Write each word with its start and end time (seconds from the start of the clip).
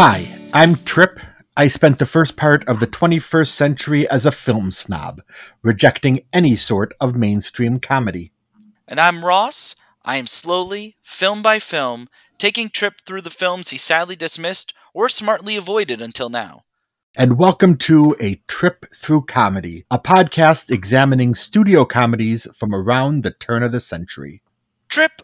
Hi, 0.00 0.32
I'm 0.54 0.76
Tripp. 0.76 1.18
I 1.56 1.66
spent 1.66 1.98
the 1.98 2.06
first 2.06 2.36
part 2.36 2.64
of 2.68 2.78
the 2.78 2.86
21st 2.86 3.48
century 3.48 4.08
as 4.08 4.24
a 4.24 4.30
film 4.30 4.70
snob, 4.70 5.22
rejecting 5.60 6.20
any 6.32 6.54
sort 6.54 6.94
of 7.00 7.16
mainstream 7.16 7.80
comedy. 7.80 8.30
And 8.86 9.00
I'm 9.00 9.24
Ross. 9.24 9.74
I 10.04 10.14
am 10.14 10.28
slowly, 10.28 10.94
film 11.02 11.42
by 11.42 11.58
film, 11.58 12.06
taking 12.38 12.68
Tripp 12.68 13.00
through 13.00 13.22
the 13.22 13.28
films 13.28 13.70
he 13.70 13.78
sadly 13.78 14.14
dismissed 14.14 14.72
or 14.94 15.08
smartly 15.08 15.56
avoided 15.56 16.00
until 16.00 16.28
now. 16.28 16.62
And 17.16 17.36
welcome 17.36 17.76
to 17.78 18.14
A 18.20 18.36
Trip 18.46 18.86
Through 18.94 19.22
Comedy, 19.22 19.84
a 19.90 19.98
podcast 19.98 20.70
examining 20.70 21.34
studio 21.34 21.84
comedies 21.84 22.46
from 22.54 22.72
around 22.72 23.24
the 23.24 23.32
turn 23.32 23.64
of 23.64 23.72
the 23.72 23.80
century. 23.80 24.42
Tripp, 24.88 25.22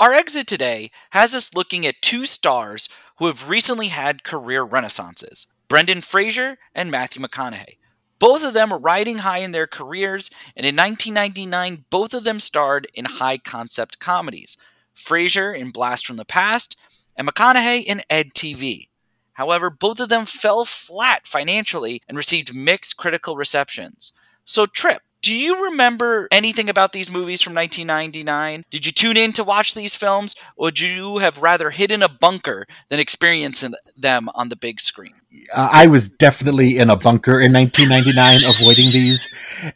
our 0.00 0.14
exit 0.14 0.46
today 0.46 0.90
has 1.10 1.34
us 1.34 1.54
looking 1.54 1.84
at 1.84 2.00
two 2.00 2.24
stars 2.24 2.88
who 3.20 3.26
have 3.26 3.50
recently 3.50 3.88
had 3.88 4.24
career 4.24 4.64
renaissances 4.64 5.46
Brendan 5.68 6.00
Fraser 6.00 6.58
and 6.74 6.90
Matthew 6.90 7.22
McConaughey. 7.22 7.76
Both 8.18 8.44
of 8.44 8.54
them 8.54 8.72
are 8.72 8.78
riding 8.78 9.18
high 9.18 9.38
in 9.38 9.52
their 9.52 9.66
careers, 9.66 10.30
and 10.56 10.66
in 10.66 10.74
1999, 10.74 11.84
both 11.90 12.12
of 12.12 12.24
them 12.24 12.40
starred 12.40 12.88
in 12.92 13.04
high 13.04 13.38
concept 13.38 14.00
comedies 14.00 14.56
Fraser 14.94 15.52
in 15.52 15.70
Blast 15.70 16.06
from 16.06 16.16
the 16.16 16.24
Past, 16.24 16.76
and 17.14 17.28
McConaughey 17.28 17.84
in 17.84 18.02
EdTV. 18.10 18.88
However, 19.34 19.70
both 19.70 20.00
of 20.00 20.08
them 20.08 20.24
fell 20.26 20.64
flat 20.64 21.26
financially 21.26 22.02
and 22.08 22.16
received 22.16 22.56
mixed 22.56 22.96
critical 22.96 23.36
receptions. 23.36 24.12
So, 24.44 24.66
Tripp, 24.66 25.02
do 25.22 25.34
you 25.34 25.64
remember 25.64 26.28
anything 26.30 26.68
about 26.68 26.92
these 26.92 27.10
movies 27.10 27.42
from 27.42 27.54
1999? 27.54 28.64
Did 28.70 28.86
you 28.86 28.92
tune 28.92 29.16
in 29.16 29.32
to 29.32 29.44
watch 29.44 29.74
these 29.74 29.94
films, 29.94 30.34
or 30.56 30.70
would 30.70 30.80
you 30.80 31.18
have 31.18 31.42
rather 31.42 31.70
hid 31.70 31.90
in 31.90 32.02
a 32.02 32.08
bunker 32.08 32.64
than 32.88 33.00
experience 33.00 33.64
them 33.96 34.28
on 34.34 34.48
the 34.50 34.56
big 34.56 34.80
screen? 34.80 35.14
Uh, 35.52 35.68
I 35.72 35.86
was 35.88 36.08
definitely 36.08 36.78
in 36.78 36.90
a 36.90 36.96
bunker 36.96 37.40
in 37.40 37.52
1999 37.52 38.48
avoiding 38.48 38.92
these. 38.92 39.28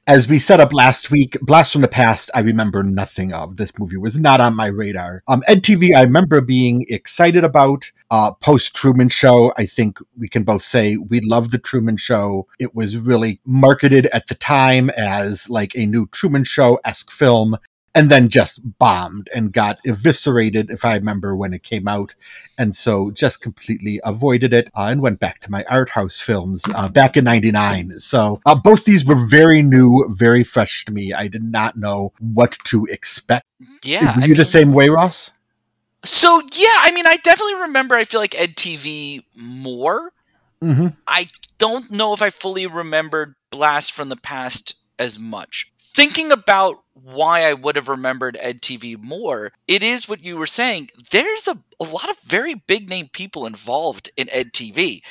As 0.06 0.28
we 0.28 0.38
set 0.38 0.60
up 0.60 0.72
last 0.72 1.10
week, 1.10 1.36
Blast 1.40 1.72
from 1.72 1.82
the 1.82 1.88
Past, 1.88 2.30
I 2.34 2.40
remember 2.40 2.82
nothing 2.82 3.32
of. 3.32 3.56
This 3.56 3.78
movie 3.78 3.96
was 3.96 4.16
not 4.16 4.40
on 4.40 4.56
my 4.56 4.66
radar. 4.66 5.22
Um, 5.28 5.42
Ed 5.46 5.64
I 5.96 6.02
remember 6.02 6.40
being 6.40 6.86
excited 6.88 7.44
about. 7.44 7.90
Uh, 8.14 8.30
Post 8.30 8.76
Truman 8.76 9.08
Show, 9.08 9.52
I 9.56 9.66
think 9.66 9.98
we 10.16 10.28
can 10.28 10.44
both 10.44 10.62
say 10.62 10.96
we 10.96 11.18
love 11.20 11.50
the 11.50 11.58
Truman 11.58 11.96
Show. 11.96 12.46
It 12.60 12.72
was 12.72 12.96
really 12.96 13.40
marketed 13.44 14.06
at 14.12 14.28
the 14.28 14.36
time 14.36 14.88
as 14.90 15.50
like 15.50 15.74
a 15.74 15.84
new 15.84 16.06
Truman 16.06 16.44
Show 16.44 16.78
esque 16.84 17.10
film 17.10 17.56
and 17.92 18.12
then 18.12 18.28
just 18.28 18.78
bombed 18.78 19.28
and 19.34 19.52
got 19.52 19.80
eviscerated, 19.84 20.70
if 20.70 20.84
I 20.84 20.94
remember 20.94 21.34
when 21.34 21.52
it 21.52 21.64
came 21.64 21.88
out. 21.88 22.14
And 22.56 22.76
so 22.76 23.10
just 23.10 23.40
completely 23.40 24.00
avoided 24.04 24.52
it 24.52 24.68
uh, 24.76 24.86
and 24.90 25.02
went 25.02 25.18
back 25.18 25.40
to 25.40 25.50
my 25.50 25.64
art 25.68 25.90
house 25.90 26.20
films 26.20 26.62
uh, 26.72 26.86
back 26.86 27.16
in 27.16 27.24
99. 27.24 27.98
So 27.98 28.40
uh, 28.46 28.54
both 28.54 28.84
these 28.84 29.04
were 29.04 29.26
very 29.26 29.60
new, 29.60 30.06
very 30.10 30.44
fresh 30.44 30.84
to 30.84 30.92
me. 30.92 31.12
I 31.12 31.26
did 31.26 31.42
not 31.42 31.74
know 31.76 32.12
what 32.20 32.56
to 32.66 32.84
expect. 32.84 33.44
Yeah. 33.82 34.14
Were 34.14 34.26
you 34.26 34.34
I 34.34 34.36
the 34.36 34.44
same 34.44 34.72
way, 34.72 34.88
Ross? 34.88 35.32
So 36.04 36.40
yeah, 36.52 36.78
I 36.80 36.92
mean, 36.94 37.06
I 37.06 37.16
definitely 37.18 37.62
remember. 37.62 37.94
I 37.94 38.04
feel 38.04 38.20
like 38.20 38.32
EdTV 38.32 39.24
more. 39.36 40.12
Mm-hmm. 40.62 40.88
I 41.06 41.26
don't 41.58 41.90
know 41.90 42.12
if 42.14 42.22
I 42.22 42.30
fully 42.30 42.66
remembered 42.66 43.34
Blast 43.50 43.92
from 43.92 44.08
the 44.08 44.16
Past 44.16 44.74
as 44.98 45.18
much. 45.18 45.72
Thinking 45.78 46.32
about 46.32 46.82
why 46.94 47.44
I 47.44 47.54
would 47.54 47.76
have 47.76 47.88
remembered 47.88 48.38
EdTV 48.42 49.02
more, 49.02 49.52
it 49.68 49.82
is 49.82 50.08
what 50.08 50.24
you 50.24 50.36
were 50.36 50.46
saying. 50.46 50.88
There's 51.10 51.48
a, 51.48 51.58
a 51.80 51.84
lot 51.84 52.08
of 52.08 52.20
very 52.22 52.54
big 52.54 52.88
name 52.88 53.08
people 53.12 53.46
involved 53.46 54.10
in 54.16 54.28
EdTV, 54.28 55.02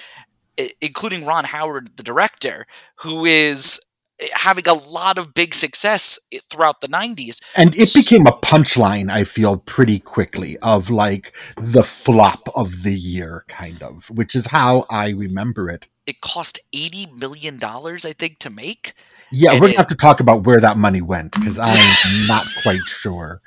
including 0.82 1.26
Ron 1.26 1.46
Howard, 1.46 1.98
the 1.98 2.04
director, 2.04 2.66
who 2.96 3.26
is 3.26 3.80
having 4.34 4.68
a 4.68 4.74
lot 4.74 5.18
of 5.18 5.34
big 5.34 5.54
success 5.54 6.20
throughout 6.50 6.82
the 6.82 6.88
90s. 6.88 7.42
And 7.56 7.76
it 7.76 7.94
became 7.94 8.28
a 8.28 8.32
punchline, 8.32 9.12
I 9.12 9.24
feel, 9.24 9.58
pretty 9.58 10.00
quickly 10.00 10.58
of 10.60 10.90
like 10.90 11.36
the 11.58 11.84
flop 11.84 12.50
of 12.56 12.84
the 12.84 12.94
year, 12.94 13.46
kind 13.48 13.82
of, 13.82 14.10
which 14.10 14.36
is 14.36 14.48
how 14.48 14.86
I 14.90 15.10
remember 15.10 15.70
it. 15.70 15.88
It 16.06 16.22
cost 16.22 16.60
$80 16.76 17.18
million, 17.18 17.60
I 17.64 18.14
think, 18.14 18.40
to 18.40 18.50
make. 18.50 18.94
Yeah, 19.36 19.54
and 19.54 19.62
we're 19.62 19.68
gonna 19.68 19.78
have 19.78 19.88
to 19.88 19.96
talk 19.96 20.20
about 20.20 20.44
where 20.46 20.60
that 20.60 20.78
money 20.78 21.02
went 21.02 21.32
because 21.32 21.58
I'm 21.58 22.28
not 22.28 22.46
quite 22.62 22.86
sure 22.86 23.42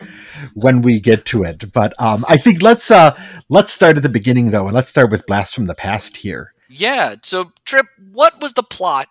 when 0.54 0.82
we 0.82 0.98
get 0.98 1.24
to 1.26 1.44
it. 1.44 1.70
But 1.72 1.94
um, 2.00 2.24
I 2.28 2.38
think 2.38 2.60
let's 2.60 2.90
uh, 2.90 3.16
let's 3.48 3.72
start 3.72 3.96
at 3.96 4.02
the 4.02 4.08
beginning 4.08 4.50
though, 4.50 4.66
and 4.66 4.74
let's 4.74 4.88
start 4.88 5.12
with 5.12 5.26
Blast 5.26 5.54
from 5.54 5.66
the 5.66 5.76
Past 5.76 6.16
here. 6.16 6.54
Yeah. 6.68 7.14
So, 7.22 7.52
Tripp, 7.64 7.86
what 8.12 8.40
was 8.40 8.54
the 8.54 8.64
plot 8.64 9.08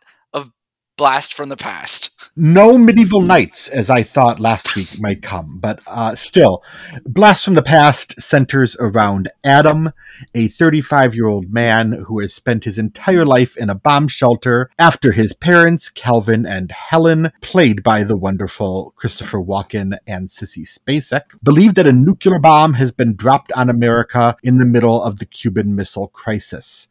blast 0.97 1.33
from 1.33 1.49
the 1.49 1.57
past. 1.57 2.31
No 2.37 2.77
medieval 2.77 3.21
knights, 3.21 3.69
as 3.69 3.89
I 3.89 4.03
thought 4.03 4.41
last 4.41 4.75
week 4.75 4.89
might 4.99 5.21
come, 5.21 5.57
but 5.61 5.79
uh, 5.87 6.15
still, 6.15 6.61
Blast 7.05 7.45
from 7.45 7.53
the 7.53 7.61
Past 7.61 8.19
centers 8.21 8.75
around 8.77 9.31
Adam, 9.43 9.91
a 10.33 10.49
35 10.49 11.15
year 11.15 11.27
old 11.27 11.53
man 11.53 12.03
who 12.07 12.19
has 12.19 12.33
spent 12.33 12.65
his 12.65 12.77
entire 12.77 13.25
life 13.25 13.55
in 13.55 13.69
a 13.69 13.75
bomb 13.75 14.09
shelter 14.09 14.69
after 14.77 15.13
his 15.13 15.31
parents, 15.31 15.89
Calvin 15.89 16.45
and 16.45 16.71
Helen, 16.71 17.31
played 17.39 17.83
by 17.83 18.03
the 18.03 18.17
wonderful 18.17 18.93
Christopher 18.97 19.39
Walken 19.39 19.97
and 20.05 20.27
Sissy 20.27 20.67
Spacek, 20.67 21.41
believe 21.41 21.75
that 21.75 21.87
a 21.87 21.93
nuclear 21.93 22.39
bomb 22.39 22.73
has 22.73 22.91
been 22.91 23.15
dropped 23.15 23.53
on 23.53 23.69
America 23.69 24.35
in 24.43 24.57
the 24.57 24.65
middle 24.65 25.01
of 25.01 25.19
the 25.19 25.25
Cuban 25.25 25.73
Missile 25.73 26.09
Crisis. 26.09 26.89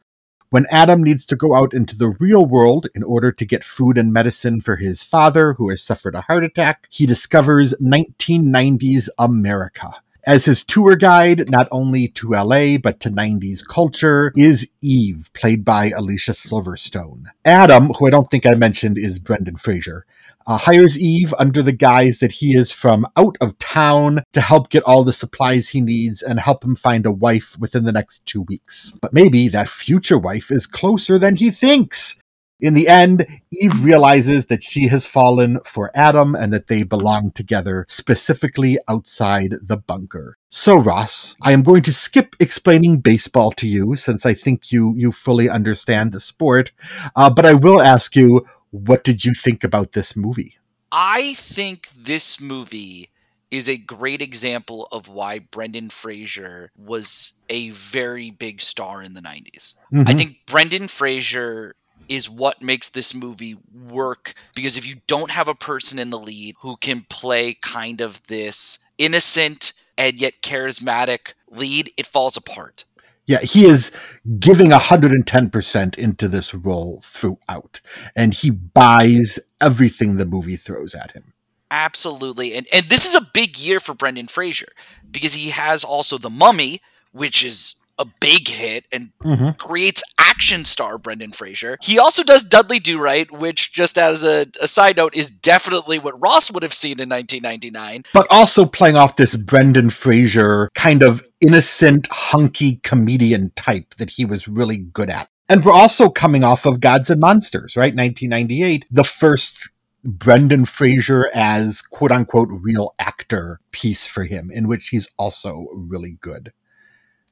When 0.54 0.66
Adam 0.70 1.02
needs 1.02 1.26
to 1.26 1.34
go 1.34 1.56
out 1.56 1.74
into 1.74 1.98
the 1.98 2.10
real 2.10 2.46
world 2.46 2.86
in 2.94 3.02
order 3.02 3.32
to 3.32 3.44
get 3.44 3.64
food 3.64 3.98
and 3.98 4.12
medicine 4.12 4.60
for 4.60 4.76
his 4.76 5.02
father, 5.02 5.54
who 5.54 5.68
has 5.70 5.82
suffered 5.82 6.14
a 6.14 6.20
heart 6.20 6.44
attack, 6.44 6.86
he 6.90 7.06
discovers 7.06 7.74
1990s 7.82 9.08
America. 9.18 9.96
As 10.24 10.44
his 10.44 10.62
tour 10.62 10.94
guide, 10.94 11.50
not 11.50 11.66
only 11.72 12.06
to 12.06 12.34
LA, 12.34 12.78
but 12.78 13.00
to 13.00 13.10
90s 13.10 13.66
culture, 13.66 14.32
is 14.36 14.70
Eve, 14.80 15.28
played 15.34 15.64
by 15.64 15.90
Alicia 15.90 16.34
Silverstone. 16.34 17.24
Adam, 17.44 17.88
who 17.88 18.06
I 18.06 18.10
don't 18.10 18.30
think 18.30 18.46
I 18.46 18.54
mentioned, 18.54 18.96
is 18.96 19.18
Brendan 19.18 19.56
Fraser 19.56 20.06
uh, 20.46 20.58
hires 20.58 20.98
Eve 20.98 21.34
under 21.38 21.62
the 21.62 21.72
guise 21.72 22.18
that 22.18 22.32
he 22.32 22.56
is 22.56 22.70
from 22.70 23.06
out 23.16 23.36
of 23.40 23.58
town 23.58 24.22
to 24.32 24.40
help 24.40 24.70
get 24.70 24.82
all 24.84 25.04
the 25.04 25.12
supplies 25.12 25.70
he 25.70 25.80
needs 25.80 26.22
and 26.22 26.40
help 26.40 26.64
him 26.64 26.76
find 26.76 27.06
a 27.06 27.12
wife 27.12 27.56
within 27.58 27.84
the 27.84 27.92
next 27.92 28.24
two 28.26 28.42
weeks. 28.42 28.92
But 29.00 29.12
maybe 29.12 29.48
that 29.48 29.68
future 29.68 30.18
wife 30.18 30.50
is 30.50 30.66
closer 30.66 31.18
than 31.18 31.36
he 31.36 31.50
thinks. 31.50 32.20
In 32.60 32.74
the 32.74 32.88
end, 32.88 33.26
Eve 33.52 33.84
realizes 33.84 34.46
that 34.46 34.62
she 34.62 34.88
has 34.88 35.06
fallen 35.06 35.58
for 35.66 35.90
Adam 35.94 36.34
and 36.34 36.52
that 36.52 36.68
they 36.68 36.82
belong 36.82 37.32
together, 37.32 37.84
specifically 37.88 38.78
outside 38.88 39.56
the 39.60 39.76
bunker. 39.76 40.38
So, 40.50 40.76
Ross, 40.76 41.36
I 41.42 41.52
am 41.52 41.62
going 41.62 41.82
to 41.82 41.92
skip 41.92 42.36
explaining 42.38 43.00
baseball 43.00 43.50
to 43.52 43.66
you 43.66 43.96
since 43.96 44.24
I 44.24 44.34
think 44.34 44.70
you 44.70 44.94
you 44.96 45.10
fully 45.10 45.50
understand 45.50 46.12
the 46.12 46.20
sport. 46.20 46.70
Uh, 47.16 47.28
but 47.28 47.44
I 47.44 47.54
will 47.54 47.82
ask 47.82 48.14
you, 48.14 48.46
what 48.74 49.04
did 49.04 49.24
you 49.24 49.34
think 49.34 49.62
about 49.62 49.92
this 49.92 50.16
movie? 50.16 50.56
I 50.90 51.34
think 51.34 51.88
this 51.90 52.40
movie 52.40 53.10
is 53.48 53.68
a 53.68 53.76
great 53.76 54.20
example 54.20 54.88
of 54.90 55.08
why 55.08 55.38
Brendan 55.38 55.90
Fraser 55.90 56.72
was 56.76 57.44
a 57.48 57.70
very 57.70 58.32
big 58.32 58.60
star 58.60 59.00
in 59.00 59.14
the 59.14 59.20
90s. 59.20 59.76
Mm-hmm. 59.92 60.08
I 60.08 60.14
think 60.14 60.38
Brendan 60.46 60.88
Fraser 60.88 61.76
is 62.08 62.28
what 62.28 62.62
makes 62.62 62.88
this 62.88 63.14
movie 63.14 63.56
work 63.72 64.34
because 64.56 64.76
if 64.76 64.84
you 64.84 64.96
don't 65.06 65.30
have 65.30 65.46
a 65.46 65.54
person 65.54 66.00
in 66.00 66.10
the 66.10 66.18
lead 66.18 66.56
who 66.58 66.76
can 66.76 67.06
play 67.08 67.54
kind 67.62 68.00
of 68.00 68.24
this 68.24 68.80
innocent 68.98 69.72
and 69.96 70.18
yet 70.18 70.34
charismatic 70.42 71.34
lead, 71.48 71.90
it 71.96 72.08
falls 72.08 72.36
apart. 72.36 72.84
Yeah, 73.26 73.40
he 73.40 73.66
is 73.66 73.90
giving 74.38 74.70
110% 74.70 75.98
into 75.98 76.28
this 76.28 76.54
role 76.54 77.00
throughout, 77.02 77.80
and 78.14 78.34
he 78.34 78.50
buys 78.50 79.38
everything 79.60 80.16
the 80.16 80.26
movie 80.26 80.56
throws 80.56 80.94
at 80.94 81.12
him. 81.12 81.32
Absolutely. 81.70 82.54
And 82.54 82.66
and 82.72 82.86
this 82.86 83.06
is 83.06 83.14
a 83.14 83.26
big 83.32 83.58
year 83.58 83.80
for 83.80 83.94
Brendan 83.94 84.28
Fraser 84.28 84.68
because 85.10 85.34
he 85.34 85.50
has 85.50 85.82
also 85.82 86.18
The 86.18 86.30
Mummy, 86.30 86.80
which 87.12 87.44
is 87.44 87.74
a 87.98 88.04
big 88.20 88.48
hit 88.48 88.86
and 88.92 89.10
mm-hmm. 89.22 89.50
creates 89.50 90.02
action 90.18 90.64
star 90.64 90.98
Brendan 90.98 91.32
Fraser. 91.32 91.78
He 91.82 91.98
also 91.98 92.22
does 92.22 92.42
Dudley 92.42 92.78
Do 92.78 93.00
Right, 93.00 93.30
which, 93.30 93.72
just 93.72 93.98
as 93.98 94.24
a, 94.24 94.46
a, 94.60 94.66
side 94.66 94.96
note, 94.96 95.14
is 95.14 95.30
definitely 95.30 95.98
what 95.98 96.20
Ross 96.20 96.50
would 96.50 96.62
have 96.62 96.72
seen 96.72 97.00
in 97.00 97.08
1999. 97.08 98.04
But 98.12 98.26
also 98.30 98.64
playing 98.64 98.96
off 98.96 99.16
this 99.16 99.36
Brendan 99.36 99.90
Fraser 99.90 100.70
kind 100.74 101.02
of 101.02 101.24
innocent, 101.46 102.06
hunky 102.08 102.76
comedian 102.76 103.52
type 103.54 103.94
that 103.96 104.10
he 104.10 104.24
was 104.24 104.48
really 104.48 104.78
good 104.78 105.10
at. 105.10 105.28
And 105.48 105.64
we're 105.64 105.72
also 105.72 106.08
coming 106.08 106.42
off 106.42 106.64
of 106.64 106.80
Gods 106.80 107.10
and 107.10 107.20
Monsters, 107.20 107.76
right? 107.76 107.94
1998, 107.94 108.86
the 108.90 109.04
first 109.04 109.68
Brendan 110.02 110.64
Fraser 110.64 111.28
as 111.34 111.82
quote 111.82 112.10
unquote 112.10 112.48
real 112.50 112.94
actor 112.98 113.60
piece 113.70 114.06
for 114.06 114.24
him, 114.24 114.50
in 114.50 114.68
which 114.68 114.88
he's 114.88 115.08
also 115.18 115.66
really 115.72 116.16
good. 116.20 116.52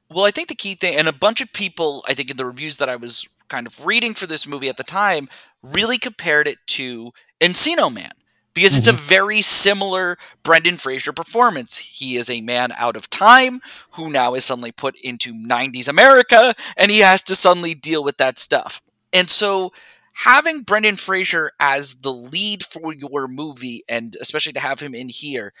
Well, 0.09 0.25
I 0.25 0.31
think 0.31 0.47
the 0.47 0.55
key 0.55 0.75
thing, 0.75 0.95
and 0.95 1.07
a 1.07 1.13
bunch 1.13 1.41
of 1.41 1.51
people, 1.53 2.03
I 2.07 2.13
think 2.13 2.29
in 2.29 2.37
the 2.37 2.45
reviews 2.45 2.77
that 2.77 2.89
I 2.89 2.95
was 2.95 3.27
kind 3.47 3.65
of 3.65 3.83
reading 3.83 4.13
for 4.13 4.27
this 4.27 4.47
movie 4.47 4.69
at 4.69 4.77
the 4.77 4.83
time, 4.83 5.27
really 5.63 5.97
compared 5.97 6.47
it 6.47 6.57
to 6.67 7.11
Encino 7.41 7.91
Man 7.91 8.11
because 8.53 8.77
it's 8.77 8.87
a 8.87 8.93
Mm-hmm. 8.93 9.05
very 9.07 9.41
similar 9.41 10.17
Brendan 10.43 10.77
Fraser 10.77 11.11
performance. 11.13 11.77
He 11.79 12.15
is 12.17 12.29
a 12.29 12.41
man 12.41 12.71
out 12.77 12.95
of 12.95 13.09
time 13.09 13.61
who 13.91 14.09
now 14.09 14.33
is 14.35 14.45
suddenly 14.45 14.71
put 14.71 14.95
into 15.03 15.33
90s 15.33 15.87
America 15.87 16.53
and 16.77 16.91
he 16.91 16.99
has 16.99 17.23
to 17.23 17.35
suddenly 17.35 17.73
deal 17.73 18.03
with 18.03 18.17
that 18.17 18.37
stuff. 18.39 18.81
And 19.11 19.29
so 19.29 19.71
having 20.15 20.61
Brendan 20.61 20.95
Fraser 20.97 21.51
as 21.59 21.95
the 21.95 22.13
lead 22.13 22.63
for 22.63 22.93
your 22.93 23.27
movie 23.27 23.83
and 23.89 24.15
especially 24.21 24.53
to 24.53 24.59
have 24.59 24.79
him 24.79 24.93
in 24.93 25.09
here, 25.09 25.53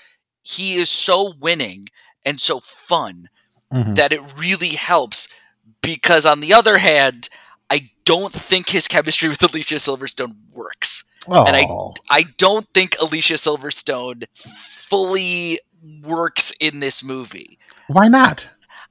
he 0.43 0.75
is 0.75 0.89
so 0.89 1.33
winning 1.39 1.85
and 2.25 2.39
so 2.39 2.59
fun 2.59 3.29
Mhm. 3.73 3.95
that 3.95 4.13
it 4.13 4.21
really 4.37 4.69
helps 4.75 5.27
because 5.81 6.25
on 6.25 6.39
the 6.41 6.53
other 6.53 6.77
hand, 6.77 7.29
I 7.69 7.89
don't 8.05 8.33
think 8.33 8.69
his 8.69 8.87
chemistry 8.87 9.29
with 9.29 9.41
Alicia 9.43 9.75
Silverstone 9.75 10.35
works. 10.51 11.03
And 11.27 11.55
I- 11.55 11.65
Oh. 11.69 11.93
I 12.09 12.23
don't 12.37 12.67
think 12.73 12.95
Alicia 12.99 13.35
Silverstone 13.35 14.25
fully 14.33 15.59
works 16.03 16.53
in 16.59 16.79
this 16.79 17.03
movie. 17.03 17.57
Why 17.87 18.07
not? 18.07 18.45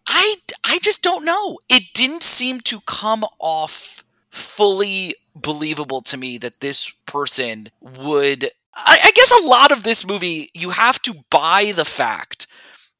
I 0.07 0.37
I 0.65 0.79
just 0.83 1.03
don't 1.03 1.25
know. 1.25 1.59
It 1.69 1.85
didn't 1.95 2.23
seem 2.23 2.61
to 2.63 2.81
come 2.87 3.25
off 3.39 4.05
fully 4.31 5.15
believable 5.35 6.01
to 6.03 6.17
me 6.17 6.39
that 6.39 6.61
this 6.61 6.91
person 7.07 7.69
would. 7.81 8.47
I, 8.75 8.99
I 9.05 9.13
guess 9.13 9.39
a 9.41 9.45
lot 9.45 9.71
of 9.71 9.83
this 9.83 10.07
movie, 10.07 10.49
you 10.55 10.71
have 10.71 11.01
to 11.03 11.15
buy 11.31 11.73
the 11.75 11.85
fact 11.85 12.47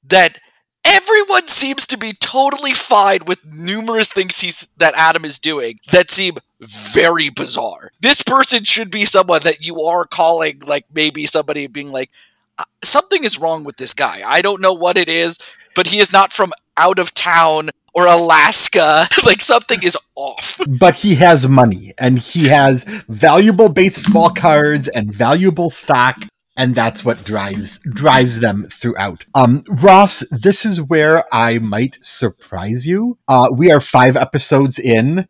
that 0.05 0.39
everyone 0.85 1.47
seems 1.47 1.87
to 1.89 1.99
be 1.99 2.13
totally 2.13 2.73
fine 2.73 3.21
with 3.27 3.45
numerous 3.47 4.13
things 4.13 4.41
he's 4.41 4.67
that 4.79 4.95
Adam 4.95 5.25
is 5.25 5.39
doing 5.39 5.79
that 5.93 6.11
seem 6.11 6.37
very 6.61 7.31
bizarre. 7.31 7.91
This 8.01 8.23
person 8.23 8.65
should 8.65 8.91
be 8.91 9.05
someone 9.05 9.41
that 9.45 9.65
you 9.65 9.83
are 9.83 10.07
calling 10.07 10.61
like 10.61 10.87
maybe 10.95 11.25
somebody 11.25 11.67
being 11.67 11.93
like 11.93 12.11
"Uh, 12.59 12.65
something 12.85 13.25
is 13.25 13.39
wrong 13.39 13.65
with 13.65 13.77
this 13.77 13.95
guy. 13.95 14.23
I 14.27 14.43
don't 14.43 14.61
know 14.61 14.73
what 14.73 14.97
it 14.97 15.09
is, 15.09 15.39
but 15.75 15.89
he 15.89 15.99
is 15.99 16.13
not 16.13 16.33
from 16.33 16.53
out 16.77 16.99
of 16.99 17.15
town 17.15 17.71
or 17.95 18.07
Alaska. 18.07 19.07
like 19.27 19.43
something 19.43 19.79
is 19.83 19.97
off. 20.15 20.61
But 20.69 20.97
he 20.97 21.15
has 21.17 21.49
money 21.49 21.95
and 21.99 22.19
he 22.19 22.49
has 22.49 22.85
valuable 23.09 23.69
baseball 23.69 24.31
cards 24.31 24.89
and 24.89 25.13
valuable 25.13 25.71
stock. 25.71 26.25
And 26.57 26.75
that's 26.75 27.05
what 27.05 27.25
drives 27.25 27.79
drives 27.81 28.41
them 28.41 28.67
throughout. 28.71 29.25
Um, 29.35 29.65
Ross, 29.69 30.21
this 30.31 30.67
is 30.67 30.83
where 30.83 31.25
I 31.35 31.59
might 31.59 31.99
surprise 32.03 32.87
you. 32.87 33.19
Uh, 33.27 33.49
we 33.53 33.71
are 33.71 33.81
five 33.81 34.17
episodes 34.17 34.79
in. 34.79 35.27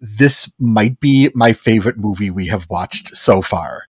This 0.00 0.52
might 0.58 1.00
be 1.00 1.30
my 1.34 1.52
favorite 1.52 1.98
movie 1.98 2.30
we 2.30 2.48
have 2.48 2.68
watched 2.68 3.16
so 3.16 3.40
far. 3.40 3.84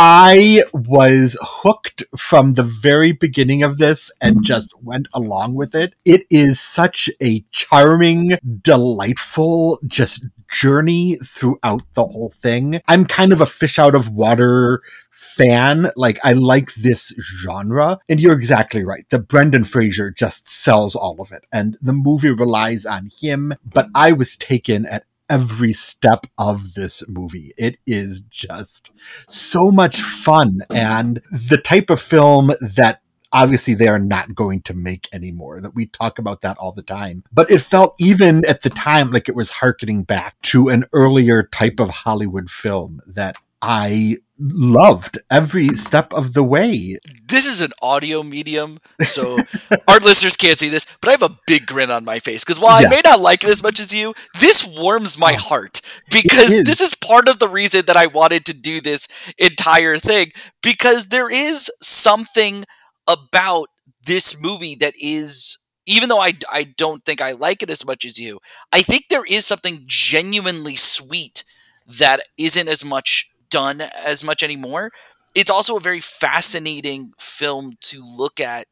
I 0.00 0.62
was 0.72 1.36
hooked 1.40 2.04
from 2.16 2.54
the 2.54 2.62
very 2.62 3.10
beginning 3.10 3.64
of 3.64 3.78
this 3.78 4.12
and 4.20 4.44
just 4.44 4.72
went 4.80 5.08
along 5.12 5.54
with 5.54 5.74
it. 5.74 5.94
It 6.04 6.24
is 6.30 6.60
such 6.60 7.10
a 7.20 7.44
charming, 7.50 8.38
delightful, 8.62 9.80
just 9.88 10.24
journey 10.52 11.18
throughout 11.24 11.82
the 11.94 12.06
whole 12.06 12.30
thing. 12.30 12.80
I'm 12.86 13.06
kind 13.06 13.32
of 13.32 13.40
a 13.40 13.46
fish 13.46 13.76
out 13.76 13.96
of 13.96 14.10
water 14.10 14.82
fan. 15.18 15.90
Like, 15.96 16.18
I 16.22 16.32
like 16.32 16.72
this 16.74 17.12
genre. 17.42 17.98
And 18.08 18.20
you're 18.20 18.34
exactly 18.34 18.84
right. 18.84 19.04
The 19.10 19.18
Brendan 19.18 19.64
Fraser 19.64 20.10
just 20.10 20.48
sells 20.48 20.94
all 20.94 21.20
of 21.20 21.32
it. 21.32 21.44
And 21.52 21.76
the 21.82 21.92
movie 21.92 22.30
relies 22.30 22.86
on 22.86 23.10
him. 23.20 23.54
But 23.64 23.88
I 23.94 24.12
was 24.12 24.36
taken 24.36 24.86
at 24.86 25.04
every 25.28 25.72
step 25.72 26.24
of 26.38 26.74
this 26.74 27.02
movie. 27.08 27.52
It 27.58 27.78
is 27.86 28.22
just 28.30 28.90
so 29.28 29.70
much 29.70 30.00
fun 30.00 30.60
and 30.70 31.20
the 31.30 31.58
type 31.58 31.90
of 31.90 32.00
film 32.00 32.52
that 32.60 33.02
obviously 33.32 33.74
they 33.74 33.88
are 33.88 33.98
not 33.98 34.34
going 34.34 34.62
to 34.62 34.72
make 34.72 35.06
anymore 35.12 35.60
that 35.60 35.74
we 35.74 35.84
talk 35.84 36.18
about 36.18 36.40
that 36.40 36.56
all 36.56 36.72
the 36.72 36.80
time 36.80 37.22
but 37.30 37.50
it 37.50 37.60
felt 37.60 37.94
even 37.98 38.42
at 38.46 38.62
the 38.62 38.70
time 38.70 39.10
like 39.10 39.28
it 39.28 39.34
was 39.34 39.50
harkening 39.50 40.02
back 40.02 40.40
to 40.40 40.68
an 40.68 40.82
earlier 40.94 41.42
type 41.42 41.78
of 41.78 41.90
hollywood 41.90 42.48
film 42.50 43.02
that 43.06 43.36
i 43.60 44.16
loved 44.38 45.18
every 45.30 45.68
step 45.68 46.12
of 46.12 46.32
the 46.32 46.42
way 46.42 46.96
This 47.26 47.46
is 47.46 47.60
an 47.60 47.72
audio 47.82 48.22
medium, 48.22 48.78
so 49.02 49.38
our 49.88 49.98
listeners 49.98 50.36
can't 50.36 50.56
see 50.56 50.68
this, 50.68 50.86
but 51.00 51.08
I 51.08 51.12
have 51.12 51.22
a 51.22 51.38
big 51.46 51.66
grin 51.66 51.90
on 51.90 52.04
my 52.04 52.18
face 52.18 52.44
because 52.44 52.60
while 52.60 52.80
Yeah. 52.80 52.88
I 52.88 52.90
may 52.90 53.00
not 53.04 53.20
like 53.20 53.44
it 53.44 53.50
as 53.50 53.62
much 53.62 53.80
as 53.80 53.94
you, 53.94 54.14
this 54.40 54.66
warms 54.66 55.18
my 55.18 55.34
oh. 55.34 55.38
heart 55.38 55.80
because 56.10 56.52
is. 56.52 56.64
this 56.64 56.80
is 56.80 56.94
part 56.94 57.28
of 57.28 57.38
the 57.38 57.48
reason 57.48 57.86
that 57.86 57.96
I 57.96 58.06
wanted 58.06 58.44
to 58.46 58.54
do 58.58 58.80
this 58.80 59.08
entire 59.38 59.98
thing 59.98 60.32
because 60.62 61.06
there 61.06 61.30
is 61.30 61.70
something 61.82 62.64
about 63.06 63.68
this 64.04 64.40
movie 64.40 64.76
that 64.76 64.94
is 65.00 65.58
even 65.86 66.10
though 66.10 66.20
I, 66.20 66.34
I 66.52 66.64
don't 66.64 67.02
think 67.04 67.22
I 67.22 67.32
like 67.32 67.62
it 67.62 67.70
as 67.70 67.86
much 67.86 68.04
as 68.04 68.18
you, 68.18 68.40
I 68.72 68.82
think 68.82 69.04
there 69.08 69.24
is 69.24 69.46
something 69.46 69.84
genuinely 69.86 70.76
sweet 70.76 71.44
that 71.86 72.20
isn't 72.36 72.68
as 72.68 72.84
much 72.84 73.30
done 73.50 73.82
as 74.04 74.24
much 74.24 74.42
anymore. 74.42 74.90
It's 75.34 75.50
also 75.50 75.76
a 75.76 75.80
very 75.80 76.00
fascinating 76.00 77.12
film 77.18 77.74
to 77.82 78.02
look 78.04 78.40
at 78.40 78.66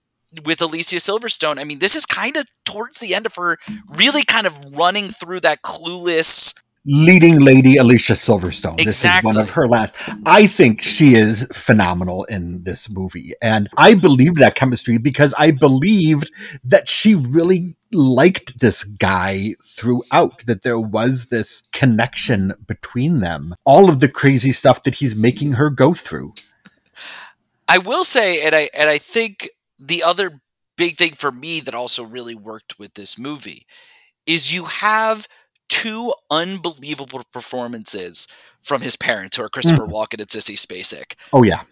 with 0.45 0.61
Alicia 0.61 0.97
Silverstone. 0.97 1.59
I 1.59 1.65
mean, 1.65 1.79
this 1.79 1.97
is 1.97 2.05
kind 2.05 2.37
of 2.37 2.45
towards 2.65 2.99
the 2.99 3.15
end 3.15 3.27
of 3.27 3.35
her 3.37 3.59
really 3.89 4.25
kind 4.25 4.47
of 4.47 4.59
running 4.77 5.09
through 5.09 5.41
that 5.41 5.63
clueless 5.63 6.55
leading 6.87 7.41
lady 7.41 7.77
Alicia 7.77 8.13
Silverstone. 8.13 8.83
This 8.83 9.05
is 9.05 9.11
one 9.23 9.37
of 9.37 9.51
her 9.51 9.67
last. 9.67 9.97
I 10.25 10.47
think 10.47 10.81
she 10.81 11.15
is 11.15 11.47
phenomenal 11.53 12.25
in 12.25 12.63
this 12.63 12.89
movie. 12.89 13.35
And 13.43 13.69
I 13.77 13.95
believed 13.95 14.39
that 14.39 14.55
chemistry 14.55 14.99
because 14.99 15.35
I 15.37 15.51
believed 15.51 16.31
that 16.65 16.89
she 16.89 17.15
really 17.17 17.77
liked 17.93 18.61
this 18.61 18.85
guy 18.85 19.55
throughout, 19.65 20.47
that 20.47 20.63
there 20.63 20.79
was 20.79 21.27
this 21.27 21.65
connection 21.73 22.55
between 22.67 23.21
them. 23.21 23.55
All 23.65 23.89
of 23.89 24.01
the 24.01 24.09
crazy 24.09 24.53
stuff 24.53 24.85
that 24.85 24.97
he's 24.97 25.17
making 25.17 25.53
her 25.53 25.71
go 25.71 25.93
through. 25.93 26.35
I 27.69 27.79
will 27.79 28.05
say, 28.05 28.47
and 28.47 28.55
I 28.55 28.71
and 28.75 28.89
I 28.89 28.99
think 28.99 29.49
the 29.79 30.05
other 30.05 30.41
big 30.77 30.97
thing 30.97 31.15
for 31.15 31.33
me 31.33 31.59
that 31.61 31.75
also 31.75 32.05
really 32.05 32.35
worked 32.35 32.79
with 32.79 32.95
this 32.95 33.19
movie 33.19 33.67
is 34.25 34.55
you 34.55 34.65
have 34.65 35.27
two 35.69 36.13
unbelievable 36.31 37.23
performances 37.33 38.29
from 38.63 38.83
his 38.83 38.97
parents, 38.97 39.37
who 39.37 39.43
are 39.43 39.47
hmm. 39.47 39.55
Christopher 39.55 39.87
Walken 39.87 40.21
and 40.21 40.29
Sissy 40.29 40.55
Spacek. 40.55 41.15
Oh, 41.33 41.43
yeah. 41.43 41.63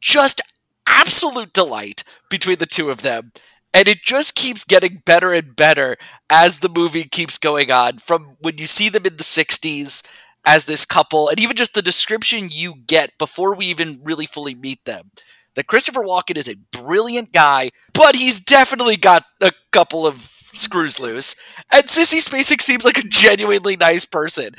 Just 0.00 0.40
absolute 0.86 1.52
delight 1.52 2.04
between 2.30 2.58
the 2.58 2.66
two 2.66 2.90
of 2.90 3.02
them. 3.02 3.32
And 3.74 3.88
it 3.88 3.98
just 4.02 4.34
keeps 4.34 4.64
getting 4.64 5.02
better 5.04 5.32
and 5.32 5.54
better 5.54 5.96
as 6.30 6.58
the 6.58 6.70
movie 6.70 7.04
keeps 7.04 7.36
going 7.38 7.70
on. 7.70 7.98
From 7.98 8.36
when 8.40 8.56
you 8.56 8.66
see 8.66 8.88
them 8.88 9.04
in 9.04 9.16
the 9.16 9.24
60s 9.24 10.06
as 10.46 10.64
this 10.64 10.86
couple, 10.86 11.28
and 11.28 11.40
even 11.40 11.56
just 11.56 11.74
the 11.74 11.82
description 11.82 12.48
you 12.50 12.74
get 12.86 13.18
before 13.18 13.54
we 13.54 13.66
even 13.66 14.00
really 14.02 14.26
fully 14.26 14.54
meet 14.54 14.84
them. 14.84 15.10
That 15.56 15.66
Christopher 15.66 16.02
Walken 16.02 16.36
is 16.36 16.48
a 16.48 16.56
brilliant 16.70 17.32
guy, 17.32 17.70
but 17.92 18.14
he's 18.14 18.40
definitely 18.40 18.96
got 18.96 19.24
a 19.40 19.52
couple 19.72 20.06
of 20.06 20.35
screws 20.56 21.00
loose. 21.00 21.36
And 21.72 21.84
Sissy 21.84 22.26
Spacek 22.26 22.60
seems 22.60 22.84
like 22.84 22.98
a 22.98 23.08
genuinely 23.08 23.76
nice 23.76 24.04
person. 24.04 24.54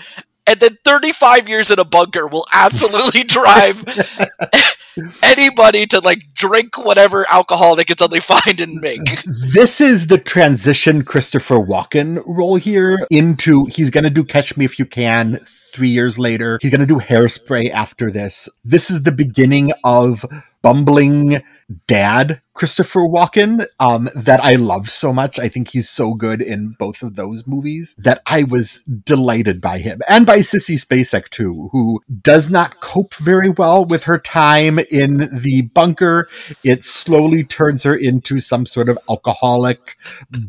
And 0.48 0.62
then 0.62 0.78
35 0.86 1.50
years 1.50 1.72
in 1.72 1.80
a 1.80 1.84
bunker 1.84 2.26
will 2.26 2.46
absolutely 2.54 3.24
drive 3.26 3.84
anybody 5.22 5.86
to 5.88 6.00
like 6.00 6.22
drink 6.34 6.78
whatever 6.78 7.26
alcohol 7.30 7.76
they 7.76 7.84
can 7.84 7.98
suddenly 7.98 8.22
find 8.22 8.62
and 8.62 8.76
make. 8.76 9.24
This 9.54 9.82
is 9.82 10.08
the 10.08 10.18
transition 10.18 11.04
Christopher 11.04 11.56
Walken 11.56 12.22
role 12.26 12.56
here 12.56 13.06
into 13.12 13.66
he's 13.66 13.90
going 13.90 14.06
to 14.06 14.10
do 14.10 14.24
Catch 14.24 14.56
Me 14.56 14.64
If 14.64 14.80
You 14.80 14.86
Can 14.86 15.40
three 15.74 15.90
years 15.90 16.18
later. 16.18 16.60
He's 16.62 16.72
going 16.72 16.82
to 16.82 16.88
do 16.88 17.00
Hairspray 17.00 17.70
after 17.70 18.10
this. 18.10 18.48
This 18.64 18.90
is 18.90 19.04
the 19.04 19.12
beginning 19.12 19.74
of 19.84 20.26
bumbling 20.68 21.42
dad 21.88 22.42
Christopher 22.54 23.02
Walken 23.02 23.66
um, 23.80 24.10
that 24.16 24.44
I 24.44 24.56
love 24.56 24.90
so 24.90 25.14
much. 25.14 25.40
I 25.40 25.48
think 25.48 25.70
he's 25.70 25.90
so 25.90 26.14
good 26.14 26.42
in 26.42 26.76
both 26.78 27.04
of 27.04 27.16
those 27.16 27.48
movies 27.48 27.96
that 28.00 28.22
I 28.26 28.44
was 28.44 28.84
delighted 28.84 29.62
by 29.62 29.78
him 29.78 30.02
and 30.10 30.26
by 30.26 30.40
Sissy 30.40 30.76
Spacek 30.76 31.30
too, 31.30 31.70
who 31.72 32.02
does 32.22 32.50
not 32.50 32.82
cope 32.82 33.14
very 33.16 33.50
well 33.50 33.86
with 33.86 34.04
her 34.04 34.18
time 34.18 34.78
in 34.92 35.30
the 35.32 35.62
bunker. 35.74 36.28
It 36.66 36.84
slowly 36.84 37.46
turns 37.46 37.84
her 37.84 37.96
into 37.96 38.42
some 38.42 38.66
sort 38.66 38.90
of 38.90 38.98
alcoholic, 39.10 39.96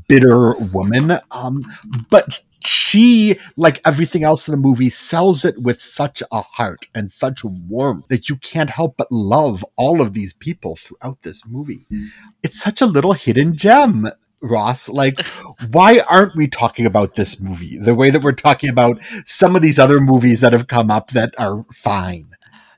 bitter 0.09 0.55
woman. 0.73 1.21
Um, 1.31 1.61
but 2.11 2.43
she, 2.65 3.39
like 3.57 3.81
everything 3.85 4.25
else 4.25 4.49
in 4.49 4.53
the 4.53 4.61
movie, 4.61 4.91
sells 4.91 5.45
it 5.45 5.55
with 5.63 5.81
such 5.81 6.23
a 6.33 6.43
heart 6.43 6.87
and 6.95 7.11
such 7.11 7.45
warmth 7.45 8.09
that 8.09 8.29
you 8.29 8.37
can't 8.37 8.71
help 8.71 8.97
but 8.97 9.11
love 9.13 9.65
all 9.77 10.01
of 10.01 10.15
these 10.15 10.33
people 10.33 10.77
throughout 10.77 11.23
this 11.23 11.47
movie. 11.47 11.87
It's 12.43 12.61
such 12.61 12.81
a 12.81 12.87
little 12.87 13.13
hidden 13.13 13.57
gem. 13.57 14.09
Ross. 14.41 14.89
Like, 14.89 15.21
why 15.73 16.01
aren't 16.09 16.37
we 16.37 16.47
talking 16.47 16.87
about 16.87 17.17
this 17.17 17.41
movie 17.41 17.77
the 17.77 17.95
way 17.95 18.11
that 18.11 18.23
we're 18.23 18.33
talking 18.33 18.71
about 18.71 19.01
some 19.27 19.57
of 19.57 19.63
these 19.63 19.81
other 19.81 19.99
movies 20.01 20.41
that 20.43 20.53
have 20.53 20.69
come 20.69 20.91
up 20.93 21.11
that 21.11 21.35
are 21.39 21.65
fine? 21.73 22.31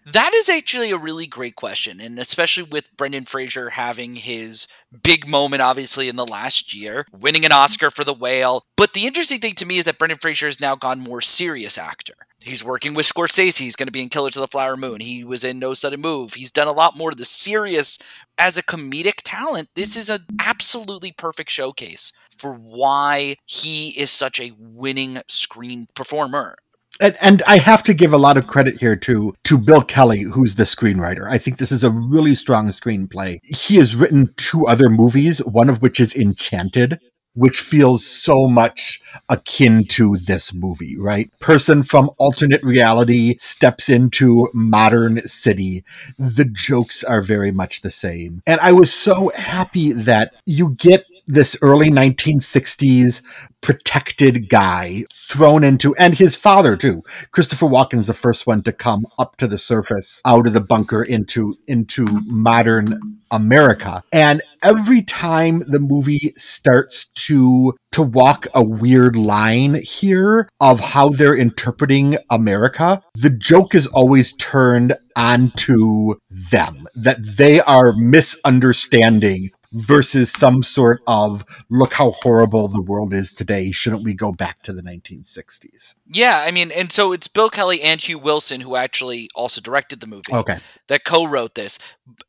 That 0.07 0.33
is 0.35 0.49
actually 0.49 0.91
a 0.91 0.97
really 0.97 1.27
great 1.27 1.57
question, 1.57 2.01
and 2.01 2.19
especially 2.19 2.63
with 2.63 2.97
Brendan 2.97 3.25
Fraser 3.25 3.71
having 3.71 4.17
his 4.17 4.67
big 5.03 5.29
moment, 5.29 5.63
obviously, 5.63 6.09
in 6.09 6.17
the 6.17 6.27
last 6.27 6.75
year, 6.75 7.05
winning 7.13 7.45
an 7.45 7.51
mm-hmm. 7.51 7.61
Oscar 7.61 7.91
for 7.91 8.05
The 8.05 8.15
Whale. 8.15 8.63
But 8.77 8.95
the 8.95 9.07
interesting 9.07 9.41
thing 9.41 9.55
to 9.57 9.67
me 9.67 9.79
is 9.79 9.85
that 9.85 9.99
Brendan 9.99 10.19
Fraser 10.19 10.47
has 10.47 10.61
now 10.61 10.75
gone 10.75 11.01
more 11.01 11.21
serious 11.21 11.77
actor. 11.77 12.15
He's 12.43 12.65
working 12.65 12.95
with 12.95 13.05
Scorsese. 13.05 13.61
He's 13.61 13.77
going 13.77 13.89
to 13.89 13.93
be 13.93 14.03
in 14.03 14.09
Killers 14.09 14.37
of 14.37 14.41
the 14.41 14.49
Flower 14.49 14.77
Moon. 14.77 15.01
He 15.01 15.23
was 15.23 15.45
in 15.45 15.59
No 15.59 15.75
Sudden 15.75 16.01
Move. 16.01 16.35
He's 16.35 16.51
done 16.51 16.69
a 16.69 16.73
lot 16.73 16.97
more 16.97 17.11
of 17.11 17.19
the 17.19 17.27
serious 17.27 17.99
as 18.39 18.57
a 18.57 18.63
comedic 18.63 19.21
talent. 19.23 19.69
This 19.75 19.97
is 19.97 20.09
an 20.09 20.25
absolutely 20.41 21.13
perfect 21.13 21.51
showcase 21.51 22.15
for 22.39 22.55
why 22.55 23.37
he 23.45 23.91
is 23.91 24.11
such 24.11 24.41
a 24.41 24.53
winning 24.59 25.21
screen 25.29 25.89
performer. 25.95 26.57
And, 27.01 27.17
and, 27.21 27.43
I 27.47 27.59
have 27.59 27.83
to 27.85 27.95
give 27.95 28.13
a 28.13 28.19
lot 28.19 28.37
of 28.37 28.47
credit 28.47 28.79
here 28.79 28.95
to 28.97 29.35
to 29.45 29.59
Bill 29.59 29.83
Kelly, 29.83 30.23
who's 30.23 30.57
the 30.57 30.65
screenwriter. 30.65 31.29
I 31.29 31.39
think 31.39 31.57
this 31.57 31.73
is 31.73 31.83
a 31.83 31.91
really 31.91 32.35
strong 32.35 32.69
screenplay. 32.69 33.45
He 33.45 33.77
has 33.77 33.97
written 33.97 34.35
two 34.37 34.67
other 34.67 34.91
movies, 34.91 35.39
one 35.45 35.71
of 35.71 35.81
which 35.81 35.99
is 35.99 36.15
Enchanted, 36.15 36.99
which 37.35 37.61
feels 37.61 38.05
so 38.05 38.49
much 38.49 39.01
akin 39.29 39.85
to 39.85 40.17
this 40.17 40.53
movie, 40.53 40.99
right? 40.99 41.31
Person 41.39 41.83
from 41.83 42.11
alternate 42.19 42.63
reality 42.63 43.37
steps 43.39 43.89
into 43.89 44.49
modern 44.53 45.27
city. 45.27 45.85
The 46.19 46.45
jokes 46.45 47.05
are 47.05 47.23
very 47.23 47.51
much 47.51 47.81
the 47.81 47.91
same. 47.91 48.43
And 48.47 48.61
I 48.61 48.73
was 48.73 48.93
so 48.93 49.31
happy 49.31 49.93
that 49.93 50.35
you 50.45 50.75
get 50.75 51.07
this 51.31 51.57
early 51.63 51.91
1960s 51.91 53.23
protected 53.61 54.49
guy 54.49 55.05
thrown 55.13 55.65
into, 55.65 55.95
and 55.97 56.15
his 56.15 56.35
father 56.35 56.77
too. 56.77 57.03
Christopher 57.31 57.67
Walken 57.67 57.99
is 57.99 58.07
the 58.07 58.15
first 58.15 58.47
one 58.47 58.63
to 58.63 58.73
come 58.73 59.07
up 59.19 59.37
to 59.37 59.47
the 59.47 59.59
surface 59.59 60.21
out 60.25 60.47
of 60.47 60.53
the 60.53 60.61
bunker 60.61 61.03
into, 61.03 61.55
into 61.67 62.07
modern 62.25 63.19
America. 63.31 64.03
And 64.13 64.43
every 64.63 65.03
time 65.03 65.63
the 65.69 65.79
movie 65.79 66.33
starts 66.37 67.07
to, 67.07 67.75
to 67.93 68.03
walk 68.03 68.47
a 68.55 68.65
weird 68.65 69.17
line 69.17 69.75
here 69.75 70.49
of 70.61 70.81
how 70.81 71.11
they're 71.11 71.37
interpreting 71.37 72.19
America, 72.31 73.03
the 73.15 73.31
joke 73.31 73.75
is 73.75 73.87
always 73.89 74.35
turned 74.37 74.97
onto 75.17 76.15
them, 76.31 76.87
that 76.95 77.19
they 77.37 77.61
are 77.61 77.93
misunderstanding 77.93 79.51
versus 79.73 80.33
some 80.33 80.63
sort 80.63 81.01
of 81.07 81.45
look 81.69 81.95
how 81.95 82.11
horrible 82.11 82.69
the 82.69 82.81
world 82.81 83.15
is 83.15 83.33
today. 83.33 83.71
Shouldn't 83.71 84.05
we 84.05 84.15
go 84.15 84.33
back 84.33 84.63
to 84.63 84.73
the 84.73 84.83
1960s? 84.83 85.95
Yeah, 86.07 86.45
I 86.47 86.51
mean, 86.51 86.71
and 86.73 86.91
so 86.91 87.13
it's 87.13 87.29
Bill 87.29 87.51
Kelly 87.51 87.83
and 87.83 88.01
Hugh 88.01 88.19
Wilson 88.19 88.61
who 88.61 88.77
actually 88.77 89.29
also 89.35 89.61
directed 89.61 90.01
the 90.01 90.07
movie. 90.07 90.33
Okay. 90.33 90.59
That 90.89 91.05
co 91.05 91.25
wrote 91.25 91.55
this. 91.55 91.79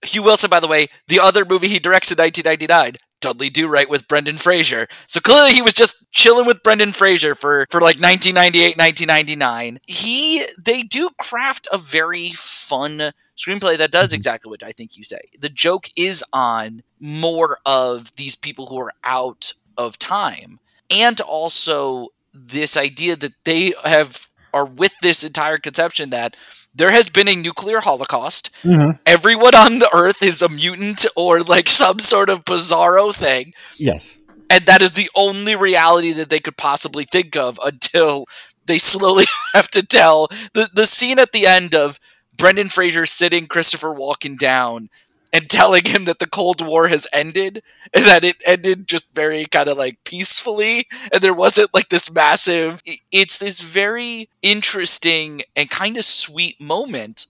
Hugh 0.03 0.24
Wilson, 0.24 0.50
by 0.50 0.60
the 0.60 0.67
way, 0.67 0.88
the 1.07 1.19
other 1.19 1.45
movie 1.45 1.67
he 1.67 1.79
directs 1.79 2.12
in 2.12 2.17
1999, 2.17 2.98
Dudley 3.22 3.50
Do 3.50 3.68
Right 3.68 3.90
with 3.90 4.08
Brendan 4.08 4.38
Fraser. 4.38 4.88
So 5.08 5.20
clearly 5.20 5.51
he 5.51 5.62
was 5.62 5.74
just 5.74 6.12
chilling 6.12 6.46
with 6.46 6.63
Brendan 6.63 6.92
Fraser 6.92 7.36
for 7.36 7.66
for 7.70 7.80
like 7.80 8.00
1998, 8.00 8.78
1999. 8.78 9.80
He 9.88 10.46
they 10.63 10.84
do 10.84 11.10
craft 11.18 11.68
a 11.72 11.78
very 11.78 12.32
fun 12.32 13.12
screenplay 13.38 13.78
that 13.78 13.92
does 13.92 14.10
mm-hmm. 14.10 14.16
exactly 14.16 14.50
what 14.50 14.63
I 14.63 14.72
think 14.72 14.98
you 14.98 15.04
say. 15.04 15.22
The 15.40 15.50
joke 15.50 15.86
is 15.96 16.24
on 16.34 16.84
more 17.00 17.60
of 17.66 18.16
these 18.16 18.36
people 18.36 18.66
who 18.68 18.80
are 18.80 18.94
out 19.04 19.54
of 19.78 19.98
time 19.98 20.60
and 20.90 21.20
also 21.22 22.08
this 22.34 22.78
idea 22.78 23.16
that 23.16 23.34
they 23.46 23.74
have 23.84 24.28
are 24.54 24.66
with 24.66 24.94
this 25.01 25.24
entire 25.24 25.58
conception 25.58 26.10
that 26.10 26.36
there 26.74 26.92
has 26.92 27.10
been 27.10 27.28
a 27.28 27.36
nuclear 27.36 27.82
holocaust. 27.82 28.54
Mm-hmm. 28.63 28.92
Everyone 29.06 29.56
on 29.56 29.80
the 29.80 29.90
earth 29.94 30.24
is 30.24 30.42
a 30.42 30.50
mutant 30.50 31.06
or 31.16 31.42
like 31.42 31.68
some 31.68 32.00
sort 32.00 32.30
of 32.30 32.46
bizarro 32.46 33.13
thing. 33.13 33.54
Yes. 33.78 34.20
And 34.50 34.66
that 34.66 34.82
is 34.82 34.94
the 34.94 35.10
only 35.16 35.56
reality 35.56 36.12
that 36.13 36.30
they 36.30 36.40
could 36.40 36.58
possibly 36.58 37.04
think 37.04 37.36
of 37.36 37.60
until 37.63 38.25
they 38.66 38.78
slowly 38.78 39.25
have 39.54 39.70
to 39.70 39.86
tell 39.86 40.28
the 40.54 40.70
the 40.74 40.86
scene 40.86 41.20
at 41.20 41.32
the 41.32 41.46
end 41.46 41.75
of 41.75 42.00
Brendan 42.38 42.70
Fraser 42.70 43.06
sitting 43.06 43.48
Christopher 43.48 43.94
Walken 43.94 44.38
down 44.38 44.90
and 45.33 45.50
telling 45.50 45.83
him 45.85 46.05
that 46.05 46.19
the 46.19 46.29
Cold 46.29 46.65
War 46.65 46.88
has 46.88 47.07
ended 47.13 47.63
and 47.93 48.05
that 48.05 48.23
it 48.23 48.38
ended 48.45 48.88
just 48.88 49.13
very 49.13 49.45
kind 49.45 49.69
of 49.69 49.77
like 49.77 50.03
peacefully 50.03 50.88
and 51.11 51.21
there 51.21 51.33
wasn't 51.33 51.73
like 51.73 51.89
this 51.89 52.11
massive 52.11 52.81
it's 53.11 53.38
this 53.38 53.61
very 53.61 54.29
interesting 54.41 55.41
and 55.55 55.69
kind 55.69 55.97
of 55.97 56.05
sweet 56.05 56.59
moment 56.59 57.25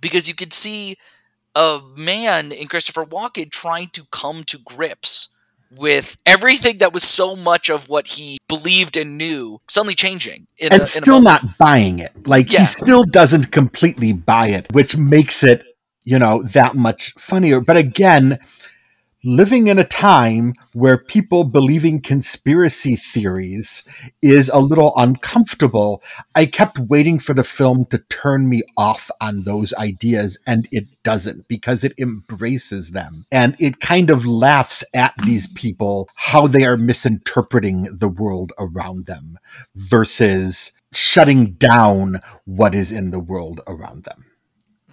because 0.00 0.28
you 0.28 0.34
could 0.34 0.52
see 0.52 0.96
a 1.54 1.80
man 1.96 2.52
in 2.52 2.68
Christopher 2.68 3.04
Walken 3.04 3.50
trying 3.50 3.88
to 3.88 4.04
come 4.10 4.44
to 4.44 4.58
grips 4.58 5.30
with 5.74 6.16
everything 6.26 6.78
that 6.78 6.92
was 6.92 7.02
so 7.02 7.34
much 7.34 7.68
of 7.70 7.88
what 7.88 8.06
he 8.06 8.38
believed 8.46 8.96
and 8.96 9.18
knew 9.18 9.60
suddenly 9.68 9.94
changing 9.94 10.46
and 10.62 10.74
a, 10.74 10.86
still 10.86 11.20
not 11.20 11.42
buying 11.58 11.98
it 11.98 12.12
like 12.26 12.52
yeah. 12.52 12.60
he 12.60 12.66
still 12.66 13.02
doesn't 13.02 13.50
completely 13.50 14.12
buy 14.12 14.46
it 14.46 14.72
which 14.72 14.96
makes 14.96 15.42
it 15.42 15.75
you 16.06 16.18
know, 16.18 16.42
that 16.42 16.76
much 16.76 17.12
funnier. 17.18 17.60
But 17.60 17.76
again, 17.76 18.38
living 19.24 19.66
in 19.66 19.76
a 19.76 19.84
time 19.84 20.52
where 20.72 20.96
people 20.96 21.42
believing 21.42 22.00
conspiracy 22.00 22.94
theories 22.94 23.86
is 24.22 24.48
a 24.48 24.60
little 24.60 24.92
uncomfortable, 24.96 26.00
I 26.36 26.46
kept 26.46 26.78
waiting 26.78 27.18
for 27.18 27.34
the 27.34 27.42
film 27.42 27.86
to 27.86 27.98
turn 28.08 28.48
me 28.48 28.62
off 28.78 29.10
on 29.20 29.42
those 29.42 29.74
ideas, 29.74 30.38
and 30.46 30.68
it 30.70 30.84
doesn't 31.02 31.48
because 31.48 31.82
it 31.82 31.92
embraces 31.98 32.92
them 32.92 33.26
and 33.32 33.56
it 33.58 33.80
kind 33.80 34.08
of 34.08 34.24
laughs 34.24 34.84
at 34.94 35.12
these 35.24 35.48
people 35.48 36.08
how 36.14 36.46
they 36.46 36.64
are 36.64 36.76
misinterpreting 36.76 37.88
the 37.98 38.08
world 38.08 38.52
around 38.58 39.06
them 39.06 39.38
versus 39.74 40.72
shutting 40.92 41.54
down 41.54 42.20
what 42.44 42.76
is 42.76 42.92
in 42.92 43.10
the 43.10 43.18
world 43.18 43.60
around 43.66 44.04
them 44.04 44.24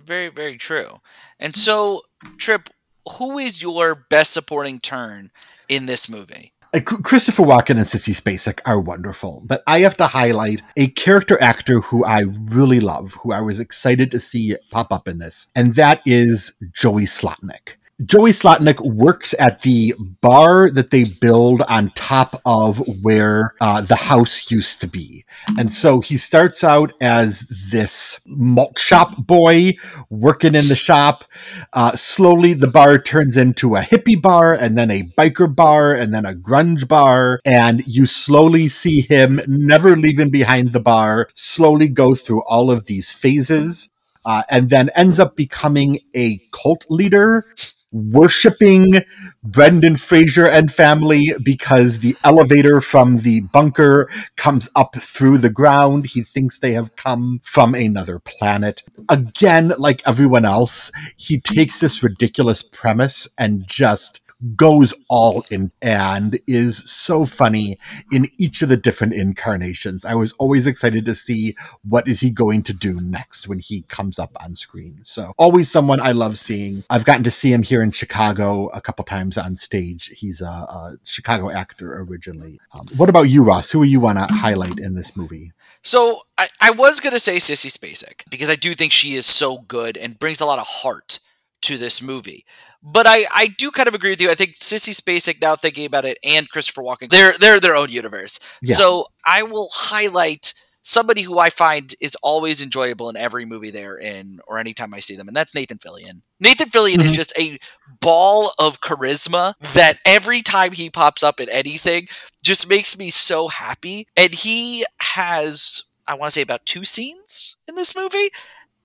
very, 0.06 0.30
very 0.30 0.58
true. 0.58 1.00
And 1.40 1.56
so, 1.56 2.02
Tripp, 2.38 2.70
who 3.18 3.38
is 3.38 3.62
your 3.62 3.96
best 4.10 4.34
supporting 4.34 4.80
turn 4.80 5.32
in 5.68 5.86
this 5.86 6.10
movie? 6.10 6.54
Uh, 6.74 6.80
Christopher 6.80 7.44
Walken 7.44 7.72
and 7.72 7.82
Sissy 7.82 8.20
Spacek 8.20 8.60
are 8.66 8.80
wonderful, 8.80 9.44
but 9.46 9.62
I 9.68 9.82
have 9.82 9.96
to 9.98 10.08
highlight 10.08 10.62
a 10.76 10.88
character 10.88 11.40
actor 11.42 11.82
who 11.82 12.04
I 12.04 12.22
really 12.22 12.80
love, 12.80 13.14
who 13.22 13.32
I 13.32 13.42
was 13.42 13.60
excited 13.60 14.10
to 14.12 14.20
see 14.20 14.56
pop 14.72 14.92
up 14.92 15.08
in 15.08 15.20
this, 15.20 15.52
and 15.56 15.76
that 15.76 16.02
is 16.06 16.56
Joey 16.74 17.04
Slotnick. 17.04 17.76
Joey 18.04 18.32
Slotnick 18.32 18.80
works 18.84 19.36
at 19.38 19.62
the 19.62 19.94
bar 20.20 20.72
that 20.72 20.90
they 20.90 21.04
build 21.22 21.62
on 21.62 21.92
top 21.92 22.42
of 22.44 22.82
where 23.04 23.54
uh, 23.62 23.82
the 23.82 23.96
house 23.96 24.50
used 24.50 24.82
to 24.82 24.88
be. 24.88 25.26
And 25.60 25.72
so 25.72 26.00
he 26.00 26.18
starts 26.18 26.64
out 26.64 26.92
as 27.02 27.42
this 27.70 28.20
malt 28.26 28.80
shop 28.80 29.14
boy 29.18 29.74
working 30.10 30.56
in 30.56 30.68
the 30.70 30.76
shop. 30.76 31.24
Uh, 31.72 31.96
slowly, 31.96 32.54
the 32.54 32.68
bar 32.68 32.98
turns 32.98 33.38
into 33.38 33.76
a 33.76 33.82
hippie 33.82 34.20
bar, 34.20 34.54
and 34.54 34.76
then 34.76 34.90
a 34.90 35.04
biker 35.16 35.54
bar, 35.54 35.94
and 35.94 36.14
then 36.16 36.26
a 36.26 36.34
grunge 36.34 36.88
bar. 36.88 37.42
And 37.46 37.86
you 37.86 38.08
slowly 38.08 38.70
see 38.70 39.02
him 39.02 39.40
never 39.48 39.96
leaving 39.96 40.32
behind 40.32 40.74
the 40.74 40.80
bar, 40.80 41.30
slowly 41.36 41.90
go 41.90 42.16
through 42.16 42.44
all 42.46 42.72
of 42.72 42.86
these 42.86 43.12
phases. 43.12 43.92
Uh, 44.26 44.42
and 44.50 44.70
then 44.70 44.90
ends 44.96 45.20
up 45.20 45.36
becoming 45.36 46.00
a 46.16 46.40
cult 46.54 46.86
leader 46.90 47.46
worshiping 47.94 49.04
Brendan 49.44 49.98
Fraser 49.98 50.48
and 50.48 50.74
family 50.74 51.32
because 51.44 52.00
the 52.00 52.16
elevator 52.24 52.82
from 52.82 53.18
the 53.18 53.42
bunker 53.42 54.10
comes 54.36 54.70
up 54.76 54.96
through 54.96 55.38
the 55.38 55.50
ground. 55.50 56.08
He 56.08 56.24
thinks 56.24 56.60
they 56.60 56.74
have 56.74 56.96
come 56.96 57.40
from 57.44 57.76
another 57.76 58.20
planet. 58.20 58.84
Again, 59.10 59.74
like 59.78 60.02
everyone 60.06 60.44
else, 60.44 60.92
he 61.18 61.40
takes 61.40 61.80
this 61.80 62.02
ridiculous 62.04 62.64
premise 62.64 63.30
and 63.38 63.68
just 63.68 64.22
goes 64.56 64.94
all 65.10 65.46
in 65.50 65.72
and 65.82 66.40
is 66.48 66.78
so 66.90 67.26
funny 67.26 67.78
in 68.12 68.30
each 68.38 68.62
of 68.62 68.70
the 68.70 68.78
different 68.78 69.14
incarnations. 69.14 70.06
I 70.06 70.16
was 70.16 70.34
always 70.34 70.68
excited 70.68 71.06
to 71.06 71.16
see 71.16 71.56
what 71.88 72.08
is 72.08 72.20
he 72.20 72.30
going 72.30 72.64
to 72.64 72.74
do 72.74 73.00
next 73.00 73.48
when 73.48 73.60
he 73.60 73.84
comes 73.84 74.20
up 74.20 74.32
on 74.44 74.56
screen. 74.56 75.00
So 75.04 75.34
always 75.38 75.72
someone 75.72 76.00
I 76.00 76.12
love 76.12 76.38
seeing. 76.38 76.84
I've 76.90 77.06
gotten 77.06 77.24
to 77.24 77.32
see 77.32 77.54
him 77.54 77.64
here 77.64 77.82
in 77.82 77.92
Chicago 77.92 78.68
a 78.68 78.82
couple 78.82 79.06
times 79.06 79.38
on 79.38 79.56
stage. 79.56 80.08
He's 80.16 80.42
a, 80.42 80.46
a 80.46 80.98
Chicago 81.04 81.50
actor 81.50 82.02
originally. 82.02 82.60
Um, 82.74 82.88
what 82.98 83.10
about 83.10 83.24
you, 83.24 83.44
Ross? 83.44 83.72
Who 83.72 83.82
are 83.82 83.86
you 83.86 84.00
want 84.00 84.20
to 84.20 84.34
highlight 84.34 84.80
in 84.80 84.96
this 84.96 85.16
movie? 85.16 85.52
So 85.82 86.22
I, 86.38 86.48
I 86.62 86.72
was 86.72 87.00
gonna 87.00 87.20
say 87.20 87.38
Sissy 87.38 87.68
Spacek 87.68 88.24
because 88.30 88.50
I 88.50 88.56
do 88.56 88.74
think 88.74 88.92
she 88.92 89.16
is 89.16 89.26
so 89.26 89.60
good 89.60 89.98
and 89.98 90.18
brings 90.18 90.40
a 90.40 90.46
lot 90.46 90.60
of 90.60 90.66
heart 90.66 91.20
to 91.64 91.78
this 91.78 92.02
movie. 92.02 92.46
But 92.84 93.08
I, 93.08 93.26
I 93.34 93.48
do 93.48 93.72
kind 93.72 93.88
of 93.88 93.96
agree 93.96 94.10
with 94.10 94.20
you. 94.22 94.30
I 94.30 94.36
think 94.36 94.56
Sissy 94.56 94.94
Spacek, 94.94 95.42
now 95.42 95.56
thinking 95.56 95.86
about 95.86 96.04
it, 96.06 96.18
and 96.24 96.50
Christopher 96.50 96.82
Walken, 96.84 97.10
they're 97.10 97.34
they're 97.40 97.60
their 97.60 97.76
own 97.76 97.90
universe. 97.90 98.40
Yeah. 98.62 98.76
So 98.76 99.06
I 99.26 99.44
will 99.44 99.70
highlight 99.74 100.54
somebody 100.86 101.22
who 101.22 101.40
I 101.40 101.50
find 101.50 101.94
is 102.02 102.18
always 102.22 102.62
enjoyable 102.62 103.10
in 103.10 103.16
every 103.16 103.46
movie 103.46 103.72
they're 103.72 103.96
in 103.98 104.40
or 104.48 104.58
anytime 104.58 104.94
I 104.94 105.00
see 105.00 105.16
them, 105.16 105.30
and 105.30 105.36
that's 105.36 105.56
Nathan 105.56 105.78
Fillion. 105.78 106.24
Nathan 106.42 106.68
Fillion 106.70 107.02
is 107.02 107.12
Mhm. 107.12 107.16
just 107.16 107.32
a 107.40 107.58
ball 108.02 108.52
of 108.60 108.82
charisma 108.82 109.54
that 109.74 110.00
every 110.06 110.42
time 110.42 110.74
he 110.74 110.90
pops 110.90 111.24
up 111.24 111.40
in 111.40 111.48
anything 111.48 112.08
just 112.44 112.68
makes 112.68 112.98
me 112.98 113.10
so 113.10 113.48
happy. 113.48 114.08
And 114.18 114.36
he 114.36 114.86
has, 115.00 115.84
I 116.06 116.16
want 116.16 116.32
to 116.32 116.34
say, 116.34 116.42
about 116.42 116.66
two 116.66 116.84
scenes 116.84 117.56
in 117.66 117.76
this 117.76 117.96
movie. 117.96 118.30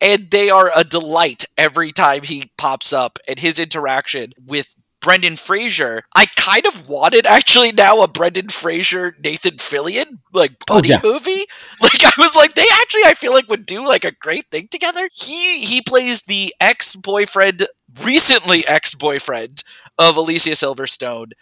And 0.00 0.30
they 0.30 0.48
are 0.50 0.70
a 0.74 0.84
delight 0.84 1.44
every 1.56 1.92
time 1.92 2.22
he 2.22 2.50
pops 2.56 2.92
up. 2.92 3.18
And 3.28 3.38
his 3.38 3.58
interaction 3.58 4.32
with 4.44 4.74
Brendan 5.00 5.36
Fraser, 5.36 6.02
I 6.14 6.26
kind 6.36 6.66
of 6.66 6.88
wanted 6.88 7.26
actually 7.26 7.72
now 7.72 8.02
a 8.02 8.08
Brendan 8.08 8.48
Fraser 8.48 9.14
Nathan 9.22 9.56
Fillion 9.56 10.18
like 10.32 10.52
Oh, 10.70 10.76
buddy 10.76 10.90
yeah. 10.90 11.00
movie. 11.02 11.44
Like 11.80 12.04
I 12.04 12.12
was 12.18 12.36
like, 12.36 12.54
they 12.54 12.66
actually 12.80 13.02
I 13.06 13.14
feel 13.14 13.32
like 13.32 13.48
would 13.48 13.66
do 13.66 13.86
like 13.86 14.04
a 14.04 14.12
great 14.12 14.46
thing 14.50 14.68
together. 14.70 15.08
He 15.12 15.64
he 15.64 15.80
plays 15.82 16.22
the 16.22 16.52
ex 16.60 16.96
boyfriend, 16.96 17.66
recently 18.02 18.66
ex 18.66 18.94
boyfriend 18.94 19.62
of 19.98 20.16
Alicia 20.16 20.50
Silverstone, 20.50 21.32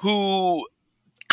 who 0.00 0.66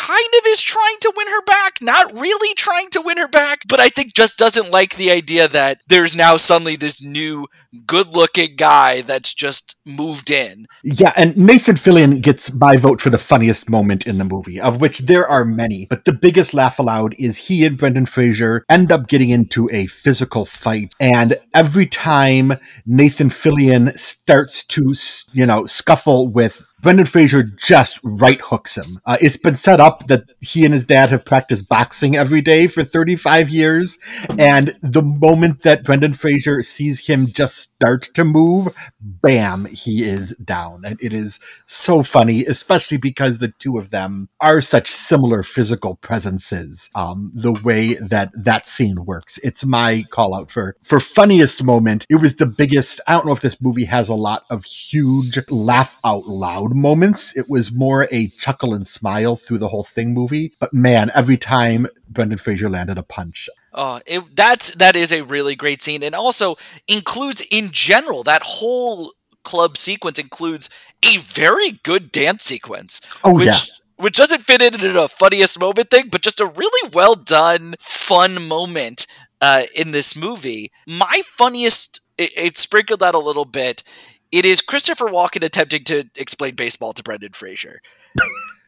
kind 0.08 0.28
of 0.38 0.46
is 0.46 0.62
trying 0.62 0.96
to 1.00 1.12
win 1.14 1.26
her 1.26 1.42
back, 1.42 1.82
not 1.82 2.18
really 2.18 2.54
trying 2.54 2.88
to 2.88 3.02
win 3.02 3.18
her 3.18 3.28
back, 3.28 3.60
but 3.68 3.78
I 3.78 3.90
think 3.90 4.14
just 4.14 4.38
doesn't 4.38 4.70
like 4.70 4.96
the 4.96 5.10
idea 5.10 5.48
that 5.48 5.80
there's 5.88 6.16
now 6.16 6.38
suddenly 6.38 6.76
this 6.76 7.02
new 7.02 7.46
good 7.86 8.08
looking 8.08 8.56
guy 8.56 9.02
that's 9.02 9.34
just 9.34 9.76
moved 9.84 10.30
in. 10.30 10.66
Yeah, 10.82 11.12
and 11.16 11.36
Nathan 11.36 11.76
Fillion 11.76 12.22
gets 12.22 12.50
my 12.52 12.76
vote 12.76 13.02
for 13.02 13.10
the 13.10 13.18
funniest 13.18 13.68
moment 13.68 14.06
in 14.06 14.16
the 14.16 14.24
movie, 14.24 14.58
of 14.58 14.80
which 14.80 15.00
there 15.00 15.26
are 15.26 15.44
many. 15.44 15.86
But 15.90 16.06
the 16.06 16.12
biggest 16.14 16.54
laugh 16.54 16.78
aloud 16.78 17.14
is 17.18 17.48
he 17.48 17.66
and 17.66 17.76
Brendan 17.76 18.06
Fraser 18.06 18.64
end 18.70 18.90
up 18.90 19.08
getting 19.08 19.28
into 19.28 19.68
a 19.70 19.86
physical 19.86 20.46
fight, 20.46 20.94
and 20.98 21.36
every 21.52 21.86
time 21.86 22.54
Nathan 22.86 23.28
Fillion 23.28 23.96
starts 23.98 24.64
to, 24.68 24.94
you 25.32 25.44
know, 25.44 25.66
scuffle 25.66 26.32
with 26.32 26.67
Brendan 26.80 27.06
Fraser 27.06 27.42
just 27.42 27.98
right 28.04 28.40
hooks 28.40 28.76
him. 28.76 29.00
Uh, 29.04 29.16
it's 29.20 29.36
been 29.36 29.56
set 29.56 29.80
up 29.80 30.06
that 30.06 30.24
he 30.40 30.64
and 30.64 30.72
his 30.72 30.86
dad 30.86 31.10
have 31.10 31.24
practiced 31.24 31.68
boxing 31.68 32.14
every 32.14 32.40
day 32.40 32.68
for 32.68 32.84
35 32.84 33.48
years, 33.48 33.98
and 34.38 34.76
the 34.80 35.02
moment 35.02 35.62
that 35.62 35.82
Brendan 35.82 36.14
Fraser 36.14 36.62
sees 36.62 37.06
him 37.06 37.32
just 37.32 37.74
start 37.74 38.02
to 38.14 38.24
move, 38.24 38.74
bam, 39.00 39.64
he 39.64 40.04
is 40.04 40.36
down. 40.36 40.84
And 40.84 40.98
it 41.02 41.12
is 41.12 41.40
so 41.66 42.04
funny, 42.04 42.44
especially 42.44 42.98
because 42.98 43.38
the 43.38 43.52
two 43.58 43.76
of 43.76 43.90
them 43.90 44.28
are 44.40 44.60
such 44.60 44.88
similar 44.88 45.42
physical 45.42 45.96
presences. 45.96 46.90
Um, 46.94 47.32
the 47.34 47.52
way 47.52 47.94
that 47.94 48.30
that 48.34 48.68
scene 48.68 49.04
works, 49.04 49.38
it's 49.38 49.64
my 49.64 50.04
call 50.10 50.34
out 50.34 50.50
for 50.50 50.76
for 50.84 51.00
funniest 51.00 51.64
moment. 51.64 52.06
It 52.08 52.16
was 52.16 52.36
the 52.36 52.46
biggest. 52.46 53.00
I 53.08 53.12
don't 53.14 53.26
know 53.26 53.32
if 53.32 53.40
this 53.40 53.60
movie 53.60 53.86
has 53.86 54.08
a 54.08 54.14
lot 54.14 54.44
of 54.48 54.64
huge 54.64 55.38
laugh 55.50 55.96
out 56.04 56.26
loud 56.26 56.67
moments. 56.74 57.36
It 57.36 57.46
was 57.48 57.72
more 57.72 58.08
a 58.10 58.28
chuckle 58.28 58.74
and 58.74 58.86
smile 58.86 59.36
through 59.36 59.58
the 59.58 59.68
whole 59.68 59.84
thing 59.84 60.14
movie. 60.14 60.52
But 60.58 60.72
man, 60.72 61.10
every 61.14 61.36
time 61.36 61.86
Brendan 62.08 62.38
Fraser 62.38 62.70
landed 62.70 62.98
a 62.98 63.02
punch, 63.02 63.48
Oh, 63.74 64.00
it, 64.06 64.34
that's 64.34 64.74
that 64.76 64.96
is 64.96 65.12
a 65.12 65.22
really 65.22 65.54
great 65.54 65.82
scene, 65.82 66.02
and 66.02 66.14
also 66.14 66.56
includes 66.88 67.46
in 67.50 67.68
general 67.70 68.22
that 68.24 68.42
whole 68.42 69.12
club 69.44 69.76
sequence 69.76 70.18
includes 70.18 70.68
a 71.04 71.18
very 71.18 71.72
good 71.84 72.10
dance 72.10 72.42
sequence, 72.42 73.00
oh 73.22 73.34
which 73.34 73.46
yeah. 73.46 73.74
which 73.96 74.16
doesn't 74.16 74.42
fit 74.42 74.62
in 74.62 74.84
in 74.84 74.96
a 74.96 75.06
funniest 75.06 75.60
moment 75.60 75.90
thing, 75.90 76.08
but 76.10 76.22
just 76.22 76.40
a 76.40 76.46
really 76.46 76.90
well 76.92 77.14
done, 77.14 77.74
fun 77.78 78.48
moment 78.48 79.06
uh, 79.40 79.62
in 79.76 79.90
this 79.90 80.16
movie. 80.16 80.72
My 80.86 81.22
funniest, 81.24 82.00
it, 82.16 82.30
it 82.36 82.56
sprinkled 82.56 83.02
out 83.02 83.14
a 83.14 83.20
little 83.20 83.44
bit. 83.44 83.82
It 84.30 84.44
is 84.44 84.60
Christopher 84.60 85.06
Walken 85.06 85.42
attempting 85.42 85.84
to 85.84 86.04
explain 86.16 86.54
baseball 86.54 86.92
to 86.92 87.02
Brendan 87.02 87.32
Fraser. 87.32 87.80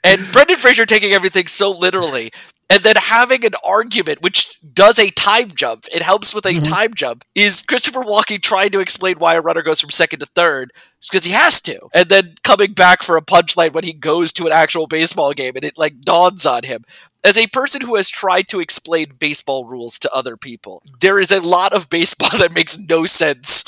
and 0.03 0.21
Brendan 0.33 0.57
Fraser 0.57 0.87
taking 0.87 1.13
everything 1.13 1.47
so 1.47 1.71
literally, 1.71 2.31
and 2.71 2.83
then 2.83 2.95
having 2.97 3.45
an 3.45 3.53
argument 3.65 4.23
which 4.23 4.59
does 4.73 4.99
a 4.99 5.11
time 5.11 5.51
jump. 5.55 5.85
It 5.93 6.01
helps 6.03 6.35
with 6.35 6.47
a 6.47 6.55
Mhm. 6.55 6.63
time 6.69 6.95
jump. 6.95 7.25
Is 7.35 7.61
Christopher 7.63 8.01
Walken 8.03 8.41
trying 8.43 8.71
to 8.71 8.81
explain 8.81 9.19
why 9.19 9.35
a 9.35 9.41
runner 9.43 9.61
goes 9.63 9.81
from 9.81 9.91
second 9.91 10.21
to 10.21 10.27
third? 10.35 10.73
Because 11.11 11.25
he 11.25 11.33
has 11.33 11.61
to, 11.63 11.79
and 11.93 12.09
then 12.09 12.37
coming 12.45 12.73
back 12.73 13.03
for 13.03 13.17
a 13.19 13.23
punchline 13.23 13.73
when 13.73 13.85
he 13.85 13.93
goes 13.93 14.33
to 14.35 14.47
an 14.47 14.53
actual 14.53 14.87
baseball 14.87 15.33
game, 15.33 15.53
and 15.57 15.65
it 15.65 15.77
like 15.77 16.01
dawns 16.01 16.47
on 16.47 16.63
him. 16.63 16.85
As 17.23 17.37
a 17.37 17.49
person 17.49 17.83
who 17.83 17.97
has 17.97 18.09
tried 18.09 18.49
to 18.49 18.61
explain 18.61 19.13
baseball 19.19 19.67
rules 19.67 19.99
to 19.99 20.11
other 20.15 20.39
people, 20.39 20.83
there 21.01 21.19
is 21.19 21.31
a 21.31 21.41
lot 21.41 21.75
of 21.75 21.91
baseball 21.91 22.31
that 22.39 22.55
makes 22.55 22.79
no 22.79 23.05
sense 23.05 23.65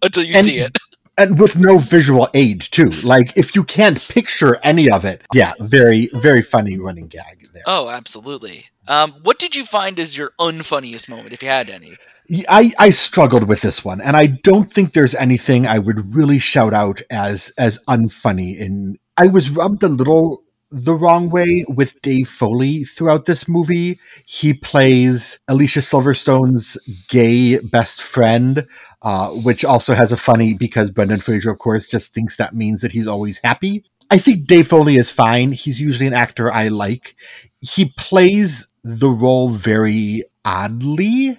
until 0.00 0.22
you 0.24 0.32
And- 0.36 0.44
see 0.44 0.58
it. 0.58 0.78
And 1.16 1.38
with 1.40 1.56
no 1.56 1.78
visual 1.78 2.28
aid 2.34 2.60
too. 2.60 2.90
Like 3.02 3.36
if 3.36 3.54
you 3.54 3.64
can't 3.64 4.00
picture 4.08 4.58
any 4.62 4.90
of 4.90 5.04
it, 5.04 5.22
yeah, 5.32 5.52
very 5.60 6.08
very 6.14 6.42
funny 6.42 6.78
running 6.78 7.08
gag 7.08 7.48
there. 7.52 7.62
Oh, 7.66 7.88
absolutely. 7.88 8.66
Um, 8.88 9.12
what 9.22 9.38
did 9.38 9.56
you 9.56 9.64
find 9.64 9.98
as 9.98 10.16
your 10.16 10.32
unfunniest 10.38 11.08
moment, 11.08 11.32
if 11.32 11.42
you 11.42 11.48
had 11.48 11.70
any? 11.70 11.92
I 12.48 12.72
I 12.78 12.90
struggled 12.90 13.48
with 13.48 13.60
this 13.60 13.84
one, 13.84 14.00
and 14.00 14.16
I 14.16 14.26
don't 14.26 14.72
think 14.72 14.92
there's 14.92 15.14
anything 15.14 15.66
I 15.66 15.78
would 15.78 16.14
really 16.14 16.38
shout 16.38 16.72
out 16.72 17.02
as 17.10 17.52
as 17.58 17.78
unfunny. 17.88 18.58
In 18.58 18.98
I 19.16 19.26
was 19.26 19.50
rubbed 19.50 19.82
a 19.82 19.88
little 19.88 20.43
the 20.74 20.94
wrong 20.94 21.30
way 21.30 21.64
with 21.68 22.02
Dave 22.02 22.28
Foley 22.28 22.82
throughout 22.82 23.26
this 23.26 23.48
movie. 23.48 24.00
He 24.26 24.52
plays 24.52 25.38
Alicia 25.46 25.78
Silverstone's 25.80 26.76
gay 27.08 27.58
best 27.58 28.02
friend, 28.02 28.66
uh, 29.02 29.28
which 29.28 29.64
also 29.64 29.94
has 29.94 30.10
a 30.10 30.16
funny 30.16 30.52
because 30.52 30.90
Brendan 30.90 31.20
Fraser, 31.20 31.52
of 31.52 31.58
course, 31.58 31.86
just 31.86 32.12
thinks 32.12 32.36
that 32.36 32.54
means 32.54 32.80
that 32.80 32.90
he's 32.90 33.06
always 33.06 33.38
happy. 33.44 33.84
I 34.10 34.18
think 34.18 34.48
Dave 34.48 34.66
Foley 34.66 34.96
is 34.96 35.12
fine. 35.12 35.52
He's 35.52 35.80
usually 35.80 36.08
an 36.08 36.12
actor 36.12 36.52
I 36.52 36.68
like. 36.68 37.14
He 37.60 37.92
plays 37.96 38.72
the 38.82 39.08
role 39.08 39.50
very 39.50 40.24
oddly. 40.44 41.38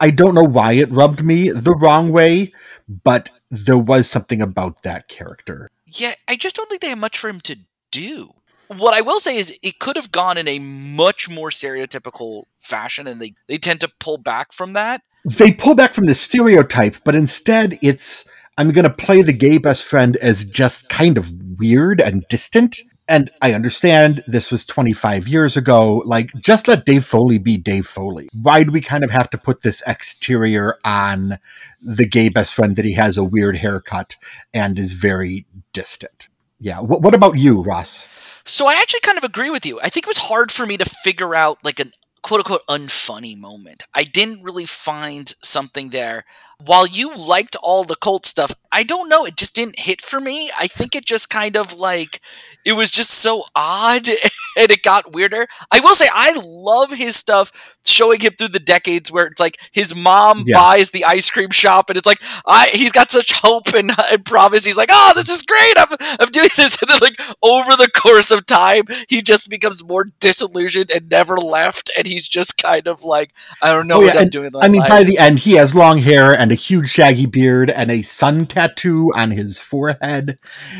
I 0.00 0.10
don't 0.10 0.34
know 0.34 0.42
why 0.42 0.72
it 0.72 0.90
rubbed 0.90 1.22
me 1.22 1.50
the 1.50 1.74
wrong 1.74 2.10
way, 2.10 2.54
but 2.88 3.30
there 3.50 3.78
was 3.78 4.10
something 4.10 4.40
about 4.40 4.82
that 4.84 5.08
character. 5.08 5.70
Yeah, 5.86 6.14
I 6.26 6.36
just 6.36 6.56
don't 6.56 6.68
think 6.68 6.80
they 6.80 6.88
have 6.88 6.98
much 6.98 7.18
for 7.18 7.28
him 7.28 7.40
to 7.40 7.58
do. 7.90 8.34
What 8.68 8.94
I 8.94 9.00
will 9.00 9.18
say 9.18 9.36
is 9.36 9.58
it 9.62 9.78
could 9.78 9.96
have 9.96 10.10
gone 10.12 10.38
in 10.38 10.48
a 10.48 10.58
much 10.58 11.28
more 11.30 11.50
stereotypical 11.50 12.44
fashion, 12.58 13.06
and 13.06 13.20
they, 13.20 13.34
they 13.48 13.56
tend 13.56 13.80
to 13.80 13.92
pull 14.00 14.18
back 14.18 14.52
from 14.52 14.72
that. 14.72 15.02
They 15.24 15.52
pull 15.52 15.74
back 15.74 15.94
from 15.94 16.06
the 16.06 16.14
stereotype, 16.14 16.96
but 17.04 17.14
instead 17.14 17.78
it's 17.82 18.26
I'm 18.56 18.70
going 18.70 18.84
to 18.84 18.90
play 18.90 19.22
the 19.22 19.32
gay 19.32 19.58
best 19.58 19.84
friend 19.84 20.16
as 20.16 20.44
just 20.44 20.88
kind 20.88 21.18
of 21.18 21.32
weird 21.58 22.00
and 22.00 22.24
distant. 22.28 22.80
And 23.06 23.30
I 23.42 23.52
understand 23.52 24.22
this 24.26 24.50
was 24.50 24.64
25 24.64 25.28
years 25.28 25.56
ago. 25.56 26.02
Like, 26.06 26.30
just 26.40 26.68
let 26.68 26.86
Dave 26.86 27.04
Foley 27.04 27.38
be 27.38 27.58
Dave 27.58 27.86
Foley. 27.86 28.28
Why 28.32 28.62
do 28.62 28.70
we 28.70 28.80
kind 28.80 29.04
of 29.04 29.10
have 29.10 29.28
to 29.30 29.38
put 29.38 29.60
this 29.60 29.82
exterior 29.86 30.78
on 30.84 31.38
the 31.82 32.06
gay 32.06 32.28
best 32.30 32.54
friend 32.54 32.76
that 32.76 32.84
he 32.84 32.92
has 32.92 33.18
a 33.18 33.24
weird 33.24 33.58
haircut 33.58 34.16
and 34.54 34.78
is 34.78 34.92
very 34.92 35.46
distant? 35.72 36.28
Yeah. 36.58 36.80
What, 36.80 37.02
what 37.02 37.14
about 37.14 37.36
you, 37.36 37.62
Ross? 37.62 38.08
So 38.46 38.66
I 38.66 38.74
actually 38.74 39.00
kind 39.00 39.18
of 39.18 39.24
agree 39.24 39.50
with 39.50 39.64
you. 39.64 39.80
I 39.80 39.88
think 39.88 40.04
it 40.06 40.08
was 40.08 40.18
hard 40.18 40.52
for 40.52 40.66
me 40.66 40.76
to 40.76 40.84
figure 40.84 41.34
out 41.34 41.58
like 41.64 41.80
an 41.80 41.92
quote 42.22 42.40
unquote 42.40 42.66
unfunny 42.68 43.36
moment. 43.36 43.84
I 43.94 44.04
didn't 44.04 44.42
really 44.42 44.66
find 44.66 45.32
something 45.42 45.90
there. 45.90 46.24
While 46.64 46.86
you 46.86 47.14
liked 47.14 47.56
all 47.62 47.84
the 47.84 47.96
cult 47.96 48.24
stuff, 48.26 48.54
I 48.72 48.82
don't 48.84 49.08
know, 49.08 49.24
it 49.24 49.36
just 49.36 49.54
didn't 49.54 49.78
hit 49.78 50.00
for 50.00 50.20
me. 50.20 50.50
I 50.58 50.66
think 50.66 50.94
it 50.94 51.04
just 51.04 51.30
kind 51.30 51.56
of 51.56 51.74
like 51.74 52.20
it 52.64 52.72
was 52.72 52.90
just 52.90 53.10
so 53.10 53.44
odd 53.54 54.08
and 54.56 54.70
it 54.70 54.82
got 54.82 55.12
weirder. 55.12 55.46
I 55.70 55.80
will 55.80 55.94
say 55.94 56.08
I 56.12 56.32
love 56.44 56.92
his 56.92 57.16
stuff 57.16 57.76
showing 57.86 58.20
him 58.20 58.32
through 58.38 58.48
the 58.48 58.58
decades 58.60 59.12
where 59.12 59.26
it's 59.26 59.40
like 59.40 59.58
his 59.72 59.94
mom 59.94 60.44
Yeah. 60.46 60.54
buys 60.58 60.90
the 60.90 61.04
ice 61.04 61.30
cream 61.30 61.50
shop 61.50 61.90
and 61.90 61.96
it's 61.98 62.06
like 62.06 62.22
I 62.46 62.68
he's 62.68 62.92
got 62.92 63.10
such 63.10 63.32
hope 63.32 63.74
and, 63.74 63.90
and 64.12 64.24
promise. 64.24 64.64
He's 64.64 64.76
like, 64.76 64.88
"Oh, 64.92 65.12
this 65.14 65.28
is 65.28 65.42
great. 65.42 65.74
I'm 65.78 65.96
I'm 66.20 66.28
doing 66.28 66.48
this." 66.56 66.80
And 66.80 66.88
then 66.90 66.98
like 67.00 67.16
over 67.42 67.72
the 67.76 67.90
course 67.94 68.30
of 68.30 68.46
time, 68.46 68.84
he 69.08 69.20
just 69.22 69.50
becomes 69.50 69.84
more 69.86 70.06
disillusioned 70.20 70.90
and 70.94 71.10
never 71.10 71.36
left 71.36 71.90
and 71.96 72.06
he's 72.06 72.26
just 72.26 72.60
kind 72.62 72.86
of 72.88 73.04
like, 73.04 73.32
"I 73.62 73.72
don't 73.72 73.86
know 73.86 74.00
Oh, 74.00 74.00
what 74.00 74.14
yeah, 74.14 74.20
I'm 74.22 74.28
doing." 74.28 74.50
I 74.60 74.68
mean, 74.68 74.80
life. 74.80 74.88
by 74.88 75.04
the 75.04 75.18
end, 75.18 75.38
he 75.40 75.52
has 75.56 75.74
long 75.74 75.98
hair 75.98 76.32
and 76.44 76.52
a 76.52 76.56
huge 76.56 76.90
shaggy 76.90 77.24
beard 77.24 77.70
and 77.70 77.90
a 77.90 78.02
sun 78.02 78.44
tattoo 78.44 79.10
on 79.14 79.30
his 79.30 79.58
forehead. 79.58 80.38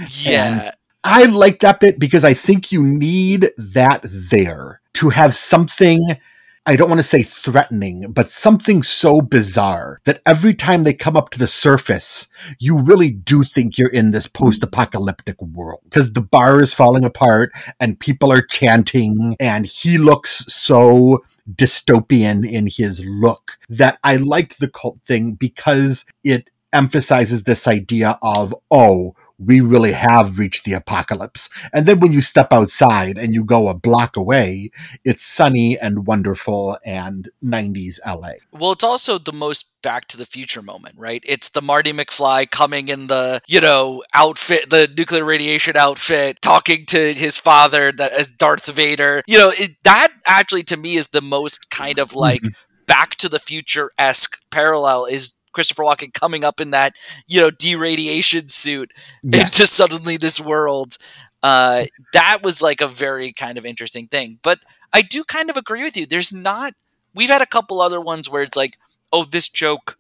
yeah. 0.09 0.71
I 1.03 1.25
like 1.25 1.61
that 1.61 1.81
bit 1.81 1.99
because 1.99 2.23
I 2.23 2.35
think 2.35 2.71
you 2.71 2.83
need 2.83 3.51
that 3.57 4.03
there 4.05 4.83
to 4.95 5.09
have 5.09 5.35
something 5.35 6.19
I 6.67 6.77
don't 6.77 6.89
want 6.89 6.99
to 6.99 7.03
say 7.03 7.23
threatening, 7.23 8.11
but 8.11 8.31
something 8.31 8.83
so 8.83 9.21
bizarre 9.21 10.01
that 10.05 10.23
every 10.25 10.55
time 10.55 10.85
they 10.85 10.95
come 10.95 11.15
up 11.15 11.29
to 11.31 11.39
the 11.39 11.47
surface, 11.47 12.27
you 12.59 12.79
really 12.79 13.11
do 13.11 13.43
think 13.43 13.77
you're 13.77 13.91
in 13.91 14.13
this 14.13 14.27
post 14.27 14.63
apocalyptic 14.63 15.41
world 15.43 15.81
because 15.85 16.15
the 16.15 16.23
bar 16.23 16.63
is 16.63 16.73
falling 16.73 17.05
apart 17.05 17.53
and 17.81 18.01
people 18.01 18.33
are 18.33 18.41
chanting 18.41 19.37
and 19.41 19.67
he 19.67 19.99
looks 19.99 20.47
so 20.55 21.23
dystopian 21.53 22.49
in 22.49 22.67
his 22.67 23.05
look 23.05 23.59
that 23.69 23.99
I 24.03 24.17
liked 24.17 24.59
the 24.59 24.69
cult 24.69 24.99
thing 25.07 25.33
because 25.33 26.05
it 26.23 26.49
emphasizes 26.73 27.45
this 27.45 27.69
idea 27.69 28.19
of, 28.23 28.55
oh, 28.71 29.15
we 29.47 29.61
really 29.61 29.93
have 29.93 30.39
reached 30.39 30.65
the 30.65 30.73
apocalypse. 30.73 31.49
And 31.73 31.87
then 31.87 32.01
when 32.01 32.13
you 32.13 32.21
step 32.21 32.53
outside 32.53 33.19
and 33.19 33.35
you 33.35 33.45
go 33.45 33.69
a 33.69 33.75
block 33.75 34.17
away, 34.17 34.71
it's 35.05 35.25
sunny 35.25 35.79
and 35.79 36.07
wonderful 36.07 36.79
and 36.85 37.31
90s 37.45 37.99
LA. 38.07 38.33
Well, 38.53 38.73
it's 38.73 38.85
also 38.85 39.19
the 39.19 39.33
most 39.33 39.83
back 39.83 40.09
to 40.09 40.17
the 40.17 40.27
future 40.27 40.63
moment, 40.63 40.97
right? 40.99 41.23
It's 41.27 41.51
the 41.51 41.61
Marty 41.61 41.93
McFly 41.93 42.51
coming 42.51 42.89
in 42.89 43.07
the, 43.09 43.43
you 43.47 43.61
know, 43.61 44.03
outfit, 44.15 44.71
the 44.71 44.93
nuclear 44.97 45.25
radiation 45.25 45.77
outfit, 45.77 46.41
talking 46.41 46.87
to 46.87 47.13
his 47.13 47.39
father 47.39 47.93
that 47.93 48.13
as 48.13 48.31
Darth 48.31 48.67
Vader. 48.67 49.23
You 49.27 49.39
know, 49.39 49.53
it, 49.55 49.77
that 49.85 50.13
actually 50.27 50.63
to 50.65 50.77
me 50.77 50.97
is 50.97 51.09
the 51.09 51.21
most 51.21 51.71
kind 51.71 51.99
of 51.99 52.15
like 52.15 52.43
mm-hmm. 52.43 52.85
back 52.87 53.17
to 53.17 53.29
the 53.29 53.39
future 53.39 53.91
esque 53.99 54.41
parallel 54.51 55.05
is 55.05 55.35
Christopher 55.55 55.85
Walken 55.85 56.13
coming 56.13 56.45
up 56.45 56.61
in 56.61 56.71
that, 56.73 56.97
you 57.27 57.41
know, 57.41 57.51
deradiation 57.51 58.49
suit 58.49 58.93
yes. 59.23 59.55
into 59.55 59.67
suddenly 59.67 60.17
this 60.17 60.41
world. 60.41 60.99
Uh, 61.43 61.85
that 62.13 62.43
was 62.43 62.61
like 62.61 62.81
a 62.81 62.89
very 62.89 63.33
kind 63.33 63.59
of 63.59 63.65
interesting 63.65 64.07
thing. 64.07 64.39
But 64.43 64.61
I 64.93 65.03
do 65.03 65.25
kind 65.25 65.51
of 65.51 65.57
agree 65.57 65.83
with 65.83 65.97
you. 65.97 66.07
There's 66.07 66.33
not, 66.33 66.75
we've 67.15 67.31
had 67.31 67.43
a 67.43 67.47
couple 67.47 67.81
other 67.81 68.01
ones 68.01 68.29
where 68.29 68.43
it's 68.43 68.57
like, 68.57 68.77
oh, 69.13 69.25
this 69.25 69.49
joke 69.49 69.99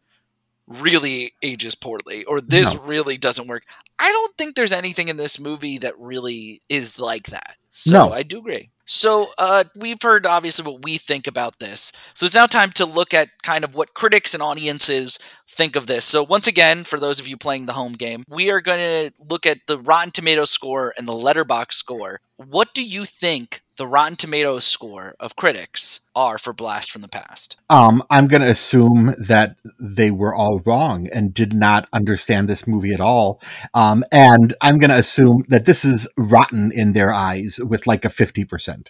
really 0.66 1.32
ages 1.42 1.74
poorly 1.74 2.24
or 2.24 2.40
this 2.40 2.74
no. 2.74 2.82
really 2.82 3.16
doesn't 3.16 3.48
work. 3.48 3.64
I 3.98 4.10
don't 4.10 4.36
think 4.36 4.56
there's 4.56 4.72
anything 4.72 5.08
in 5.08 5.16
this 5.18 5.38
movie 5.38 5.78
that 5.78 5.98
really 5.98 6.62
is 6.68 6.98
like 6.98 7.24
that. 7.24 7.56
So 7.70 7.92
no. 7.92 8.12
I 8.12 8.22
do 8.22 8.38
agree. 8.38 8.70
So 8.86 9.28
uh, 9.38 9.64
we've 9.76 10.02
heard 10.02 10.26
obviously 10.26 10.70
what 10.70 10.84
we 10.84 10.98
think 10.98 11.26
about 11.26 11.58
this. 11.58 11.92
So 12.14 12.24
it's 12.24 12.34
now 12.34 12.46
time 12.46 12.70
to 12.72 12.84
look 12.84 13.14
at 13.14 13.28
kind 13.42 13.64
of 13.64 13.74
what 13.74 13.94
critics 13.94 14.34
and 14.34 14.42
audiences 14.42 15.18
think 15.54 15.76
of 15.76 15.86
this. 15.86 16.04
So 16.04 16.22
once 16.22 16.46
again, 16.46 16.84
for 16.84 16.98
those 16.98 17.20
of 17.20 17.28
you 17.28 17.36
playing 17.36 17.66
the 17.66 17.72
home 17.72 17.92
game, 17.92 18.24
we 18.28 18.50
are 18.50 18.60
going 18.60 18.78
to 19.10 19.24
look 19.28 19.46
at 19.46 19.66
the 19.66 19.78
Rotten 19.78 20.10
Tomatoes 20.10 20.50
score 20.50 20.92
and 20.98 21.08
the 21.08 21.12
Letterboxd 21.12 21.72
score. 21.72 22.20
What 22.36 22.74
do 22.74 22.84
you 22.84 23.04
think 23.04 23.62
the 23.76 23.86
Rotten 23.86 24.16
Tomatoes 24.16 24.64
score 24.64 25.14
of 25.18 25.36
critics 25.36 26.08
are 26.14 26.38
for 26.38 26.52
Blast 26.52 26.90
from 26.90 27.02
the 27.02 27.08
Past? 27.08 27.56
Um, 27.70 28.02
I'm 28.10 28.28
going 28.28 28.42
to 28.42 28.50
assume 28.50 29.14
that 29.18 29.56
they 29.80 30.10
were 30.10 30.34
all 30.34 30.60
wrong 30.60 31.08
and 31.08 31.32
did 31.32 31.52
not 31.52 31.88
understand 31.92 32.48
this 32.48 32.66
movie 32.66 32.92
at 32.92 33.00
all. 33.00 33.40
Um, 33.72 34.04
and 34.12 34.54
I'm 34.60 34.78
going 34.78 34.90
to 34.90 34.98
assume 34.98 35.44
that 35.48 35.64
this 35.64 35.84
is 35.84 36.08
rotten 36.16 36.72
in 36.72 36.92
their 36.92 37.12
eyes 37.12 37.60
with 37.62 37.86
like 37.86 38.04
a 38.04 38.08
50%. 38.08 38.88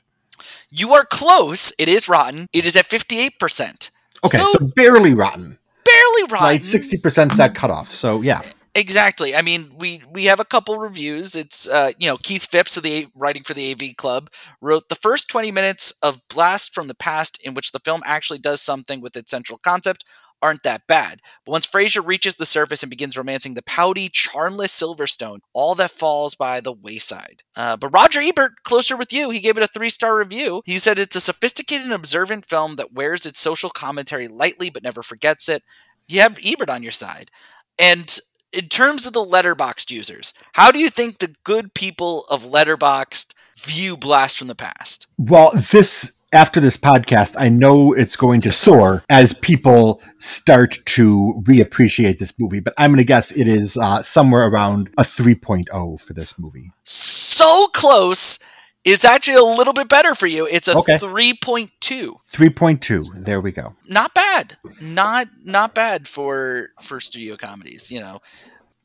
You 0.71 0.93
are 0.95 1.05
close. 1.05 1.73
It 1.79 1.89
is 1.89 2.09
rotten. 2.09 2.49
It 2.53 2.67
is 2.67 2.77
at 2.77 2.89
58%. 2.89 3.91
Okay, 4.25 4.39
so, 4.39 4.47
so 4.47 4.59
barely 4.75 5.15
rotten. 5.15 5.59
Barely 5.85 6.23
rotten. 6.31 6.47
Like 6.47 6.63
60% 6.63 7.33
is 7.33 7.37
that 7.37 7.55
cutoff. 7.55 7.93
So, 7.93 8.23
yeah. 8.23 8.43
Exactly. 8.77 9.37
I 9.37 9.43
mean, 9.43 9.71
we 9.79 10.03
we 10.11 10.25
have 10.25 10.41
a 10.41 10.45
couple 10.45 10.77
reviews. 10.79 11.37
It's 11.37 11.69
uh, 11.69 11.93
you 11.97 12.09
know 12.09 12.17
Keith 12.17 12.45
Phipps 12.45 12.77
of 12.77 12.83
the 12.83 13.07
writing 13.15 13.45
for 13.45 13.55
the 13.55 13.71
AV 13.71 13.97
Club 13.97 14.31
wrote 14.61 14.89
the 14.89 14.97
first 14.97 15.31
twenty 15.31 15.53
minutes 15.53 15.93
of 16.03 16.27
Blast 16.29 16.75
from 16.75 16.89
the 16.89 16.95
Past, 16.95 17.41
in 17.45 17.55
which 17.55 17.71
the 17.71 17.79
film 17.79 18.03
actually 18.05 18.41
does 18.41 18.61
something 18.61 19.01
with 19.01 19.17
its 19.17 19.31
central 19.31 19.61
concept, 19.63 20.05
aren't 20.45 20.63
that 20.63 20.87
bad. 20.87 21.23
But 21.47 21.53
once 21.53 21.65
Fraser 21.65 22.03
reaches 22.03 22.35
the 22.35 22.45
surface 22.45 22.83
and 22.83 22.91
begins 22.91 23.17
romancing 23.17 23.55
the 23.55 23.63
pouty, 23.63 24.11
charmless 24.11 24.79
Silverstone, 24.79 25.39
all 25.55 25.75
that 25.77 25.91
falls 25.91 26.35
by 26.35 26.61
the 26.61 26.73
wayside. 26.73 27.43
Uh, 27.57 27.79
but 27.79 27.89
Roger 27.89 28.21
Ebert, 28.21 28.53
closer 28.63 28.95
with 28.95 29.11
you, 29.11 29.31
he 29.31 29.41
gave 29.41 29.57
it 29.57 29.63
a 29.63 29.67
three 29.67 29.89
star 29.89 30.19
review. 30.19 30.61
He 30.67 30.77
said 30.77 30.99
it's 30.99 31.17
a 31.17 31.21
sophisticated 31.21 31.87
and 31.87 31.95
observant 31.95 32.45
film 32.45 32.77
that 32.77 32.93
wears 32.93 33.25
its 33.25 33.39
social 33.39 33.71
commentary 33.71 34.29
lightly 34.29 34.69
but 34.69 34.83
never 34.83 35.03
forgets 35.03 35.49
it. 35.49 35.63
You 36.07 36.21
have 36.21 36.39
Ebert 36.45 36.69
on 36.69 36.83
your 36.83 36.93
side. 36.93 37.31
And 37.79 38.19
in 38.53 38.69
terms 38.69 39.07
of 39.07 39.15
the 39.15 39.25
Letterboxd 39.25 39.91
users, 39.91 40.35
how 40.53 40.71
do 40.71 40.79
you 40.79 40.91
think 40.91 41.19
the 41.19 41.35
good 41.43 41.73
people 41.73 42.27
of 42.29 42.45
Letterboxd 42.45 43.33
view 43.59 43.97
Blast 43.97 44.37
from 44.37 44.49
the 44.49 44.55
Past? 44.55 45.07
Well, 45.17 45.53
this 45.71 46.14
after 46.35 46.61
this 46.61 46.77
podcast, 46.77 47.37
I 47.39 47.49
know 47.49 47.93
it's 47.93 48.17
going 48.17 48.41
to 48.43 48.53
soar 48.53 49.05
as 49.09 49.33
people 49.33 50.03
start 50.19 50.79
to 50.87 51.41
reappreciate 51.45 52.19
this 52.19 52.35
movie, 52.39 52.61
but 52.61 52.75
I'm 52.77 52.91
going 52.91 52.99
to 52.99 53.05
guess 53.05 53.31
it 53.33 53.47
is 53.47 53.77
uh, 53.77 54.03
somewhere 54.03 54.47
around 54.49 54.91
a 54.99 55.03
3.0 55.03 56.01
for 56.01 56.13
this 56.13 56.39
movie. 56.39 56.73
So 56.83 57.69
close. 57.69 58.39
It's 58.85 59.05
actually 59.05 59.37
a 59.37 59.43
little 59.43 59.73
bit 59.73 59.89
better 59.89 60.15
for 60.15 60.27
you. 60.27 60.47
It's 60.47 60.69
a 60.69 60.77
okay. 60.77 60.97
3.2. 60.97 61.71
3.2. 61.81 63.25
There 63.25 63.41
we 63.41 63.51
go. 63.51 63.77
Not 63.89 64.13
bad. 64.13 64.59
Not 64.81 65.29
not 65.43 65.75
bad 65.75 66.07
for 66.07 66.69
for 66.83 67.01
studio 67.01 67.37
comedies, 67.37 67.91
you 67.91 68.01
know. 68.01 68.21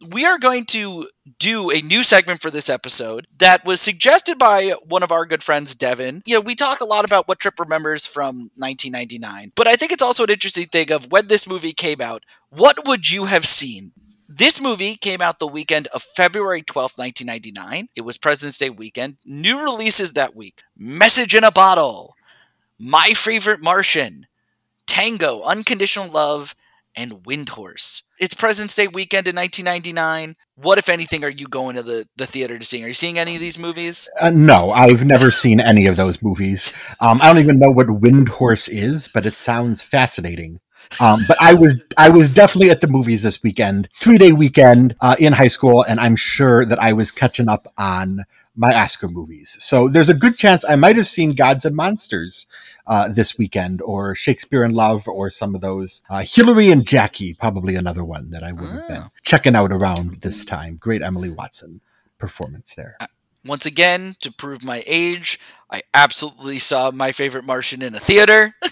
We 0.07 0.25
are 0.25 0.39
going 0.39 0.63
to 0.67 1.09
do 1.39 1.69
a 1.71 1.81
new 1.81 2.03
segment 2.03 2.39
for 2.41 2.49
this 2.49 2.69
episode 2.69 3.27
that 3.37 3.65
was 3.65 3.81
suggested 3.81 4.37
by 4.39 4.73
one 4.87 5.03
of 5.03 5.11
our 5.11 5.25
good 5.25 5.43
friends, 5.43 5.75
Devin. 5.75 6.23
You 6.25 6.35
know, 6.35 6.39
we 6.39 6.55
talk 6.55 6.79
a 6.79 6.85
lot 6.85 7.03
about 7.03 7.27
what 7.27 7.39
Tripp 7.39 7.59
remembers 7.59 8.07
from 8.07 8.49
1999, 8.55 9.51
but 9.57 9.67
I 9.67 9.75
think 9.75 9.91
it's 9.91 10.01
also 10.01 10.23
an 10.23 10.29
interesting 10.29 10.67
thing 10.67 10.89
of 10.89 11.11
when 11.11 11.27
this 11.27 11.49
movie 11.49 11.73
came 11.73 11.99
out, 11.99 12.23
what 12.49 12.87
would 12.87 13.11
you 13.11 13.25
have 13.25 13.45
seen? 13.45 13.91
This 14.29 14.61
movie 14.61 14.95
came 14.95 15.21
out 15.21 15.39
the 15.39 15.47
weekend 15.47 15.87
of 15.87 16.01
February 16.01 16.61
12th, 16.61 16.97
1999. 16.97 17.89
It 17.93 18.01
was 18.01 18.17
President's 18.17 18.57
Day 18.57 18.69
weekend. 18.69 19.17
New 19.25 19.61
releases 19.61 20.13
that 20.13 20.33
week 20.33 20.61
Message 20.77 21.35
in 21.35 21.43
a 21.43 21.51
Bottle, 21.51 22.15
My 22.77 23.13
Favorite 23.13 23.61
Martian, 23.61 24.27
Tango, 24.87 25.41
Unconditional 25.41 26.09
Love, 26.09 26.55
and 26.95 27.25
Windhorse. 27.25 28.03
It's 28.19 28.33
President's 28.33 28.75
Day 28.75 28.89
weekend 28.89 29.29
in 29.29 29.35
1999. 29.37 30.35
What, 30.55 30.77
if 30.77 30.89
anything, 30.89 31.23
are 31.23 31.29
you 31.29 31.47
going 31.47 31.77
to 31.77 31.83
the, 31.83 32.05
the 32.17 32.25
theater 32.25 32.59
to 32.59 32.65
see? 32.65 32.83
Are 32.83 32.87
you 32.87 32.93
seeing 32.93 33.17
any 33.17 33.35
of 33.35 33.39
these 33.39 33.57
movies? 33.57 34.09
Uh, 34.19 34.29
no, 34.29 34.71
I've 34.71 35.05
never 35.05 35.31
seen 35.31 35.61
any 35.61 35.85
of 35.85 35.95
those 35.95 36.21
movies. 36.21 36.73
Um, 36.99 37.21
I 37.21 37.27
don't 37.27 37.41
even 37.41 37.59
know 37.59 37.71
what 37.71 37.87
Windhorse 37.87 38.67
is, 38.67 39.07
but 39.07 39.25
it 39.25 39.35
sounds 39.35 39.81
fascinating. 39.81 40.59
Um, 40.99 41.21
but 41.29 41.37
I 41.39 41.53
was 41.53 41.81
I 41.97 42.09
was 42.09 42.33
definitely 42.33 42.71
at 42.71 42.81
the 42.81 42.87
movies 42.87 43.23
this 43.23 43.41
weekend, 43.41 43.87
three 43.95 44.17
day 44.17 44.33
weekend 44.33 44.95
uh, 44.99 45.15
in 45.17 45.33
high 45.33 45.47
school, 45.47 45.83
and 45.83 45.99
I'm 45.99 46.15
sure 46.17 46.65
that 46.65 46.79
I 46.79 46.91
was 46.91 47.11
catching 47.11 47.47
up 47.47 47.71
on 47.77 48.25
my 48.55 48.69
Oscar 48.75 49.07
movies. 49.07 49.55
So 49.61 49.87
there's 49.87 50.09
a 50.09 50.13
good 50.13 50.37
chance 50.37 50.65
I 50.67 50.75
might 50.75 50.97
have 50.97 51.07
seen 51.07 51.31
Gods 51.31 51.63
and 51.63 51.75
Monsters 51.75 52.47
uh, 52.89 53.07
this 53.07 53.37
weekend, 53.37 53.81
or 53.83 54.15
Shakespeare 54.15 54.63
in 54.63 54.73
Love, 54.73 55.07
or 55.07 55.29
some 55.29 55.53
of 55.53 55.61
those. 55.61 56.01
Uh, 56.09 56.23
Hilary 56.25 56.71
and 56.71 56.85
Jackie, 56.85 57.35
probably 57.35 57.75
another 57.75 58.03
one 58.03 58.31
that 58.31 58.43
I 58.43 58.51
would 58.51 58.69
have 58.69 58.87
been 58.87 59.03
ah. 59.03 59.09
checking 59.23 59.55
out 59.55 59.71
around 59.71 60.21
this 60.21 60.43
time. 60.43 60.75
Great 60.75 61.03
Emily 61.03 61.29
Watson 61.29 61.81
performance 62.17 62.73
there. 62.73 62.97
Uh, 62.99 63.05
once 63.45 63.67
again, 63.67 64.15
to 64.21 64.31
prove 64.31 64.65
my 64.65 64.83
age, 64.87 65.39
I 65.71 65.83
absolutely 65.93 66.57
saw 66.57 66.89
my 66.89 67.11
favorite 67.11 67.45
Martian 67.45 67.83
in 67.83 67.93
a 67.93 67.99
theater. 67.99 68.55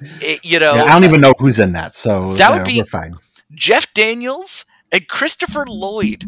it, 0.00 0.44
you 0.44 0.60
know, 0.60 0.76
yeah, 0.76 0.84
I 0.84 0.92
don't 0.92 1.04
even 1.04 1.20
know 1.20 1.34
who's 1.38 1.58
in 1.58 1.72
that, 1.72 1.96
so 1.96 2.26
that 2.36 2.52
would 2.52 2.64
be 2.64 2.80
fine. 2.82 3.14
Jeff 3.52 3.92
Daniels 3.92 4.64
and 4.92 5.06
Christopher 5.08 5.66
Lloyd, 5.66 6.24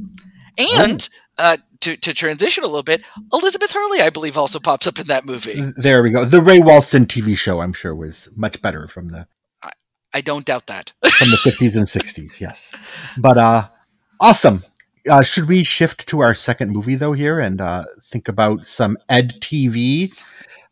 and 0.77 1.09
uh, 1.39 1.59
to 1.81 1.97
to 1.97 2.15
transition 2.15 2.65
a 2.65 2.67
little 2.67 2.83
bit, 2.83 3.03
Elizabeth 3.33 3.73
Hurley, 3.73 4.01
I 4.01 4.11
believe, 4.11 4.37
also 4.37 4.59
pops 4.59 4.87
up 4.87 4.99
in 4.99 5.07
that 5.07 5.27
movie. 5.27 5.73
There 5.77 6.03
we 6.03 6.11
go. 6.11 6.25
The 6.25 6.41
Ray 6.41 6.61
Walston 6.61 7.07
TV 7.07 7.37
show, 7.37 7.61
I'm 7.61 7.73
sure, 7.73 7.95
was 7.95 8.29
much 8.37 8.61
better 8.63 8.89
from 8.89 9.09
the. 9.09 9.27
I, 9.63 9.71
I 10.15 10.21
don't 10.21 10.45
doubt 10.45 10.67
that 10.67 10.93
from 11.19 11.31
the 11.31 11.37
50s 11.37 11.77
and 11.77 11.87
60s. 11.87 12.41
Yes, 12.41 12.75
but 13.17 13.39
uh, 13.39 13.65
awesome. 14.21 14.63
Uh, 15.09 15.23
should 15.23 15.49
we 15.49 15.65
shift 15.65 16.07
to 16.09 16.21
our 16.21 16.35
second 16.35 16.71
movie 16.71 16.95
though 16.97 17.13
here 17.15 17.41
and 17.41 17.61
uh, 17.61 17.85
think 18.03 18.29
about 18.29 18.67
some 18.67 18.97
EdTV? 19.09 20.13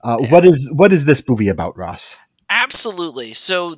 Uh, 0.03 0.19
what 0.29 0.47
is 0.47 0.69
what 0.73 0.93
is 0.93 1.05
this 1.05 1.27
movie 1.29 1.49
about, 1.49 1.77
Ross? 1.77 2.17
Absolutely. 2.49 3.35
So, 3.35 3.77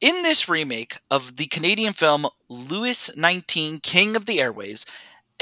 in 0.00 0.22
this 0.22 0.48
remake 0.48 0.98
of 1.10 1.36
the 1.36 1.46
Canadian 1.46 1.92
film 1.92 2.26
Louis 2.48 3.14
19, 3.16 3.80
King 3.80 4.16
of 4.16 4.26
the 4.26 4.38
Airwaves, 4.38 4.88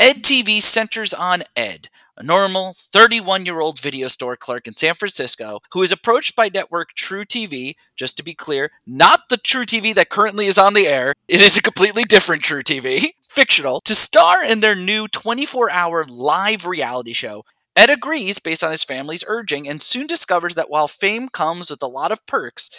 EdTV 0.01 0.63
centers 0.63 1.13
on 1.13 1.43
Ed, 1.55 1.91
a 2.17 2.23
normal 2.23 2.73
31 2.75 3.45
year 3.45 3.61
old 3.61 3.79
video 3.79 4.09
store 4.09 4.35
clerk 4.35 4.67
in 4.67 4.73
San 4.75 4.95
Francisco 4.95 5.61
who 5.73 5.83
is 5.83 5.93
approached 5.93 6.35
by 6.35 6.49
network 6.49 6.95
True 6.95 7.27
TV, 7.27 7.75
just 7.97 8.17
to 8.17 8.25
be 8.25 8.33
clear, 8.33 8.71
not 8.87 9.29
the 9.29 9.37
True 9.37 9.67
TV 9.67 9.95
that 9.95 10.09
currently 10.09 10.47
is 10.47 10.57
on 10.57 10.73
the 10.73 10.87
air. 10.87 11.13
It 11.29 11.43
is 11.43 11.59
a 11.59 11.63
completely 11.63 12.05
different 12.05 12.43
True 12.43 12.63
TV, 12.63 13.09
fictional, 13.29 13.83
to 13.83 13.95
star 13.95 14.43
in 14.43 14.61
their 14.61 14.75
new 14.75 15.07
24 15.07 15.71
hour 15.71 16.07
live 16.07 16.65
reality 16.65 17.13
show 17.13 17.45
Ed 17.77 17.91
agrees 17.91 18.39
based 18.39 18.65
on 18.65 18.71
his 18.71 18.85
family's 18.85 19.25
urging 19.29 19.69
and 19.69 19.83
soon 19.83 20.07
discovers 20.07 20.55
that 20.55 20.71
while 20.71 20.89
fame 20.89 21.29
comes 21.29 21.69
with 21.69 21.83
a 21.83 21.87
lot 21.87 22.11
of 22.11 22.25
perks, 22.25 22.71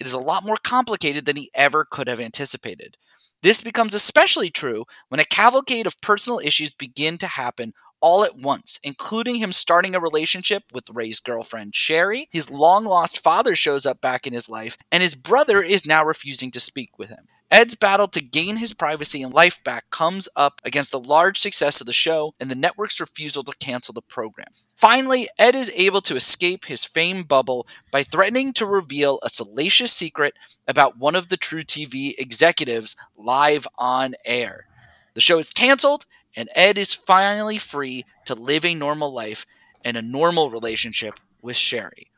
it 0.00 0.08
is 0.08 0.12
a 0.12 0.18
lot 0.18 0.44
more 0.44 0.58
complicated 0.60 1.24
than 1.24 1.36
he 1.36 1.52
ever 1.54 1.86
could 1.88 2.08
have 2.08 2.18
anticipated. 2.18 2.96
This 3.44 3.60
becomes 3.60 3.92
especially 3.94 4.48
true 4.48 4.86
when 5.10 5.20
a 5.20 5.26
cavalcade 5.26 5.86
of 5.86 6.00
personal 6.00 6.38
issues 6.38 6.72
begin 6.72 7.18
to 7.18 7.26
happen 7.26 7.74
all 8.04 8.22
at 8.22 8.36
once, 8.36 8.78
including 8.84 9.36
him 9.36 9.50
starting 9.50 9.94
a 9.94 9.98
relationship 9.98 10.64
with 10.74 10.90
Ray's 10.92 11.20
girlfriend 11.20 11.74
Sherry. 11.74 12.28
His 12.30 12.50
long 12.50 12.84
lost 12.84 13.18
father 13.18 13.54
shows 13.54 13.86
up 13.86 14.02
back 14.02 14.26
in 14.26 14.34
his 14.34 14.50
life, 14.50 14.76
and 14.92 15.02
his 15.02 15.14
brother 15.14 15.62
is 15.62 15.86
now 15.86 16.04
refusing 16.04 16.50
to 16.50 16.60
speak 16.60 16.98
with 16.98 17.08
him. 17.08 17.28
Ed's 17.50 17.74
battle 17.74 18.06
to 18.08 18.22
gain 18.22 18.56
his 18.56 18.74
privacy 18.74 19.22
and 19.22 19.32
life 19.32 19.62
back 19.64 19.88
comes 19.88 20.28
up 20.36 20.60
against 20.64 20.92
the 20.92 21.00
large 21.00 21.38
success 21.38 21.80
of 21.80 21.86
the 21.86 21.94
show 21.94 22.34
and 22.38 22.50
the 22.50 22.54
network's 22.54 23.00
refusal 23.00 23.42
to 23.42 23.56
cancel 23.58 23.94
the 23.94 24.02
program. 24.02 24.48
Finally, 24.76 25.30
Ed 25.38 25.54
is 25.54 25.72
able 25.74 26.02
to 26.02 26.16
escape 26.16 26.66
his 26.66 26.84
fame 26.84 27.22
bubble 27.22 27.66
by 27.90 28.02
threatening 28.02 28.52
to 28.52 28.66
reveal 28.66 29.18
a 29.22 29.30
salacious 29.30 29.92
secret 29.92 30.34
about 30.68 30.98
one 30.98 31.14
of 31.14 31.30
the 31.30 31.38
True 31.38 31.62
TV 31.62 32.12
executives 32.18 32.96
live 33.16 33.66
on 33.78 34.14
air. 34.26 34.66
The 35.14 35.22
show 35.22 35.38
is 35.38 35.48
canceled, 35.50 36.04
and 36.36 36.48
Ed 36.54 36.78
is 36.78 36.94
finally 36.94 37.58
free 37.58 38.04
to 38.26 38.34
live 38.34 38.64
a 38.64 38.74
normal 38.74 39.12
life 39.12 39.46
and 39.84 39.96
a 39.96 40.02
normal 40.02 40.50
relationship 40.50 41.20
with 41.42 41.56
Sherry. 41.56 42.08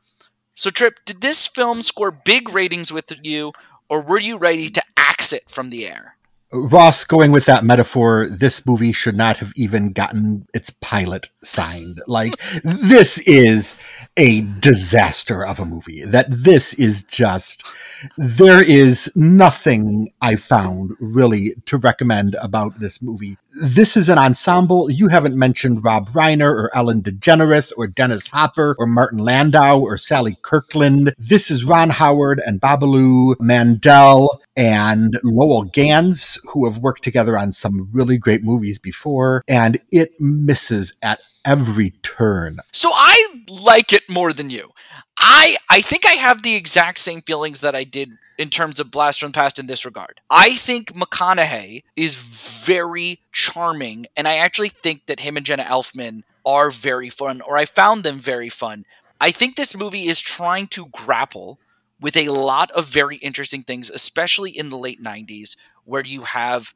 So, 0.55 0.71
Tripp, 0.71 1.05
did 1.05 1.21
this 1.21 1.47
film 1.47 1.83
score 1.83 2.11
big 2.11 2.49
ratings 2.51 2.93
with 2.93 3.13
you, 3.23 3.53
or 3.89 4.01
were 4.01 4.19
you 4.19 4.39
ready 4.39 4.69
to 4.71 4.83
axe 4.97 5.33
it 5.33 5.43
from 5.49 5.71
the 5.71 5.87
air? 5.87 6.16
Ross, 6.53 7.03
going 7.03 7.33
with 7.33 7.45
that 7.47 7.65
metaphor, 7.65 8.29
this 8.31 8.65
movie 8.65 8.93
should 8.93 9.17
not 9.17 9.39
have 9.39 9.53
even 9.57 9.93
gotten 9.93 10.47
its 10.55 10.71
pilot 10.71 11.29
signed. 11.43 12.01
Like, 12.07 12.37
this 12.63 13.19
is 13.19 13.77
a 14.17 14.43
disaster 14.61 15.45
of 15.45 15.59
a 15.59 15.65
movie. 15.65 16.05
That 16.05 16.27
this 16.31 16.73
is 16.75 17.03
just, 17.03 17.75
there 18.17 18.63
is 18.63 19.13
nothing 19.17 20.13
I 20.23 20.37
found 20.37 20.93
really 21.01 21.55
to 21.67 21.79
recommend 21.79 22.37
about 22.41 22.79
this 22.79 23.03
movie. 23.03 23.37
This 23.61 23.97
is 23.97 24.09
an 24.09 24.19
ensemble. 24.19 24.89
You 24.91 25.09
haven't 25.09 25.35
mentioned 25.35 25.83
Rob 25.83 26.11
Reiner 26.11 26.51
or 26.51 26.71
Ellen 26.77 27.03
DeGeneres 27.03 27.73
or 27.77 27.89
Dennis 27.89 28.29
Hopper 28.29 28.77
or 28.79 28.87
Martin 28.87 29.19
Landau 29.19 29.81
or 29.81 29.99
Sally 29.99 30.37
Kirkland. 30.43 31.13
This 31.19 31.51
is 31.51 31.65
Ron 31.65 31.91
Howard 31.91 32.41
and 32.45 32.61
Babaloo 32.61 33.35
Mandel 33.41 34.41
and 34.57 35.19
Lowell 35.23 35.65
Ganz, 35.65 36.39
who 36.53 36.65
have 36.65 36.79
worked 36.79 37.05
together 37.05 37.39
on 37.39 37.53
some 37.53 37.89
really 37.93 38.19
great 38.19 38.43
movies 38.43 38.79
before, 38.79 39.45
and 39.47 39.81
it 39.93 40.19
misses 40.21 40.97
at 41.03 41.21
every 41.45 41.91
turn. 42.03 42.59
So 42.73 42.91
I 42.93 43.45
like 43.49 43.93
it 43.93 44.03
more 44.09 44.33
than 44.33 44.51
you. 44.51 44.73
I 45.19 45.57
I 45.71 45.81
think 45.81 46.07
I 46.07 46.13
have 46.13 46.43
the 46.43 46.57
exact 46.57 46.99
same 46.99 47.21
feelings 47.21 47.61
that 47.61 47.75
I 47.75 47.85
did 47.85 48.11
in 48.39 48.51
terms 48.51 48.79
of 48.81 48.91
Blast 48.91 49.21
from 49.21 49.31
the 49.31 49.37
Past 49.37 49.59
in 49.59 49.67
this 49.67 49.85
regard. 49.85 50.21
I 50.31 50.51
think 50.51 50.93
McConaughey 50.93 51.83
is 51.97 52.65
very 52.67 53.21
charming, 53.33 54.07
and 54.17 54.29
I 54.29 54.37
actually 54.37 54.69
think 54.69 55.07
that 55.07 55.21
him 55.21 55.37
and 55.37 55.47
Jenna 55.47 55.65
Elfman 55.65 56.23
are 56.45 56.71
very 56.71 57.11
fun, 57.11 57.41
or 57.41 57.57
I 57.57 57.65
found 57.65 58.05
them 58.05 58.19
very 58.19 58.49
fun. 58.49 58.85
I 59.21 59.31
think 59.31 59.57
this 59.57 59.77
movie 59.77 60.07
is 60.07 60.21
trying 60.21 60.67
to 60.69 60.87
grapple 60.93 61.59
with 62.01 62.17
a 62.17 62.29
lot 62.29 62.71
of 62.73 62.87
very 62.87 63.17
interesting 63.17 63.63
things, 63.63 63.91
especially 63.91 64.51
in 64.51 64.71
the 64.71 64.79
late 64.79 65.03
90s, 65.03 65.57
where 65.85 66.05
you 66.05 66.23
have 66.23 66.75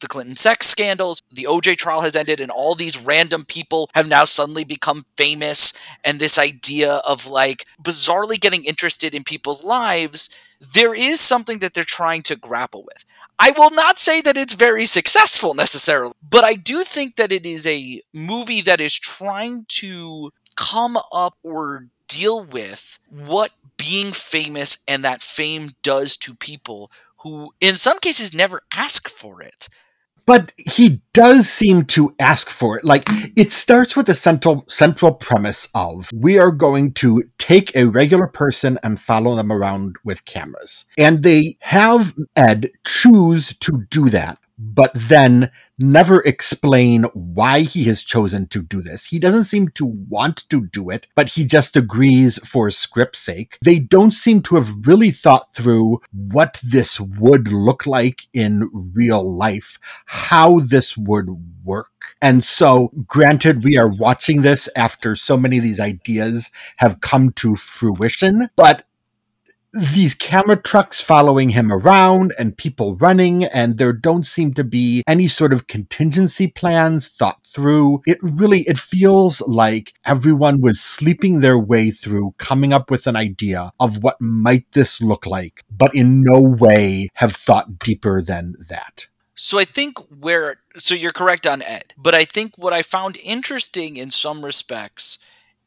the 0.00 0.06
Clinton 0.08 0.36
sex 0.36 0.66
scandals, 0.66 1.22
the 1.32 1.46
OJ 1.48 1.76
trial 1.76 2.02
has 2.02 2.14
ended, 2.14 2.40
and 2.40 2.50
all 2.50 2.74
these 2.74 3.02
random 3.02 3.44
people 3.44 3.90
have 3.94 4.08
now 4.08 4.24
suddenly 4.24 4.64
become 4.64 5.04
famous. 5.16 5.72
And 6.04 6.18
this 6.18 6.38
idea 6.38 6.94
of 7.06 7.26
like 7.26 7.64
bizarrely 7.82 8.38
getting 8.38 8.64
interested 8.64 9.14
in 9.14 9.24
people's 9.24 9.64
lives, 9.64 10.30
there 10.74 10.94
is 10.94 11.20
something 11.20 11.58
that 11.60 11.74
they're 11.74 11.84
trying 11.84 12.22
to 12.22 12.36
grapple 12.36 12.84
with. 12.84 13.04
I 13.38 13.52
will 13.56 13.70
not 13.70 13.98
say 13.98 14.20
that 14.22 14.36
it's 14.36 14.54
very 14.54 14.84
successful 14.84 15.54
necessarily, 15.54 16.12
but 16.28 16.44
I 16.44 16.54
do 16.54 16.82
think 16.82 17.14
that 17.16 17.32
it 17.32 17.46
is 17.46 17.66
a 17.66 18.02
movie 18.12 18.60
that 18.62 18.80
is 18.80 18.98
trying 18.98 19.64
to 19.68 20.30
come 20.56 20.98
up 21.12 21.34
or 21.44 21.86
deal 22.08 22.42
with 22.42 22.98
what 23.08 23.52
being 23.76 24.12
famous 24.12 24.78
and 24.88 25.04
that 25.04 25.22
fame 25.22 25.70
does 25.82 26.16
to 26.16 26.34
people 26.34 26.90
who, 27.22 27.52
in 27.60 27.76
some 27.76 27.98
cases, 27.98 28.34
never 28.34 28.62
ask 28.72 29.08
for 29.08 29.40
it. 29.40 29.68
But 30.26 30.52
he 30.58 31.00
does 31.14 31.48
seem 31.48 31.86
to 31.86 32.14
ask 32.18 32.50
for 32.50 32.76
it. 32.76 32.84
Like 32.84 33.04
it 33.34 33.50
starts 33.50 33.96
with 33.96 34.04
the 34.04 34.14
central 34.14 34.62
central 34.68 35.14
premise 35.14 35.70
of 35.74 36.10
we 36.12 36.38
are 36.38 36.50
going 36.50 36.92
to 36.94 37.24
take 37.38 37.74
a 37.74 37.86
regular 37.86 38.26
person 38.26 38.78
and 38.82 39.00
follow 39.00 39.34
them 39.36 39.50
around 39.50 39.96
with 40.04 40.26
cameras. 40.26 40.84
And 40.98 41.22
they 41.22 41.56
have 41.60 42.14
Ed 42.36 42.70
choose 42.84 43.56
to 43.60 43.86
do 43.88 44.10
that 44.10 44.38
but 44.58 44.90
then 44.94 45.50
never 45.78 46.20
explain 46.22 47.04
why 47.14 47.60
he 47.60 47.84
has 47.84 48.02
chosen 48.02 48.48
to 48.48 48.62
do 48.62 48.82
this. 48.82 49.04
He 49.04 49.18
doesn't 49.18 49.44
seem 49.44 49.68
to 49.68 49.86
want 49.86 50.38
to 50.50 50.66
do 50.66 50.90
it, 50.90 51.06
but 51.14 51.28
he 51.30 51.44
just 51.44 51.76
agrees 51.76 52.38
for 52.46 52.70
script's 52.70 53.20
sake. 53.20 53.58
They 53.62 53.78
don't 53.78 54.10
seem 54.10 54.42
to 54.42 54.56
have 54.56 54.86
really 54.86 55.10
thought 55.10 55.54
through 55.54 56.00
what 56.12 56.60
this 56.64 56.98
would 56.98 57.52
look 57.52 57.86
like 57.86 58.22
in 58.32 58.68
real 58.72 59.36
life, 59.36 59.78
how 60.06 60.60
this 60.60 60.96
would 60.96 61.28
work. 61.62 62.16
And 62.20 62.42
so, 62.42 62.90
granted, 63.06 63.62
we 63.62 63.76
are 63.76 63.88
watching 63.88 64.42
this 64.42 64.68
after 64.74 65.14
so 65.14 65.36
many 65.36 65.58
of 65.58 65.62
these 65.62 65.80
ideas 65.80 66.50
have 66.78 67.00
come 67.00 67.30
to 67.32 67.54
fruition, 67.54 68.48
but 68.56 68.84
these 69.72 70.14
camera 70.14 70.56
trucks 70.56 71.00
following 71.00 71.50
him 71.50 71.70
around 71.70 72.32
and 72.38 72.56
people 72.56 72.96
running, 72.96 73.44
and 73.44 73.76
there 73.76 73.92
don't 73.92 74.24
seem 74.24 74.54
to 74.54 74.64
be 74.64 75.02
any 75.06 75.28
sort 75.28 75.52
of 75.52 75.66
contingency 75.66 76.46
plans 76.46 77.08
thought 77.08 77.46
through. 77.46 78.02
It 78.06 78.18
really, 78.22 78.60
it 78.62 78.78
feels 78.78 79.40
like 79.42 79.92
everyone 80.04 80.60
was 80.60 80.80
sleeping 80.80 81.40
their 81.40 81.58
way 81.58 81.90
through 81.90 82.34
coming 82.38 82.72
up 82.72 82.90
with 82.90 83.06
an 83.06 83.16
idea 83.16 83.72
of 83.78 84.02
what 84.02 84.20
might 84.20 84.70
this 84.72 85.02
look 85.02 85.26
like, 85.26 85.62
but 85.70 85.94
in 85.94 86.22
no 86.22 86.40
way 86.40 87.08
have 87.14 87.36
thought 87.36 87.78
deeper 87.78 88.22
than 88.22 88.54
that. 88.68 89.06
So 89.34 89.58
I 89.58 89.64
think 89.64 89.98
where, 90.08 90.56
so 90.78 90.94
you're 90.94 91.12
correct 91.12 91.46
on 91.46 91.62
Ed, 91.62 91.94
but 91.96 92.14
I 92.14 92.24
think 92.24 92.56
what 92.56 92.72
I 92.72 92.82
found 92.82 93.18
interesting 93.18 93.96
in 93.96 94.10
some 94.10 94.44
respects 94.44 95.18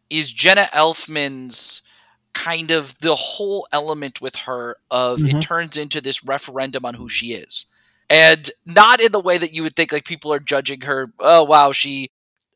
is 0.09 0.33
Jenna 0.33 0.67
Elfman's 0.73 1.83
kind 2.33 2.71
of 2.71 2.97
the 2.99 3.15
whole 3.15 3.67
element 3.71 4.21
with 4.21 4.35
her 4.35 4.77
of 4.89 5.19
mm-hmm. 5.19 5.37
it 5.37 5.41
turns 5.41 5.77
into 5.77 6.01
this 6.01 6.23
referendum 6.23 6.85
on 6.85 6.93
who 6.93 7.09
she 7.09 7.33
is. 7.33 7.65
And 8.09 8.49
not 8.65 8.99
in 8.99 9.11
the 9.11 9.19
way 9.19 9.37
that 9.37 9.53
you 9.53 9.63
would 9.63 9.75
think 9.75 9.91
like 9.91 10.05
people 10.05 10.33
are 10.33 10.39
judging 10.39 10.81
her, 10.81 11.11
oh 11.19 11.43
wow, 11.43 11.71
she 11.71 12.09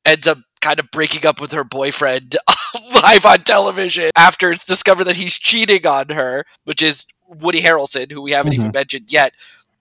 ends 0.06 0.28
up 0.28 0.40
kind 0.62 0.80
of 0.80 0.90
breaking 0.92 1.26
up 1.26 1.40
with 1.40 1.52
her 1.52 1.64
boyfriend 1.64 2.36
live 3.04 3.26
on 3.26 3.38
television 3.40 4.10
after 4.16 4.52
it's 4.52 4.66
discovered 4.66 5.06
that 5.06 5.16
he's 5.16 5.38
cheating 5.38 5.86
on 5.88 6.10
her, 6.10 6.44
which 6.66 6.82
is 6.82 7.06
Woody 7.28 7.62
Harrelson, 7.62 8.12
who 8.12 8.22
we 8.22 8.32
haven't 8.32 8.54
mm-hmm. 8.54 8.62
even 8.62 8.72
mentioned 8.72 9.12
yet. 9.12 9.34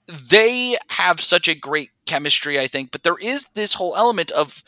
They 0.07 0.77
have 0.91 1.21
such 1.21 1.49
a 1.49 1.55
great 1.55 1.91
chemistry, 2.07 2.61
I 2.61 2.67
think, 2.67 2.91
but 2.91 3.03
there 3.03 3.17
is 3.19 3.47
this 3.55 3.75
whole 3.75 3.97
element 3.97 4.31
of 4.33 4.63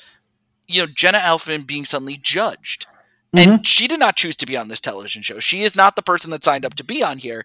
you 0.66 0.82
know 0.82 0.92
Jenna 0.92 1.18
Elfman 1.18 1.66
being 1.66 1.84
suddenly 1.84 2.16
judged 2.16 2.86
Mm-hmm. 3.34 3.50
And 3.50 3.66
she 3.66 3.86
did 3.86 4.00
not 4.00 4.16
choose 4.16 4.36
to 4.38 4.46
be 4.46 4.56
on 4.56 4.68
this 4.68 4.80
television 4.80 5.22
show. 5.22 5.40
She 5.40 5.62
is 5.62 5.76
not 5.76 5.96
the 5.96 6.02
person 6.02 6.30
that 6.30 6.44
signed 6.44 6.64
up 6.64 6.74
to 6.74 6.84
be 6.84 7.02
on 7.02 7.18
here. 7.18 7.44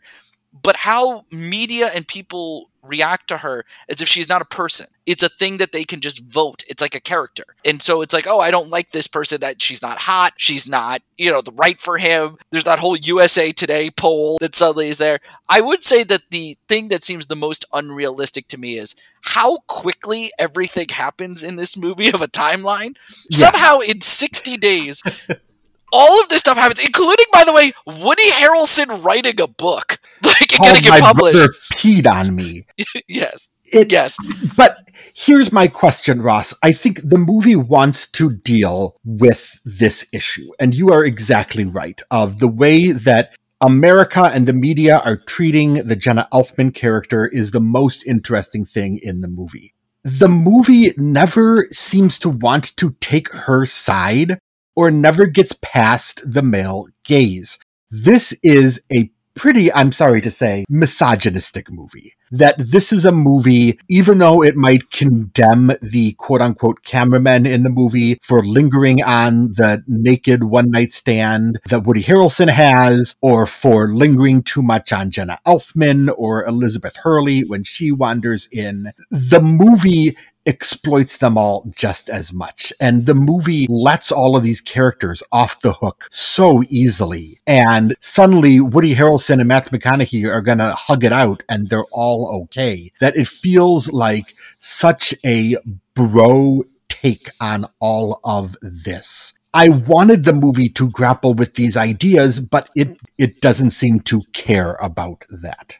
But 0.63 0.77
how 0.77 1.23
media 1.31 1.89
and 1.93 2.07
people 2.07 2.71
react 2.83 3.27
to 3.27 3.37
her 3.37 3.63
as 3.89 4.01
if 4.01 4.07
she's 4.07 4.29
not 4.29 4.41
a 4.41 4.45
person. 4.45 4.87
It's 5.05 5.23
a 5.23 5.29
thing 5.29 5.57
that 5.57 5.71
they 5.71 5.83
can 5.83 5.99
just 5.99 6.25
vote. 6.25 6.63
It's 6.67 6.81
like 6.81 6.95
a 6.95 6.99
character. 6.99 7.43
And 7.63 7.81
so 7.81 8.01
it's 8.01 8.13
like, 8.13 8.27
oh, 8.27 8.39
I 8.39 8.51
don't 8.51 8.69
like 8.69 8.91
this 8.91 9.07
person 9.07 9.41
that 9.41 9.61
she's 9.61 9.81
not 9.81 9.99
hot. 9.99 10.33
She's 10.37 10.67
not, 10.67 11.01
you 11.17 11.31
know, 11.31 11.41
the 11.41 11.51
right 11.51 11.79
for 11.79 11.97
him. 11.97 12.37
There's 12.51 12.63
that 12.63 12.79
whole 12.79 12.95
USA 12.95 13.51
Today 13.51 13.89
poll 13.91 14.37
that 14.41 14.55
suddenly 14.55 14.89
is 14.89 14.97
there. 14.97 15.19
I 15.49 15.61
would 15.61 15.83
say 15.83 16.03
that 16.03 16.23
the 16.31 16.57
thing 16.67 16.87
that 16.89 17.03
seems 17.03 17.27
the 17.27 17.35
most 17.35 17.65
unrealistic 17.73 18.47
to 18.49 18.59
me 18.59 18.77
is 18.77 18.95
how 19.23 19.57
quickly 19.67 20.31
everything 20.39 20.87
happens 20.89 21.43
in 21.43 21.55
this 21.55 21.77
movie 21.77 22.11
of 22.11 22.21
a 22.21 22.27
timeline. 22.27 22.95
Yeah. 23.29 23.51
Somehow 23.51 23.79
in 23.79 24.01
60 24.01 24.57
days, 24.57 25.03
all 25.91 26.21
of 26.21 26.29
this 26.29 26.39
stuff 26.39 26.57
happens, 26.57 26.79
including, 26.79 27.25
by 27.31 27.43
the 27.43 27.53
way, 27.53 27.71
Woody 27.85 28.29
Harrelson 28.31 29.03
writing 29.03 29.39
a 29.41 29.47
book, 29.47 29.97
like 30.25 30.47
getting 30.47 30.93
it 30.93 31.01
published. 31.01 31.37
Brother 31.37 31.53
peed 31.73 32.07
on 32.07 32.35
me. 32.35 32.65
yes. 33.07 33.49
It, 33.65 33.91
yes. 33.91 34.17
But 34.57 34.89
here's 35.13 35.51
my 35.51 35.67
question, 35.67 36.21
Ross. 36.21 36.53
I 36.61 36.73
think 36.73 36.99
the 37.03 37.17
movie 37.17 37.55
wants 37.55 38.09
to 38.11 38.35
deal 38.35 38.97
with 39.05 39.59
this 39.63 40.13
issue, 40.13 40.47
and 40.59 40.75
you 40.75 40.91
are 40.91 41.05
exactly 41.05 41.65
right. 41.65 42.01
Of 42.11 42.39
the 42.39 42.49
way 42.49 42.91
that 42.91 43.31
America 43.61 44.23
and 44.23 44.47
the 44.47 44.53
media 44.53 44.97
are 45.05 45.17
treating 45.17 45.75
the 45.75 45.95
Jenna 45.95 46.27
Elfman 46.33 46.73
character 46.73 47.27
is 47.27 47.51
the 47.51 47.61
most 47.61 48.05
interesting 48.05 48.65
thing 48.65 48.99
in 49.01 49.21
the 49.21 49.27
movie. 49.27 49.73
The 50.03 50.27
movie 50.27 50.93
never 50.97 51.67
seems 51.71 52.17
to 52.19 52.29
want 52.29 52.75
to 52.77 52.95
take 52.99 53.29
her 53.29 53.65
side 53.67 54.39
or 54.75 54.91
never 54.91 55.25
gets 55.25 55.57
past 55.61 56.21
the 56.25 56.41
male 56.41 56.87
gaze. 57.03 57.59
This 57.89 58.37
is 58.43 58.81
a 58.91 59.11
pretty, 59.35 59.71
I'm 59.71 59.91
sorry 59.91 60.21
to 60.21 60.31
say, 60.31 60.65
misogynistic 60.69 61.71
movie. 61.71 62.13
That 62.31 62.55
this 62.57 62.93
is 62.93 63.05
a 63.05 63.11
movie, 63.11 63.77
even 63.89 64.19
though 64.19 64.41
it 64.41 64.55
might 64.55 64.91
condemn 64.91 65.71
the 65.81 66.13
quote 66.13 66.41
unquote 66.41 66.83
cameramen 66.83 67.45
in 67.45 67.63
the 67.63 67.69
movie 67.69 68.17
for 68.21 68.45
lingering 68.45 69.03
on 69.03 69.53
the 69.53 69.83
naked 69.87 70.45
one 70.45 70.71
night 70.71 70.93
stand 70.93 71.59
that 71.69 71.83
Woody 71.83 72.03
Harrelson 72.03 72.49
has, 72.49 73.15
or 73.21 73.45
for 73.45 73.93
lingering 73.93 74.43
too 74.43 74.61
much 74.61 74.93
on 74.93 75.11
Jenna 75.11 75.39
Elfman 75.45 76.13
or 76.17 76.45
Elizabeth 76.45 76.95
Hurley 76.95 77.41
when 77.41 77.65
she 77.65 77.91
wanders 77.91 78.47
in, 78.51 78.93
the 79.09 79.41
movie 79.41 80.15
exploits 80.45 81.17
them 81.17 81.37
all 81.37 81.71
just 81.75 82.09
as 82.09 82.33
much. 82.33 82.73
And 82.79 83.05
the 83.05 83.13
movie 83.13 83.67
lets 83.69 84.11
all 84.11 84.35
of 84.35 84.43
these 84.43 84.61
characters 84.61 85.21
off 85.31 85.61
the 85.61 85.73
hook 85.73 86.07
so 86.09 86.63
easily. 86.69 87.39
And 87.45 87.95
suddenly 87.99 88.59
Woody 88.59 88.95
Harrelson 88.95 89.39
and 89.39 89.47
Matthew 89.47 89.79
McConaughey 89.79 90.29
are 90.29 90.41
going 90.41 90.57
to 90.57 90.73
hug 90.73 91.03
it 91.03 91.13
out 91.13 91.43
and 91.49 91.69
they're 91.69 91.85
all 91.91 92.43
okay. 92.43 92.91
That 92.99 93.15
it 93.15 93.27
feels 93.27 93.91
like 93.91 94.35
such 94.59 95.13
a 95.25 95.57
bro 95.93 96.63
take 96.89 97.29
on 97.39 97.65
all 97.79 98.19
of 98.23 98.55
this. 98.61 99.33
I 99.53 99.67
wanted 99.67 100.23
the 100.23 100.33
movie 100.33 100.69
to 100.69 100.89
grapple 100.89 101.33
with 101.33 101.55
these 101.55 101.75
ideas, 101.75 102.39
but 102.39 102.69
it, 102.75 102.97
it 103.17 103.41
doesn't 103.41 103.71
seem 103.71 103.99
to 104.01 104.21
care 104.33 104.75
about 104.75 105.25
that. 105.29 105.77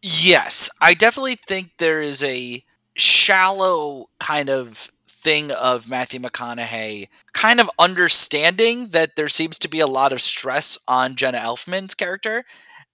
Yes, 0.00 0.70
I 0.80 0.94
definitely 0.94 1.36
think 1.46 1.72
there 1.78 2.00
is 2.00 2.24
a 2.24 2.64
shallow 2.96 4.06
kind 4.20 4.50
of 4.50 4.88
thing 5.06 5.50
of 5.52 5.88
Matthew 5.88 6.20
McConaughey 6.20 7.08
kind 7.32 7.60
of 7.60 7.70
understanding 7.78 8.88
that 8.88 9.16
there 9.16 9.28
seems 9.28 9.58
to 9.60 9.68
be 9.68 9.80
a 9.80 9.86
lot 9.86 10.12
of 10.12 10.20
stress 10.20 10.78
on 10.88 11.14
Jenna 11.14 11.38
Elfman's 11.38 11.94
character 11.94 12.44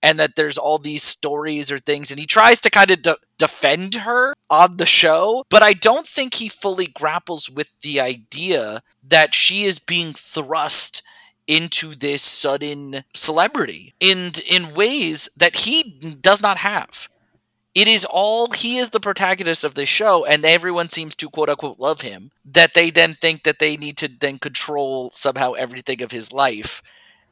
and 0.02 0.18
that 0.18 0.36
there's 0.36 0.58
all 0.58 0.78
these 0.78 1.02
stories 1.02 1.72
or 1.72 1.78
things 1.78 2.10
and 2.10 2.20
he 2.20 2.26
tries 2.26 2.60
to 2.60 2.70
kind 2.70 2.90
of 2.90 3.02
de- 3.02 3.16
defend 3.38 3.94
her 3.96 4.34
on 4.50 4.76
the 4.76 4.86
show 4.86 5.44
but 5.50 5.62
I 5.62 5.72
don't 5.72 6.06
think 6.06 6.34
he 6.34 6.48
fully 6.48 6.86
grapples 6.86 7.48
with 7.50 7.80
the 7.80 8.00
idea 8.00 8.82
that 9.06 9.34
she 9.34 9.64
is 9.64 9.78
being 9.78 10.12
thrust 10.12 11.02
into 11.46 11.94
this 11.94 12.22
sudden 12.22 13.04
celebrity 13.14 13.94
in 14.00 14.32
in 14.50 14.74
ways 14.74 15.30
that 15.36 15.56
he 15.56 15.82
does 16.20 16.42
not 16.42 16.58
have 16.58 17.08
it 17.78 17.86
is 17.86 18.04
all 18.04 18.48
he 18.50 18.78
is 18.78 18.90
the 18.90 18.98
protagonist 18.98 19.62
of 19.62 19.76
this 19.76 19.88
show 19.88 20.24
and 20.24 20.44
everyone 20.44 20.88
seems 20.88 21.14
to 21.14 21.30
quote 21.30 21.48
unquote 21.48 21.78
love 21.78 22.00
him 22.00 22.32
that 22.44 22.72
they 22.74 22.90
then 22.90 23.14
think 23.14 23.44
that 23.44 23.60
they 23.60 23.76
need 23.76 23.96
to 23.96 24.08
then 24.08 24.36
control 24.36 25.10
somehow 25.12 25.52
everything 25.52 26.02
of 26.02 26.10
his 26.10 26.32
life 26.32 26.82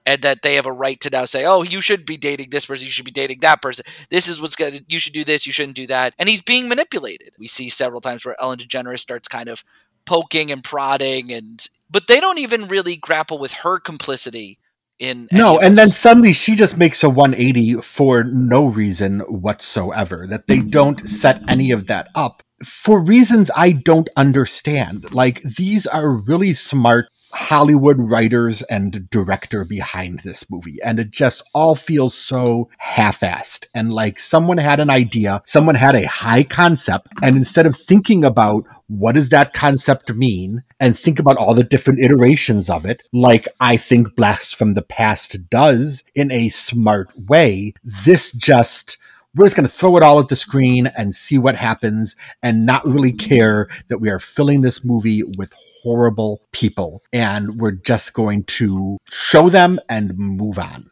and 0.06 0.22
that 0.22 0.42
they 0.42 0.54
have 0.54 0.66
a 0.66 0.70
right 0.72 1.00
to 1.00 1.10
now 1.10 1.24
say 1.24 1.44
oh 1.44 1.62
you 1.62 1.80
should 1.80 2.06
be 2.06 2.16
dating 2.16 2.50
this 2.50 2.66
person 2.66 2.84
you 2.84 2.92
should 2.92 3.04
be 3.04 3.10
dating 3.10 3.40
that 3.40 3.60
person. 3.60 3.84
This 4.08 4.28
is 4.28 4.40
what's 4.40 4.54
good 4.54 4.84
you 4.86 5.00
should 5.00 5.14
do 5.14 5.24
this 5.24 5.48
you 5.48 5.52
shouldn't 5.52 5.76
do 5.76 5.88
that. 5.88 6.14
And 6.16 6.28
he's 6.28 6.42
being 6.42 6.68
manipulated. 6.68 7.34
We 7.40 7.48
see 7.48 7.68
several 7.68 8.00
times 8.00 8.24
where 8.24 8.40
ellen 8.40 8.58
degeneres 8.58 9.00
starts 9.00 9.26
kind 9.26 9.48
of 9.48 9.64
poking 10.04 10.52
and 10.52 10.62
prodding 10.62 11.32
and 11.32 11.66
but 11.90 12.06
they 12.06 12.20
don't 12.20 12.38
even 12.38 12.68
really 12.68 12.94
grapple 12.94 13.38
with 13.38 13.52
her 13.64 13.80
complicity 13.80 14.60
in 14.98 15.28
no 15.30 15.58
and 15.58 15.76
then 15.76 15.88
suddenly 15.88 16.32
she 16.32 16.54
just 16.54 16.78
makes 16.78 17.04
a 17.04 17.08
180 17.08 17.74
for 17.82 18.24
no 18.24 18.66
reason 18.66 19.20
whatsoever 19.20 20.26
that 20.26 20.46
they 20.46 20.58
hmm. 20.58 20.70
don't 20.70 21.06
set 21.06 21.42
any 21.48 21.70
of 21.70 21.86
that 21.86 22.08
up 22.14 22.42
for 22.64 23.00
reasons 23.00 23.50
i 23.54 23.70
don't 23.70 24.08
understand. 24.16 25.14
Like 25.14 25.42
these 25.42 25.86
are 25.86 26.10
really 26.10 26.54
smart 26.54 27.08
Hollywood 27.36 27.98
writers 28.00 28.62
and 28.62 29.08
director 29.10 29.64
behind 29.64 30.20
this 30.20 30.50
movie. 30.50 30.78
And 30.82 30.98
it 30.98 31.10
just 31.10 31.42
all 31.54 31.74
feels 31.74 32.16
so 32.16 32.70
half 32.78 33.20
assed. 33.20 33.66
And 33.74 33.92
like 33.92 34.18
someone 34.18 34.58
had 34.58 34.80
an 34.80 34.88
idea, 34.88 35.42
someone 35.44 35.74
had 35.74 35.94
a 35.94 36.08
high 36.08 36.42
concept, 36.42 37.08
and 37.22 37.36
instead 37.36 37.66
of 37.66 37.76
thinking 37.76 38.24
about 38.24 38.64
what 38.88 39.16
does 39.16 39.28
that 39.30 39.52
concept 39.52 40.14
mean 40.14 40.62
and 40.80 40.98
think 40.98 41.18
about 41.18 41.36
all 41.36 41.54
the 41.54 41.64
different 41.64 42.00
iterations 42.00 42.70
of 42.70 42.86
it, 42.86 43.02
like 43.12 43.48
I 43.60 43.76
think 43.76 44.16
Blast 44.16 44.54
from 44.54 44.74
the 44.74 44.82
Past 44.82 45.36
does 45.50 46.04
in 46.14 46.30
a 46.30 46.48
smart 46.48 47.10
way, 47.28 47.74
this 47.84 48.32
just 48.32 48.96
we're 49.36 49.44
just 49.44 49.56
going 49.56 49.68
to 49.68 49.72
throw 49.72 49.96
it 49.96 50.02
all 50.02 50.18
at 50.18 50.28
the 50.28 50.36
screen 50.36 50.86
and 50.96 51.14
see 51.14 51.38
what 51.38 51.56
happens 51.56 52.16
and 52.42 52.64
not 52.64 52.84
really 52.86 53.12
care 53.12 53.68
that 53.88 53.98
we 53.98 54.08
are 54.08 54.18
filling 54.18 54.62
this 54.62 54.84
movie 54.84 55.22
with 55.36 55.52
horrible 55.82 56.42
people 56.52 57.02
and 57.12 57.60
we're 57.60 57.70
just 57.70 58.14
going 58.14 58.44
to 58.44 58.96
show 59.10 59.48
them 59.48 59.78
and 59.88 60.16
move 60.18 60.58
on. 60.58 60.90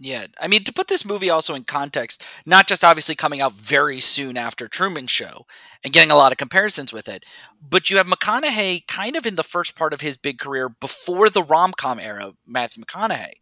Yeah, 0.00 0.26
I 0.40 0.46
mean 0.46 0.62
to 0.62 0.72
put 0.72 0.86
this 0.86 1.04
movie 1.04 1.30
also 1.30 1.54
in 1.56 1.64
context, 1.64 2.24
not 2.46 2.68
just 2.68 2.84
obviously 2.84 3.16
coming 3.16 3.40
out 3.40 3.52
very 3.52 3.98
soon 3.98 4.36
after 4.36 4.68
Truman 4.68 5.08
Show 5.08 5.44
and 5.82 5.92
getting 5.92 6.12
a 6.12 6.16
lot 6.16 6.30
of 6.30 6.38
comparisons 6.38 6.92
with 6.92 7.08
it, 7.08 7.24
but 7.60 7.90
you 7.90 7.96
have 7.96 8.06
McConaughey 8.06 8.86
kind 8.86 9.16
of 9.16 9.26
in 9.26 9.34
the 9.34 9.42
first 9.42 9.76
part 9.76 9.92
of 9.92 10.00
his 10.00 10.16
big 10.16 10.38
career 10.38 10.68
before 10.68 11.28
the 11.30 11.42
rom 11.42 11.72
com 11.76 11.98
era, 11.98 12.32
Matthew 12.46 12.84
McConaughey. 12.84 13.32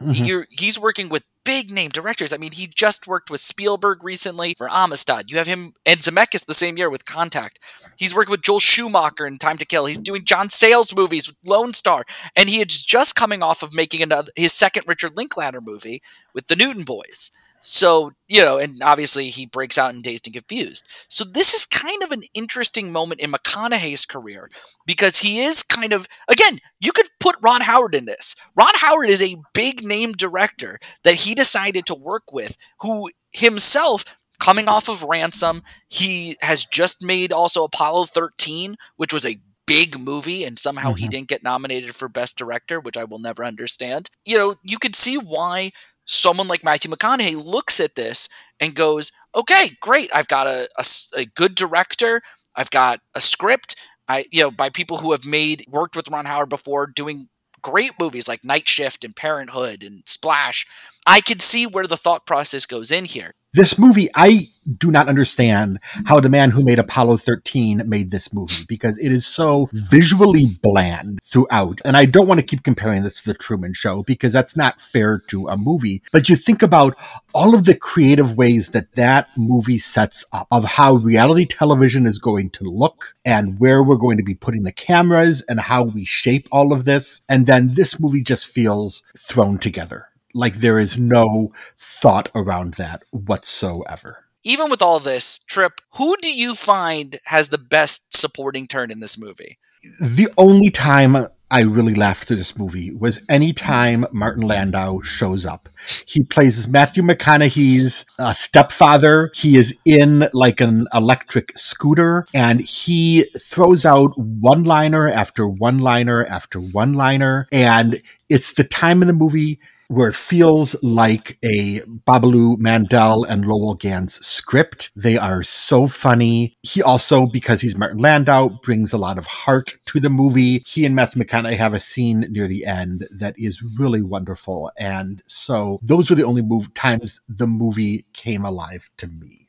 Mm-hmm. 0.00 0.24
You're, 0.24 0.46
he's 0.50 0.80
working 0.80 1.10
with 1.10 1.24
big 1.44 1.70
name 1.70 1.90
directors. 1.90 2.32
I 2.32 2.36
mean, 2.36 2.52
he 2.52 2.66
just 2.66 3.06
worked 3.06 3.30
with 3.30 3.40
Spielberg 3.40 4.02
recently 4.04 4.54
for 4.56 4.68
Amistad. 4.68 5.30
You 5.30 5.38
have 5.38 5.46
him 5.46 5.74
and 5.86 6.00
Zemeckis 6.00 6.46
the 6.46 6.54
same 6.54 6.76
year 6.76 6.90
with 6.90 7.04
Contact. 7.04 7.58
He's 7.96 8.14
working 8.14 8.30
with 8.30 8.42
Joel 8.42 8.60
Schumacher 8.60 9.26
in 9.26 9.38
Time 9.38 9.56
to 9.58 9.66
Kill. 9.66 9.86
He's 9.86 9.98
doing 9.98 10.24
John 10.24 10.48
Sayles 10.48 10.94
movies 10.96 11.26
with 11.26 11.36
Lone 11.44 11.72
Star, 11.72 12.04
and 12.36 12.48
he 12.48 12.60
is 12.60 12.84
just 12.84 13.14
coming 13.14 13.42
off 13.42 13.62
of 13.62 13.74
making 13.74 14.02
another 14.02 14.32
his 14.36 14.52
second 14.52 14.84
Richard 14.86 15.16
Linklater 15.16 15.60
movie 15.60 16.02
with 16.34 16.46
the 16.46 16.56
Newton 16.56 16.84
Boys. 16.84 17.30
So, 17.62 18.12
you 18.28 18.44
know, 18.44 18.58
and 18.58 18.82
obviously 18.82 19.30
he 19.30 19.46
breaks 19.46 19.76
out 19.76 19.94
in 19.94 20.02
Dazed 20.02 20.26
and 20.26 20.34
Confused. 20.34 20.86
So 21.08 21.24
this 21.24 21.54
is 21.54 21.66
kind 21.66 22.02
of 22.02 22.12
an 22.12 22.22
interesting 22.34 22.92
moment 22.92 23.20
in 23.20 23.32
McConaughey's 23.32 24.06
career 24.06 24.50
because 24.86 25.18
he 25.18 25.40
is 25.40 25.62
kind 25.62 25.92
of 25.92 26.08
again, 26.28 26.58
you 26.80 26.92
could 26.92 27.08
put 27.18 27.36
Ron 27.42 27.60
Howard 27.60 27.94
in 27.94 28.06
this. 28.06 28.34
Ron 28.56 28.74
Howard 28.74 29.10
is 29.10 29.22
a 29.22 29.36
big 29.54 29.84
name 29.84 30.12
director 30.12 30.78
that 31.04 31.14
he 31.14 31.34
decided 31.34 31.86
to 31.86 31.94
work 31.94 32.32
with 32.32 32.56
who 32.80 33.10
himself 33.32 34.04
coming 34.40 34.68
off 34.68 34.88
of 34.88 35.04
Ransom, 35.04 35.62
he 35.88 36.36
has 36.40 36.64
just 36.64 37.04
made 37.04 37.32
also 37.32 37.62
Apollo 37.62 38.06
13, 38.06 38.76
which 38.96 39.12
was 39.12 39.24
a 39.24 39.36
big 39.66 40.00
movie 40.00 40.42
and 40.42 40.58
somehow 40.58 40.88
mm-hmm. 40.88 40.96
he 40.96 41.08
didn't 41.08 41.28
get 41.28 41.44
nominated 41.44 41.94
for 41.94 42.08
best 42.08 42.36
director 42.36 42.80
which 42.80 42.96
i 42.96 43.04
will 43.04 43.20
never 43.20 43.44
understand 43.44 44.10
you 44.24 44.36
know 44.36 44.56
you 44.64 44.80
could 44.80 44.96
see 44.96 45.16
why 45.16 45.70
someone 46.10 46.48
like 46.48 46.64
Matthew 46.64 46.90
McConaughey 46.90 47.42
looks 47.42 47.78
at 47.78 47.94
this 47.94 48.28
and 48.58 48.74
goes, 48.74 49.12
okay, 49.34 49.70
great. 49.80 50.10
I've 50.12 50.26
got 50.26 50.48
a, 50.48 50.68
a, 50.76 50.84
a, 51.16 51.24
good 51.24 51.54
director. 51.54 52.20
I've 52.56 52.70
got 52.70 52.98
a 53.14 53.20
script. 53.20 53.76
I, 54.08 54.24
you 54.32 54.42
know, 54.42 54.50
by 54.50 54.70
people 54.70 54.96
who 54.96 55.12
have 55.12 55.24
made, 55.24 55.64
worked 55.68 55.94
with 55.94 56.10
Ron 56.10 56.24
Howard 56.26 56.48
before 56.48 56.88
doing 56.88 57.28
great 57.62 57.92
movies 58.00 58.26
like 58.26 58.44
Night 58.44 58.66
Shift 58.66 59.04
and 59.04 59.14
Parenthood 59.14 59.84
and 59.84 60.02
Splash. 60.04 60.66
I 61.06 61.20
could 61.20 61.42
see 61.42 61.66
where 61.66 61.86
the 61.86 61.96
thought 61.96 62.26
process 62.26 62.66
goes 62.66 62.92
in 62.92 63.04
here. 63.04 63.34
This 63.52 63.80
movie, 63.80 64.08
I 64.14 64.48
do 64.78 64.92
not 64.92 65.08
understand 65.08 65.80
how 66.04 66.20
the 66.20 66.28
man 66.28 66.50
who 66.50 66.62
made 66.62 66.78
Apollo 66.78 67.16
13 67.16 67.82
made 67.84 68.12
this 68.12 68.32
movie 68.32 68.64
because 68.68 68.96
it 68.98 69.10
is 69.10 69.26
so 69.26 69.68
visually 69.72 70.56
bland 70.62 71.18
throughout. 71.24 71.80
And 71.84 71.96
I 71.96 72.04
don't 72.04 72.28
want 72.28 72.38
to 72.38 72.46
keep 72.46 72.62
comparing 72.62 73.02
this 73.02 73.20
to 73.22 73.28
The 73.28 73.34
Truman 73.34 73.74
Show 73.74 74.04
because 74.04 74.32
that's 74.32 74.56
not 74.56 74.80
fair 74.80 75.18
to 75.30 75.48
a 75.48 75.56
movie. 75.56 76.00
But 76.12 76.28
you 76.28 76.36
think 76.36 76.62
about 76.62 76.96
all 77.34 77.56
of 77.56 77.64
the 77.64 77.74
creative 77.74 78.36
ways 78.36 78.68
that 78.68 78.94
that 78.94 79.30
movie 79.36 79.80
sets 79.80 80.24
up 80.32 80.46
of 80.52 80.64
how 80.64 80.94
reality 80.94 81.44
television 81.44 82.06
is 82.06 82.20
going 82.20 82.50
to 82.50 82.64
look 82.64 83.16
and 83.24 83.58
where 83.58 83.82
we're 83.82 83.96
going 83.96 84.18
to 84.18 84.22
be 84.22 84.36
putting 84.36 84.62
the 84.62 84.70
cameras 84.70 85.42
and 85.48 85.58
how 85.58 85.82
we 85.82 86.04
shape 86.04 86.46
all 86.52 86.72
of 86.72 86.84
this. 86.84 87.22
And 87.28 87.48
then 87.48 87.74
this 87.74 87.98
movie 87.98 88.22
just 88.22 88.46
feels 88.46 89.02
thrown 89.18 89.58
together 89.58 90.09
like 90.34 90.56
there 90.56 90.78
is 90.78 90.98
no 90.98 91.52
thought 91.78 92.30
around 92.34 92.74
that 92.74 93.02
whatsoever. 93.10 94.24
Even 94.42 94.70
with 94.70 94.80
all 94.80 94.98
this, 94.98 95.38
Tripp, 95.38 95.80
who 95.96 96.16
do 96.22 96.32
you 96.32 96.54
find 96.54 97.16
has 97.24 97.50
the 97.50 97.58
best 97.58 98.12
supporting 98.12 98.66
turn 98.66 98.90
in 98.90 99.00
this 99.00 99.18
movie? 99.18 99.58
The 100.00 100.28
only 100.38 100.70
time 100.70 101.26
I 101.52 101.62
really 101.62 101.94
laughed 101.94 102.28
through 102.28 102.36
this 102.36 102.56
movie 102.56 102.94
was 102.94 103.22
any 103.28 103.52
time 103.52 104.06
Martin 104.12 104.46
Landau 104.46 105.00
shows 105.00 105.44
up. 105.44 105.68
He 106.06 106.22
plays 106.22 106.68
Matthew 106.68 107.02
McConaughey's 107.02 108.04
uh, 108.18 108.32
stepfather. 108.32 109.32
He 109.34 109.56
is 109.56 109.76
in 109.84 110.28
like 110.32 110.60
an 110.60 110.86
electric 110.94 111.58
scooter 111.58 112.24
and 112.32 112.60
he 112.60 113.24
throws 113.40 113.84
out 113.84 114.16
one 114.16 114.62
liner 114.62 115.08
after 115.08 115.48
one 115.48 115.78
liner 115.78 116.24
after 116.26 116.60
one 116.60 116.92
liner. 116.92 117.48
And 117.50 118.00
it's 118.28 118.52
the 118.54 118.64
time 118.64 119.02
in 119.02 119.08
the 119.08 119.14
movie 119.14 119.58
where 119.90 120.08
it 120.08 120.14
feels 120.14 120.80
like 120.84 121.36
a 121.44 121.80
Babaloo 122.06 122.56
Mandel 122.58 123.24
and 123.24 123.44
Lowell 123.44 123.74
Ganz 123.74 124.24
script. 124.24 124.92
They 124.94 125.18
are 125.18 125.42
so 125.42 125.88
funny. 125.88 126.56
He 126.62 126.80
also, 126.80 127.26
because 127.26 127.60
he's 127.60 127.76
Martin 127.76 127.98
Landau, 127.98 128.50
brings 128.62 128.92
a 128.92 128.98
lot 128.98 129.18
of 129.18 129.26
heart 129.26 129.78
to 129.86 129.98
the 129.98 130.08
movie. 130.08 130.62
He 130.64 130.84
and 130.84 130.94
Matthew 130.94 131.24
McConaughey 131.24 131.56
have 131.56 131.74
a 131.74 131.80
scene 131.80 132.20
near 132.30 132.46
the 132.46 132.66
end 132.66 133.08
that 133.10 133.34
is 133.36 133.62
really 133.62 134.00
wonderful. 134.00 134.70
And 134.78 135.24
so 135.26 135.80
those 135.82 136.08
were 136.08 136.14
the 136.14 136.24
only 136.24 136.42
move 136.42 136.72
times 136.74 137.20
the 137.28 137.48
movie 137.48 138.06
came 138.12 138.44
alive 138.44 138.88
to 138.98 139.08
me. 139.08 139.48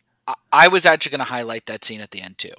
I 0.51 0.69
was 0.69 0.87
actually 0.87 1.11
going 1.11 1.25
to 1.27 1.31
highlight 1.31 1.67
that 1.67 1.85
scene 1.85 2.01
at 2.01 2.09
the 2.09 2.21
end 2.21 2.39
too. 2.39 2.53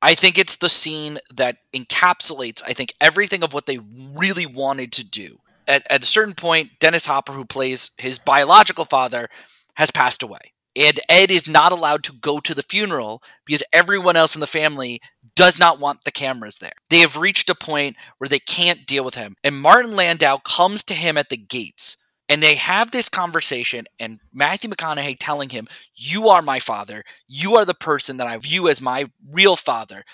I 0.00 0.14
think 0.14 0.38
it's 0.38 0.56
the 0.56 0.68
scene 0.68 1.18
that 1.34 1.56
encapsulates, 1.74 2.62
I 2.64 2.74
think, 2.74 2.92
everything 3.00 3.42
of 3.42 3.52
what 3.52 3.66
they 3.66 3.80
really 4.14 4.46
wanted 4.46 4.92
to 4.92 5.04
do. 5.10 5.38
At, 5.66 5.86
at 5.90 6.02
a 6.02 6.06
certain 6.06 6.34
point, 6.34 6.70
Dennis 6.80 7.06
Hopper, 7.06 7.32
who 7.32 7.44
plays 7.44 7.90
his 7.98 8.18
biological 8.18 8.84
father, 8.84 9.28
has 9.76 9.90
passed 9.90 10.22
away. 10.22 10.52
And 10.76 10.98
Ed 11.08 11.30
is 11.30 11.48
not 11.48 11.72
allowed 11.72 12.02
to 12.04 12.12
go 12.20 12.40
to 12.40 12.54
the 12.54 12.62
funeral 12.62 13.22
because 13.46 13.62
everyone 13.72 14.16
else 14.16 14.34
in 14.34 14.40
the 14.40 14.46
family 14.46 15.00
does 15.36 15.58
not 15.58 15.78
want 15.78 16.04
the 16.04 16.10
cameras 16.10 16.58
there. 16.58 16.72
They 16.90 16.98
have 16.98 17.16
reached 17.16 17.48
a 17.48 17.54
point 17.54 17.96
where 18.18 18.28
they 18.28 18.40
can't 18.40 18.84
deal 18.84 19.04
with 19.04 19.14
him. 19.14 19.36
And 19.44 19.60
Martin 19.60 19.94
Landau 19.94 20.38
comes 20.38 20.82
to 20.84 20.94
him 20.94 21.16
at 21.16 21.28
the 21.28 21.36
gates 21.36 22.04
and 22.28 22.42
they 22.42 22.54
have 22.54 22.90
this 22.90 23.08
conversation 23.08 23.86
and 24.00 24.20
Matthew 24.32 24.70
McConaughey 24.70 25.16
telling 25.20 25.50
him, 25.50 25.68
"You 25.94 26.28
are 26.28 26.42
my 26.42 26.58
father. 26.58 27.04
You 27.28 27.56
are 27.56 27.64
the 27.64 27.74
person 27.74 28.16
that 28.16 28.26
I 28.26 28.36
view 28.38 28.68
as 28.68 28.80
my 28.80 29.10
real 29.28 29.56
father." 29.56 30.04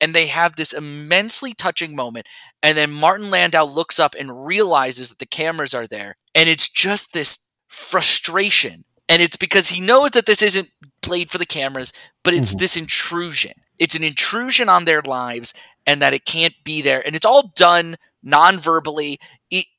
And 0.00 0.14
they 0.14 0.26
have 0.28 0.56
this 0.56 0.72
immensely 0.72 1.52
touching 1.52 1.94
moment 1.94 2.26
and 2.62 2.76
then 2.76 2.90
Martin 2.90 3.30
Landau 3.30 3.64
looks 3.64 3.98
up 3.98 4.14
and 4.18 4.46
realizes 4.46 5.08
that 5.08 5.18
the 5.18 5.26
cameras 5.26 5.74
are 5.74 5.86
there 5.86 6.16
and 6.34 6.48
it's 6.48 6.68
just 6.68 7.12
this 7.12 7.50
frustration. 7.68 8.84
And 9.08 9.20
it's 9.20 9.36
because 9.36 9.68
he 9.68 9.80
knows 9.80 10.12
that 10.12 10.26
this 10.26 10.42
isn't 10.42 10.70
played 11.02 11.30
for 11.30 11.38
the 11.38 11.46
cameras, 11.46 11.92
but 12.22 12.34
it's 12.34 12.50
mm-hmm. 12.50 12.58
this 12.58 12.76
intrusion. 12.76 13.52
It's 13.78 13.96
an 13.96 14.04
intrusion 14.04 14.68
on 14.68 14.84
their 14.84 15.02
lives 15.02 15.54
and 15.86 16.00
that 16.02 16.12
it 16.12 16.24
can't 16.24 16.54
be 16.64 16.82
there. 16.82 17.04
And 17.04 17.16
it's 17.16 17.26
all 17.26 17.50
done 17.56 17.96
non-verbally 18.22 19.18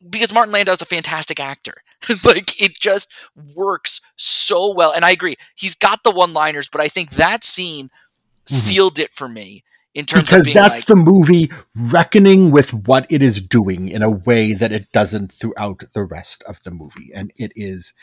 because 0.10 0.34
Martin 0.34 0.52
Landau 0.52 0.72
is 0.72 0.82
a 0.82 0.86
fantastic 0.86 1.40
actor. 1.40 1.76
like 2.26 2.60
it 2.62 2.74
just 2.80 3.14
works 3.56 4.02
so 4.18 4.74
well. 4.74 4.92
And 4.92 5.06
I 5.06 5.12
agree, 5.12 5.36
he's 5.56 5.76
got 5.76 6.04
the 6.04 6.12
one-liners, 6.12 6.68
but 6.70 6.82
I 6.82 6.88
think 6.88 7.12
that 7.12 7.44
scene 7.44 7.86
mm-hmm. 7.86 8.54
sealed 8.54 9.00
it 9.00 9.14
for 9.14 9.30
me 9.30 9.64
in 9.94 10.06
terms 10.06 10.30
because 10.30 10.54
that's 10.54 10.80
like, 10.80 10.86
the 10.86 10.96
movie 10.96 11.52
reckoning 11.76 12.52
with 12.52 12.74
what 12.74 13.06
it 13.10 13.22
is 13.22 13.42
doing 13.42 13.90
in 13.90 14.02
a 14.02 14.10
way 14.10 14.54
that 14.54 14.72
it 14.72 14.92
doesn't 14.92 15.32
throughout 15.32 15.84
the 15.94 16.04
rest 16.04 16.44
of 16.48 16.62
the 16.64 16.72
movie, 16.72 17.12
and 17.14 17.32
it 17.38 17.52
is 17.56 17.94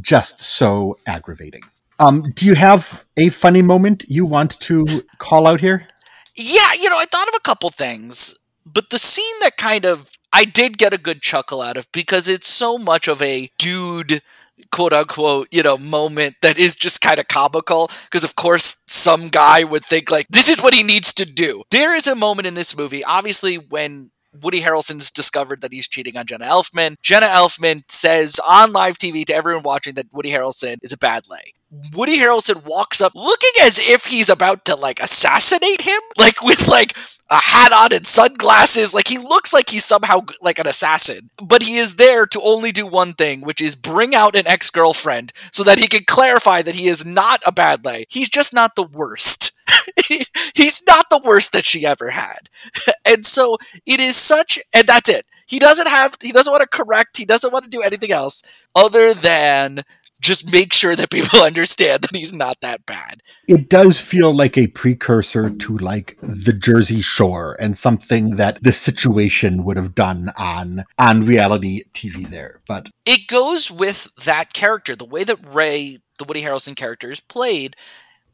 just 0.00 0.40
so 0.40 0.98
aggravating. 1.06 1.62
Um, 1.98 2.30
do 2.34 2.46
you 2.46 2.54
have 2.54 3.04
a 3.16 3.28
funny 3.30 3.62
moment 3.62 4.04
you 4.08 4.24
want 4.24 4.60
to 4.60 4.86
call 5.18 5.46
out 5.46 5.60
here? 5.60 5.88
Yeah, 6.36 6.72
you 6.80 6.88
know, 6.88 6.98
I 6.98 7.06
thought 7.06 7.28
of 7.28 7.34
a 7.34 7.40
couple 7.40 7.70
things, 7.70 8.38
but 8.64 8.90
the 8.90 8.98
scene 8.98 9.40
that 9.40 9.56
kind 9.56 9.84
of 9.84 10.10
I 10.32 10.44
did 10.44 10.78
get 10.78 10.92
a 10.92 10.98
good 10.98 11.22
chuckle 11.22 11.62
out 11.62 11.76
of 11.76 11.90
because 11.92 12.28
it's 12.28 12.46
so 12.46 12.78
much 12.78 13.08
of 13.08 13.22
a 13.22 13.50
dude 13.58 14.22
quote 14.70 14.92
unquote, 14.92 15.48
you 15.50 15.62
know, 15.62 15.76
moment 15.76 16.36
that 16.42 16.58
is 16.58 16.76
just 16.76 17.00
kind 17.00 17.18
of 17.18 17.28
comical 17.28 17.90
because 18.04 18.24
of 18.24 18.34
course 18.36 18.82
some 18.86 19.28
guy 19.28 19.64
would 19.64 19.84
think 19.84 20.10
like 20.10 20.26
this 20.28 20.48
is 20.48 20.62
what 20.62 20.74
he 20.74 20.82
needs 20.82 21.12
to 21.14 21.24
do. 21.24 21.62
There 21.70 21.94
is 21.94 22.06
a 22.06 22.14
moment 22.14 22.46
in 22.46 22.54
this 22.54 22.76
movie 22.76 23.04
obviously 23.04 23.56
when 23.56 24.10
Woody 24.42 24.60
Harrelson's 24.60 25.10
discovered 25.10 25.62
that 25.62 25.72
he's 25.72 25.88
cheating 25.88 26.16
on 26.16 26.26
Jenna 26.26 26.46
Elfman. 26.46 26.96
Jenna 27.02 27.26
Elfman 27.26 27.82
says 27.90 28.40
on 28.46 28.72
live 28.72 28.98
TV 28.98 29.24
to 29.24 29.34
everyone 29.34 29.62
watching 29.62 29.94
that 29.94 30.12
Woody 30.12 30.30
Harrelson 30.30 30.76
is 30.82 30.92
a 30.92 30.98
bad 30.98 31.28
lay. 31.28 31.52
Woody 31.94 32.18
Harrelson 32.18 32.64
walks 32.64 33.00
up 33.00 33.12
looking 33.14 33.50
as 33.60 33.78
if 33.78 34.06
he's 34.06 34.30
about 34.30 34.64
to 34.66 34.74
like 34.74 35.00
assassinate 35.00 35.82
him, 35.82 36.00
like 36.16 36.42
with 36.42 36.66
like 36.66 36.96
a 37.30 37.36
hat 37.36 37.72
on 37.72 37.92
and 37.92 38.06
sunglasses. 38.06 38.94
Like 38.94 39.08
he 39.08 39.18
looks 39.18 39.52
like 39.52 39.68
he's 39.68 39.84
somehow 39.84 40.24
like 40.40 40.58
an 40.58 40.66
assassin, 40.66 41.28
but 41.42 41.62
he 41.62 41.76
is 41.76 41.96
there 41.96 42.26
to 42.26 42.40
only 42.40 42.72
do 42.72 42.86
one 42.86 43.12
thing, 43.12 43.42
which 43.42 43.60
is 43.60 43.74
bring 43.74 44.14
out 44.14 44.34
an 44.34 44.46
ex 44.46 44.70
girlfriend 44.70 45.32
so 45.52 45.62
that 45.64 45.78
he 45.78 45.88
can 45.88 46.04
clarify 46.06 46.62
that 46.62 46.74
he 46.74 46.88
is 46.88 47.04
not 47.04 47.42
a 47.44 47.52
bad 47.52 47.84
lay. 47.84 48.06
He's 48.08 48.30
just 48.30 48.54
not 48.54 48.74
the 48.74 48.84
worst. 48.84 49.52
he's 50.54 50.82
not 50.86 51.10
the 51.10 51.20
worst 51.22 51.52
that 51.52 51.64
she 51.64 51.84
ever 51.84 52.10
had. 52.10 52.48
and 53.04 53.24
so 53.24 53.58
it 53.86 54.00
is 54.00 54.16
such, 54.16 54.58
and 54.72 54.86
that's 54.86 55.08
it. 55.08 55.26
He 55.46 55.58
doesn't 55.58 55.88
have, 55.88 56.16
he 56.22 56.32
doesn't 56.32 56.50
want 56.50 56.62
to 56.62 56.68
correct, 56.68 57.16
he 57.16 57.24
doesn't 57.24 57.52
want 57.52 57.64
to 57.64 57.70
do 57.70 57.82
anything 57.82 58.12
else 58.12 58.42
other 58.74 59.14
than 59.14 59.82
just 60.20 60.52
make 60.52 60.72
sure 60.72 60.94
that 60.94 61.10
people 61.10 61.40
understand 61.42 62.02
that 62.02 62.16
he's 62.16 62.32
not 62.32 62.60
that 62.60 62.86
bad. 62.86 63.22
It 63.46 63.68
does 63.68 64.00
feel 64.00 64.34
like 64.34 64.58
a 64.58 64.68
precursor 64.68 65.50
to 65.50 65.78
like 65.78 66.16
the 66.20 66.52
Jersey 66.52 67.00
Shore 67.00 67.56
and 67.60 67.76
something 67.76 68.36
that 68.36 68.62
the 68.62 68.72
situation 68.72 69.64
would 69.64 69.76
have 69.76 69.94
done 69.94 70.32
on 70.36 70.84
on 70.98 71.24
reality 71.24 71.84
TV 71.92 72.28
there. 72.28 72.60
But 72.66 72.90
it 73.06 73.26
goes 73.28 73.70
with 73.70 74.08
that 74.24 74.52
character. 74.52 74.96
The 74.96 75.04
way 75.04 75.24
that 75.24 75.38
Ray, 75.46 75.98
the 76.18 76.24
Woody 76.24 76.42
Harrelson 76.42 76.76
character, 76.76 77.10
is 77.10 77.20
played 77.20 77.76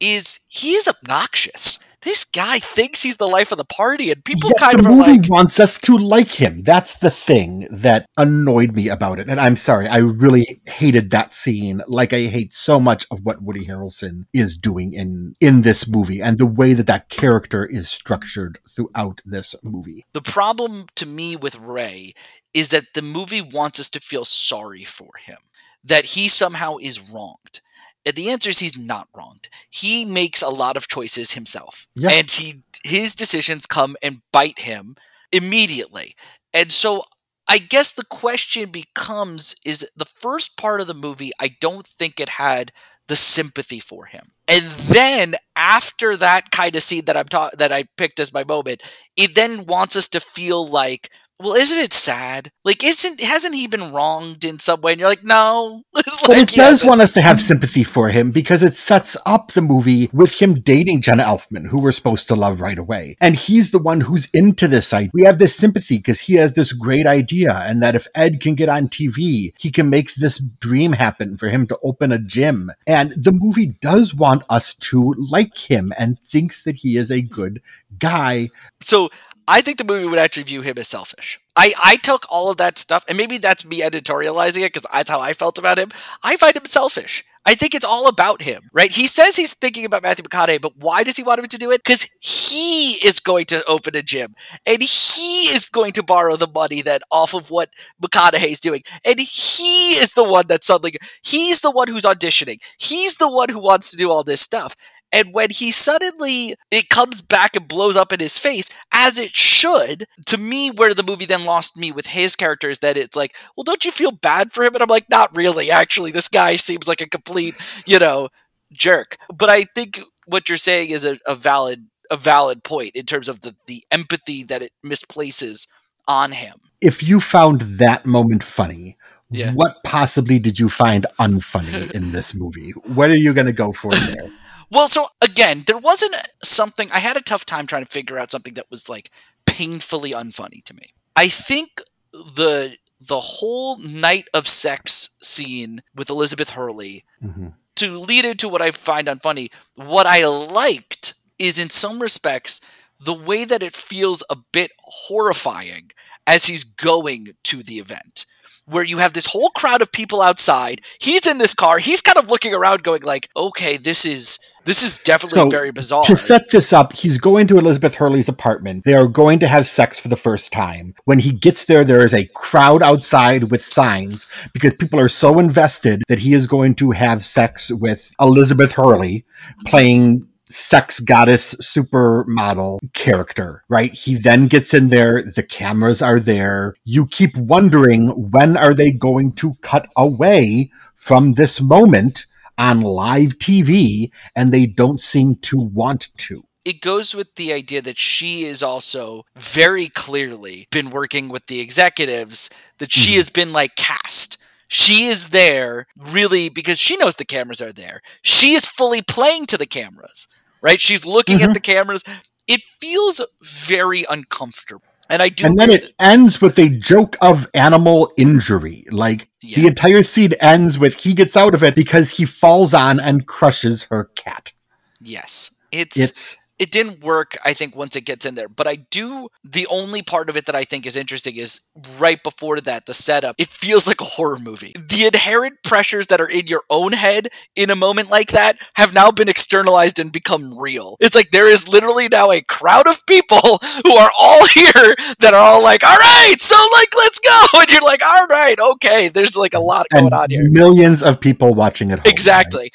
is 0.01 0.41
he 0.49 0.75
is 0.75 0.89
obnoxious 0.89 1.79
this 2.05 2.25
guy 2.25 2.59
thinks 2.59 3.03
he's 3.03 3.17
the 3.17 3.29
life 3.29 3.51
of 3.51 3.59
the 3.59 3.65
party, 3.65 4.11
and 4.11 4.25
people 4.25 4.51
yes, 4.51 4.61
kind 4.61 4.79
the 4.79 4.89
of 4.89 4.95
movie 4.95 5.19
like, 5.19 5.31
wants 5.31 5.59
us 5.59 5.81
to 5.81 5.97
like 5.97 6.31
him. 6.31 6.63
That's 6.63 6.97
the 6.97 7.11
thing 7.11 7.67
that 7.71 8.07
annoyed 8.17 8.73
me 8.73 8.89
about 8.89 9.19
it. 9.19 9.29
And 9.29 9.41
I'm 9.41 9.57
sorry, 9.57 9.89
I 9.89 9.99
really 9.99 10.61
hated 10.67 11.11
that 11.11 11.35
scene. 11.35 11.83
Like 11.89 12.13
I 12.13 12.23
hate 12.23 12.55
so 12.55 12.79
much 12.79 13.07
of 13.11 13.25
what 13.25 13.43
Woody 13.43 13.67
Harrelson 13.67 14.27
is 14.33 14.57
doing 14.57 14.93
in 14.93 15.35
in 15.41 15.63
this 15.63 15.89
movie, 15.89 16.23
and 16.23 16.39
the 16.39 16.47
way 16.47 16.75
that 16.75 16.87
that 16.87 17.09
character 17.09 17.65
is 17.65 17.89
structured 17.89 18.59
throughout 18.69 19.21
this 19.25 19.55
movie. 19.65 20.05
The 20.13 20.23
problem 20.23 20.87
to 20.97 21.07
me 21.07 21.37
with 21.37 21.59
Ray 21.59 22.15
is 22.53 22.69
that 22.69 22.95
the 22.95 23.03
movie 23.03 23.43
wants 23.43 23.81
us 23.81 23.91
to 23.91 24.01
feel 24.01 24.25
sorry 24.25 24.85
for 24.85 25.11
him, 25.19 25.39
that 25.83 26.05
he 26.05 26.29
somehow 26.29 26.77
is 26.77 27.11
wronged 27.11 27.61
the 28.05 28.31
answer 28.31 28.51
is 28.51 28.59
he's 28.59 28.79
not 28.79 29.09
wronged. 29.15 29.49
He 29.71 30.05
makes 30.05 30.43
a 30.43 30.49
lot 30.49 30.77
of 30.77 30.89
choices 30.89 31.33
himself. 31.33 31.87
Yeah. 31.95 32.11
And 32.11 32.31
he 32.31 32.63
his 32.85 33.15
decisions 33.15 33.67
come 33.67 33.97
and 34.03 34.21
bite 34.33 34.61
him 34.61 34.97
immediately. 35.33 36.15
And 36.53 36.71
so 36.71 37.05
I 37.49 37.59
guess 37.59 37.93
the 37.93 38.05
question 38.05 38.71
becomes 38.71 39.55
is 39.65 39.89
the 39.97 40.05
first 40.05 40.57
part 40.57 40.81
of 40.81 40.87
the 40.87 40.95
movie 40.95 41.31
I 41.41 41.57
don't 41.61 41.87
think 41.87 42.21
it 42.21 42.29
had 42.31 42.73
the 43.07 43.17
sympathy 43.17 43.81
for 43.81 44.07
him. 44.07 44.33
And 44.49 44.67
then 44.71 45.35
after 45.57 46.17
that 46.17 46.51
kind 46.51 46.77
of 46.77 46.83
scene 46.83 47.05
that 47.07 47.17
I'm 47.17 47.27
ta- 47.27 47.51
that 47.57 47.73
I 47.73 47.85
picked 47.97 48.21
as 48.21 48.33
my 48.33 48.45
moment, 48.45 48.83
it 49.17 49.35
then 49.35 49.67
wants 49.67 49.97
us 49.97 50.09
to 50.11 50.21
feel 50.21 50.67
like 50.67 51.11
well, 51.41 51.55
isn't 51.55 51.79
it 51.81 51.93
sad? 51.93 52.51
Like, 52.65 52.85
isn't 52.85 53.21
hasn't 53.21 53.57
he 53.57 53.67
been 53.67 53.93
wronged 53.93 54.45
in 54.45 54.61
some 54.61 54.81
way? 54.81 54.93
And 54.93 55.01
you're 55.01 55.09
like, 55.09 55.25
no. 55.25 55.83
like, 55.93 56.05
but 56.27 56.39
it 56.39 56.49
does 56.49 56.85
want 56.85 57.01
us 57.01 57.13
to 57.15 57.21
have 57.21 57.41
sympathy 57.41 57.83
for 57.83 58.09
him 58.09 58.31
because 58.31 58.63
it 58.63 58.75
sets 58.75 59.17
up 59.27 59.53
the 59.53 59.61
movie 59.61 60.09
with 60.13 60.41
him 60.41 60.55
dating 60.55 61.01
Jenna 61.01 61.25
Elfman, 61.25 61.67
who 61.67 61.81
we're 61.81 61.93
supposed 61.93 62.29
to 62.29 62.37
love 62.37 62.61
right 62.61 62.79
away, 62.79 63.17
and 63.21 63.35
he's 63.35 63.73
the 63.73 63.83
one 63.83 64.01
who's 64.01 64.31
into 64.33 64.69
this 64.69 64.93
idea. 64.93 65.11
We 65.13 65.25
have 65.25 65.39
this 65.39 65.57
sympathy 65.57 65.97
because 65.97 66.21
he 66.21 66.35
has 66.35 66.53
this 66.53 66.73
great 66.73 67.07
idea, 67.07 67.53
and 67.53 67.83
that 67.83 67.97
if 67.97 68.07
Ed 68.15 68.41
can 68.41 68.55
get 68.55 68.69
on 68.69 68.89
TV, 68.89 69.53
he 69.59 69.73
can 69.73 69.91
make 69.91 70.15
this 70.15 70.39
dream 70.39 70.93
happen 70.93 71.37
for 71.37 71.49
him 71.49 71.67
to 71.67 71.79
open 71.83 72.13
a 72.13 72.19
gym. 72.19 72.71
And 72.87 73.13
the 73.17 73.33
movie 73.33 73.77
does 73.81 74.15
want 74.15 74.45
us 74.51 74.75
to 74.75 75.15
like 75.19 75.59
him 75.59 75.93
and 75.99 76.19
thinks 76.21 76.63
that 76.63 76.77
he 76.77 76.97
is 76.97 77.11
a 77.11 77.23
good 77.23 77.61
guy. 77.99 78.51
So 78.81 79.11
I 79.47 79.61
think 79.61 79.79
the 79.79 79.85
movie 79.85 80.07
would 80.07 80.19
actually 80.19 80.45
view 80.45 80.63
him 80.63 80.79
as 80.79 80.89
selfish. 80.89 81.39
I, 81.57 81.75
I 81.83 81.97
took 81.97 82.25
all 82.31 82.51
of 82.51 82.57
that 82.57 82.79
stuff, 82.79 83.05
and 83.09 83.17
maybe 83.19 83.39
that's 83.39 83.67
me 83.67 83.81
editorializing 83.81 84.63
it 84.63 84.73
because 84.73 84.87
that's 84.93 85.11
how 85.11 85.21
I 85.21 85.35
felt 85.35 85.59
about 85.59 85.79
him. 85.79 85.91
I 86.23 86.37
find 86.37 86.57
him 86.57 86.65
selfish. 86.65 87.25
I 87.47 87.55
think 87.55 87.75
it's 87.75 87.85
all 87.85 88.09
about 88.09 88.41
him, 88.41 88.71
right? 88.73 88.91
He 88.91 89.07
says 89.07 89.37
he's 89.37 89.53
thinking 89.53 89.85
about 89.85 90.03
Matthew 90.03 90.25
McConaughey, 90.25 90.63
but 90.63 90.79
why 90.79 91.03
does 91.03 91.19
he 91.19 91.23
want 91.23 91.41
him 91.41 91.47
to 91.47 91.59
do 91.59 91.71
it? 91.73 91.85
Because 91.85 92.09
he 92.23 92.93
is 93.07 93.21
going 93.21 93.45
to 93.47 93.63
open 93.69 93.95
a 93.95 94.03
gym, 94.03 94.35
and 94.65 94.81
he 94.81 95.49
is 95.55 95.67
going 95.67 95.93
to 95.93 96.03
borrow 96.03 96.37
the 96.37 96.49
money 96.49 96.81
that 96.83 97.03
off 97.11 97.35
of 97.35 97.51
what 97.51 97.69
McConaughey's 98.03 98.61
doing, 98.61 98.83
and 99.05 99.21
he 99.21 99.91
is 100.01 100.15
the 100.15 100.25
one 100.25 100.47
that 100.49 100.65
suddenly 100.65 100.95
he's 101.23 101.61
the 101.61 101.71
one 101.71 101.89
who's 101.89 102.05
auditioning. 102.05 102.63
He's 102.79 103.19
the 103.19 103.31
one 103.31 103.51
who 103.51 103.61
wants 103.61 103.91
to 103.91 103.99
do 103.99 104.11
all 104.11 104.25
this 104.25 104.41
stuff, 104.41 104.75
and 105.15 105.33
when 105.33 105.49
he 105.51 105.71
suddenly 105.71 106.57
it 106.73 106.89
comes 106.89 107.23
back 107.23 107.55
and 107.55 107.69
blows 107.69 107.97
up 107.97 108.13
in 108.13 108.19
his 108.19 108.39
face, 108.39 108.69
as 108.93 109.17
it 109.17 109.35
should, 109.35 110.05
to 110.27 110.37
me, 110.37 110.71
where 110.71 110.93
the 110.93 111.05
movie 111.05 111.25
then 111.25 111.45
lost 111.45 111.79
me 111.79 111.93
with 111.93 112.09
his 112.09 112.35
character 112.35 112.69
is 112.69 112.81
that 112.81 112.97
it's 112.97 113.17
like, 113.17 113.35
well, 113.57 113.63
don't 113.63 113.85
you 113.85 113.93
feel 113.93 114.11
bad 114.11 114.53
for 114.53 114.65
him? 114.65 114.75
And 114.75 114.83
I'm 114.83 114.89
like, 114.89 115.09
not 115.09 115.35
really. 115.37 115.71
Actually, 115.71 116.11
this 116.11 116.29
guy 116.29 116.57
seems 116.57 116.89
like 116.89 117.01
a 117.01 117.09
complete, 117.09 117.55
you 117.87 118.01
know, 118.01 118.29
jerk. 118.73 119.17
But 119.33 119.51
I 119.51 119.65
think 119.77 120.01
what 120.27 120.49
you're 120.49 120.59
saying 120.59 120.91
is 120.91 121.05
a, 121.05 121.17
a 121.27 121.37
valid 121.37 121.87
a 122.11 122.17
valid 122.17 122.63
point 122.65 122.91
in 122.95 123.07
terms 123.07 123.29
of 123.29 123.41
the 123.43 123.55
the 123.67 123.85
empathy 123.93 124.43
that 124.43 124.63
it 124.63 124.73
misplaces 124.83 125.69
on 126.09 126.33
him. 126.33 126.57
If 126.83 127.03
you 127.03 127.21
found 127.21 127.63
that 127.63 128.05
moment 128.05 128.43
funny, 128.43 128.99
Yeah. 129.31 129.53
What 129.53 129.77
possibly 129.85 130.39
did 130.39 130.59
you 130.61 130.69
find 130.69 131.07
unfunny 131.19 131.91
in 131.95 132.13
this 132.13 132.35
movie? 132.35 132.71
What 132.71 133.11
are 133.11 133.17
you 133.17 133.33
going 133.33 133.47
to 133.47 133.53
go 133.53 133.73
for 133.73 133.91
there? 133.93 134.31
Well, 134.71 134.89
so 134.89 135.07
again, 135.21 135.65
there 135.67 135.79
wasn't 135.79 136.15
something 136.43 136.91
I 136.91 136.99
had 136.99 137.17
a 137.17 137.23
tough 137.23 137.45
time 137.45 137.67
trying 137.67 137.85
to 137.85 137.91
figure 137.91 138.19
out 138.19 138.31
something 138.31 138.55
that 138.55 138.71
was 138.71 138.89
like 138.89 139.11
painfully 139.47 140.13
unfunny 140.13 140.63
to 140.65 140.75
me. 140.75 140.95
I 141.17 141.29
think 141.29 141.81
the 142.13 142.77
the 143.01 143.21
whole 143.21 143.79
night 143.79 144.29
of 144.33 144.49
sex 144.49 145.17
scene 145.21 145.83
with 145.95 146.11
Elizabeth 146.11 146.51
Hurley 146.51 147.05
hmm 147.21 147.49
to 147.77 147.99
lead 147.99 148.25
into 148.25 148.49
what 148.49 148.63
I 148.63 148.71
find 148.71 149.09
unfunny, 149.09 149.51
what 149.75 150.07
I 150.07 150.25
liked 150.27 151.15
is 151.39 151.59
in 151.59 151.71
some 151.71 152.01
respects 152.01 152.61
the 153.01 153.13
way 153.13 153.45
that 153.45 153.63
it 153.63 153.73
feels 153.75 154.23
a 154.31 154.37
bit 154.53 154.71
horrifying 154.79 155.91
as 156.27 156.47
he's 156.47 156.65
going 156.65 157.29
to 157.45 157.63
the 157.63 157.75
event. 157.75 158.27
Where 158.67 158.85
you 158.85 158.99
have 158.99 159.13
this 159.13 159.27
whole 159.27 159.51
crowd 159.51 159.83
of 159.83 159.93
people 159.93 160.23
outside. 160.23 160.81
He's 160.99 161.27
in 161.27 161.37
this 161.37 161.53
car. 161.55 161.79
He's 161.79 162.01
kind 162.01 162.17
of 162.17 162.31
looking 162.31 162.55
around, 162.55 162.83
going 162.83 163.03
like, 163.03 163.29
"Okay, 163.37 163.77
this 163.77 164.07
is 164.07 164.39
this 164.65 164.83
is 164.83 164.97
definitely 164.97 165.41
So, 165.41 165.49
very 165.51 165.71
bizarre." 165.71 166.03
To 166.05 166.17
set 166.17 166.49
this 166.51 166.73
up, 166.73 166.95
he's 166.95 167.19
going 167.19 167.47
to 167.49 167.59
Elizabeth 167.59 167.95
Hurley's 167.95 168.29
apartment. 168.29 168.85
They 168.85 168.95
are 168.95 169.07
going 169.07 169.39
to 169.41 169.47
have 169.47 169.67
sex 169.67 170.01
for 170.01 170.09
the 170.09 170.17
first 170.17 170.51
time. 170.51 170.95
When 171.05 171.19
he 171.19 171.31
gets 171.31 171.67
there, 171.67 171.85
there 171.85 172.03
is 172.03 172.15
a 172.15 172.27
crowd 172.35 172.83
outside 172.83 173.51
with 173.51 173.63
signs 173.63 174.27
because 174.55 174.75
people 174.75 174.99
are 174.99 175.11
so 175.11 175.39
invested 175.39 176.03
that 176.09 176.21
he 176.21 176.33
is 176.33 176.47
going 176.47 176.75
to 176.77 176.93
have 176.93 177.23
sex 177.23 177.71
with 177.71 178.15
Elizabeth 178.19 178.73
Hurley 178.73 179.27
playing 179.67 180.27
sex 180.49 181.01
goddess 181.01 181.55
supermodel 181.57 182.79
character, 182.93 183.65
right? 183.69 183.93
He 183.93 184.15
then 184.15 184.47
gets 184.49 184.75
in 184.75 184.89
there, 184.89 185.23
the 185.23 185.43
cameras 185.43 186.03
are 186.03 186.21
there. 186.21 186.75
You 186.85 187.07
keep 187.07 187.37
wondering 187.37 188.09
when 188.31 188.57
are 188.57 188.75
they 188.75 188.93
going 188.93 189.33
to 189.35 189.55
cut 189.63 189.89
away 189.97 190.71
from 190.95 191.35
this 191.35 191.61
moment 191.61 192.27
on 192.59 192.81
live 192.83 193.39
TV 193.39 194.11
and 194.37 194.53
they 194.53 194.67
don't 194.67 195.01
seem 195.01 195.37
to 195.37 195.57
want 195.59 196.09
to. 196.19 196.45
it 196.65 196.81
goes 196.81 197.15
with 197.15 197.35
the 197.35 197.53
idea 197.53 197.83
that 197.83 197.99
she 197.99 198.45
is 198.47 198.63
also 198.63 199.23
very 199.39 199.87
clearly 199.87 200.67
been 200.71 200.89
working 200.89 201.29
with 201.29 201.45
the 201.47 201.61
executives 201.61 202.49
that 202.79 202.91
she 202.91 203.11
Mhm. 203.13 203.17
has 203.17 203.29
been 203.29 203.53
like 203.53 203.77
cast 203.77 204.39
she 204.75 205.07
is 205.07 205.31
there 205.31 205.87
really 205.97 206.49
because 206.49 206.79
she 206.81 206.97
knows 206.97 207.17
the 207.17 207.25
cameras 207.25 207.61
are 207.61 207.73
there 207.73 208.01
she 208.23 208.55
is 208.55 208.67
fully 208.69 209.03
playing 209.03 209.47
to 209.47 209.57
the 209.59 209.67
cameras 209.67 210.29
right 210.63 210.81
she's 210.81 211.05
looking 211.07 211.43
at 211.43 211.51
Mhm. 211.51 211.55
the 211.55 211.61
cameras 211.61 212.03
it 212.47 212.61
feels 212.81 213.21
very 213.43 214.05
uncomfortable 214.11 214.87
and 215.11 215.23
i 215.23 215.29
do 215.29 215.47
And 215.47 215.59
then 215.59 215.71
it 215.71 215.85
ends 216.01 216.41
with 216.41 216.59
a 216.59 216.69
joke 216.69 217.17
of 217.21 217.49
animal 217.55 218.13
injury. 218.17 218.85
Like 218.91 219.29
the 219.55 219.67
entire 219.67 220.03
scene 220.03 220.33
ends 220.41 220.79
with 220.79 220.95
he 221.05 221.15
gets 221.15 221.37
out 221.37 221.55
of 221.55 221.63
it 221.63 221.75
because 221.75 222.11
he 222.17 222.25
falls 222.25 222.73
on 222.75 222.99
and 223.01 223.27
crushes 223.27 223.85
her 223.91 224.11
cat. 224.17 224.53
yes 225.01 225.51
it's 225.73 225.97
It's 225.97 226.37
it 226.59 226.71
didn't 226.71 227.03
work 227.03 227.37
i 227.45 227.53
think 227.53 227.75
once 227.75 227.97
it 227.97 228.05
gets 228.05 228.25
in 228.27 228.35
there. 228.35 228.49
But 228.49 228.67
i 228.67 228.77
do 228.77 229.29
the 229.43 229.67
only 229.69 230.03
part 230.03 230.29
of 230.29 230.37
it 230.37 230.47
that 230.47 230.55
i 230.55 230.65
think 230.65 230.87
is 230.87 230.97
interesting 230.97 231.37
is 231.37 231.61
right 231.99 232.23
before 232.23 232.61
that 232.61 232.87
the 232.87 232.95
setup 232.95 233.37
it 233.39 233.49
feels 233.49 233.87
like 233.87 234.01
a 234.01 234.05
horror 234.05 234.39
movie. 234.39 234.73
The 234.75 235.07
inherent 235.07 235.63
pressures 235.63 236.07
that 236.09 236.21
are 236.21 236.29
in 236.29 236.47
your 236.47 236.63
own 236.71 236.93
head 236.93 237.29
in 237.57 237.71
a 237.71 237.77
moment 237.77 238.11
like 238.11 238.33
that 238.33 238.59
have 238.75 238.95
now 238.95 239.11
been 239.11 239.29
externalized 239.29 239.99
and 239.99 240.13
become 240.13 240.59
real. 240.59 240.97
It's 241.01 241.15
like 241.17 241.31
there 241.31 241.49
is 241.49 241.69
literally 241.69 242.09
now 242.09 242.31
a 242.31 242.41
crowd 242.43 242.87
of 242.87 243.05
people 243.07 243.39
who 243.85 243.95
are 243.97 244.11
all 244.19 244.47
here 244.47 244.95
that 245.21 245.33
are 245.35 245.41
all 245.41 245.63
like 245.63 245.85
all 245.85 245.97
right 245.97 246.37
so 246.39 246.57
like 246.75 246.89
let's 246.97 247.21
go. 247.21 247.31
And 247.65 247.71
you're 247.71 247.83
like 247.83 248.03
all 248.05 248.27
right 248.27 248.59
okay 248.61 249.09
there's 249.09 249.37
like 249.37 249.55
a 249.55 249.61
lot 249.61 249.87
going 249.91 250.05
and 250.07 250.15
on 250.15 250.31
here. 250.31 250.49
millions 250.51 251.03
of 251.03 251.21
people 251.21 251.55
watching 251.55 251.91
it. 251.91 252.01
Exactly. 252.07 252.71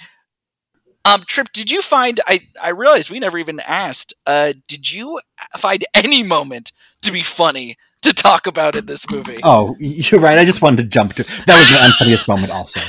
Um, 1.06 1.24
Tripp, 1.26 1.52
did 1.52 1.72
you 1.72 1.82
find? 1.82 2.20
I 2.28 2.41
I 2.62 2.70
realized 2.70 3.10
we 3.10 3.20
never 3.20 3.38
even 3.38 3.60
asked. 3.62 4.14
Uh, 4.28 4.54
did 4.68 4.91
you 4.91 5.20
find 5.58 5.84
any 5.95 6.24
moment 6.24 6.72
to 7.02 7.12
be 7.12 7.24
funny 7.24 7.78
to 8.02 8.14
talk 8.14 8.47
about 8.47 8.76
in 8.76 8.86
this 8.86 9.10
movie? 9.10 9.39
Oh, 9.43 9.76
you're 9.80 10.20
right. 10.20 10.38
I 10.38 10.45
just 10.45 10.62
wanted 10.62 10.78
to 10.78 10.89
jump 10.89 11.14
to 11.16 11.24
that 11.24 11.47
was 11.47 11.70
the 11.70 12.06
unfunniest 12.06 12.28
moment 12.28 12.52
also. 12.52 12.80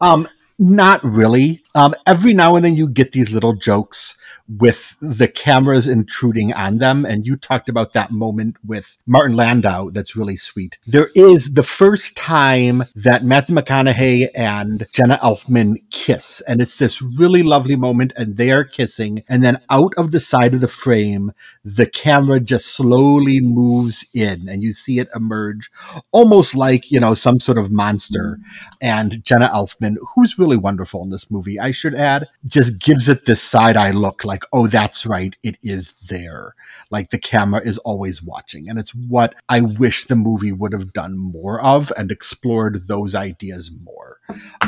Um, 0.00 0.28
not 0.58 1.02
really. 1.02 1.62
Um, 1.74 1.94
every 2.06 2.34
now 2.34 2.56
and 2.56 2.64
then 2.64 2.76
you 2.76 2.88
get 2.88 3.12
these 3.12 3.32
little 3.32 3.54
jokes 3.54 4.18
with 4.48 4.96
the 5.00 5.28
cameras 5.28 5.86
intruding 5.86 6.52
on 6.52 6.78
them, 6.78 7.04
and 7.04 7.26
you 7.26 7.36
talked 7.36 7.68
about 7.68 7.92
that 7.92 8.10
moment 8.10 8.56
with 8.64 8.96
Martin 9.06 9.36
Landau. 9.36 9.90
That's 9.90 10.16
really 10.16 10.36
sweet. 10.36 10.78
There 10.86 11.10
is 11.14 11.54
the 11.54 11.62
first 11.62 12.16
time 12.16 12.84
that 12.94 13.24
Matthew 13.24 13.56
McConaughey 13.56 14.28
and 14.34 14.86
Jenna 14.92 15.18
Elfman 15.22 15.82
kiss, 15.90 16.40
and 16.42 16.60
it's 16.60 16.78
this 16.78 17.00
really 17.02 17.42
lovely 17.42 17.76
moment, 17.76 18.12
and 18.16 18.36
they 18.36 18.50
are 18.50 18.64
kissing, 18.64 19.22
and 19.28 19.42
then 19.42 19.60
out 19.70 19.92
of 19.96 20.10
the 20.10 20.20
side 20.20 20.54
of 20.54 20.60
the 20.60 20.68
frame, 20.68 21.32
the 21.64 21.86
camera 21.86 22.40
just 22.40 22.66
slowly 22.66 23.40
moves 23.40 24.06
in, 24.14 24.48
and 24.48 24.62
you 24.62 24.72
see 24.72 24.98
it 24.98 25.08
emerge 25.14 25.70
almost 26.12 26.54
like 26.54 26.90
you 26.90 27.00
know 27.00 27.14
some 27.14 27.40
sort 27.40 27.58
of 27.58 27.70
monster 27.70 28.38
and 28.80 29.24
jenna 29.24 29.48
elfman 29.48 29.96
who's 30.14 30.38
really 30.38 30.56
wonderful 30.56 31.02
in 31.02 31.10
this 31.10 31.30
movie 31.30 31.58
i 31.58 31.70
should 31.70 31.94
add 31.94 32.28
just 32.46 32.80
gives 32.80 33.08
it 33.08 33.24
this 33.24 33.42
side 33.42 33.76
eye 33.76 33.90
look 33.90 34.24
like 34.24 34.31
oh 34.52 34.66
that's 34.66 35.04
right 35.06 35.36
it 35.42 35.56
is 35.62 35.92
there. 36.08 36.54
Like 36.90 37.10
the 37.10 37.18
camera 37.18 37.60
is 37.64 37.78
always 37.78 38.22
watching 38.22 38.68
and 38.68 38.78
it's 38.78 38.94
what 38.94 39.34
i 39.48 39.60
wish 39.60 40.04
the 40.04 40.16
movie 40.16 40.52
would 40.52 40.72
have 40.72 40.92
done 40.92 41.16
more 41.16 41.60
of 41.60 41.92
and 41.96 42.10
explored 42.10 42.86
those 42.86 43.14
ideas 43.14 43.70
more. 43.84 44.18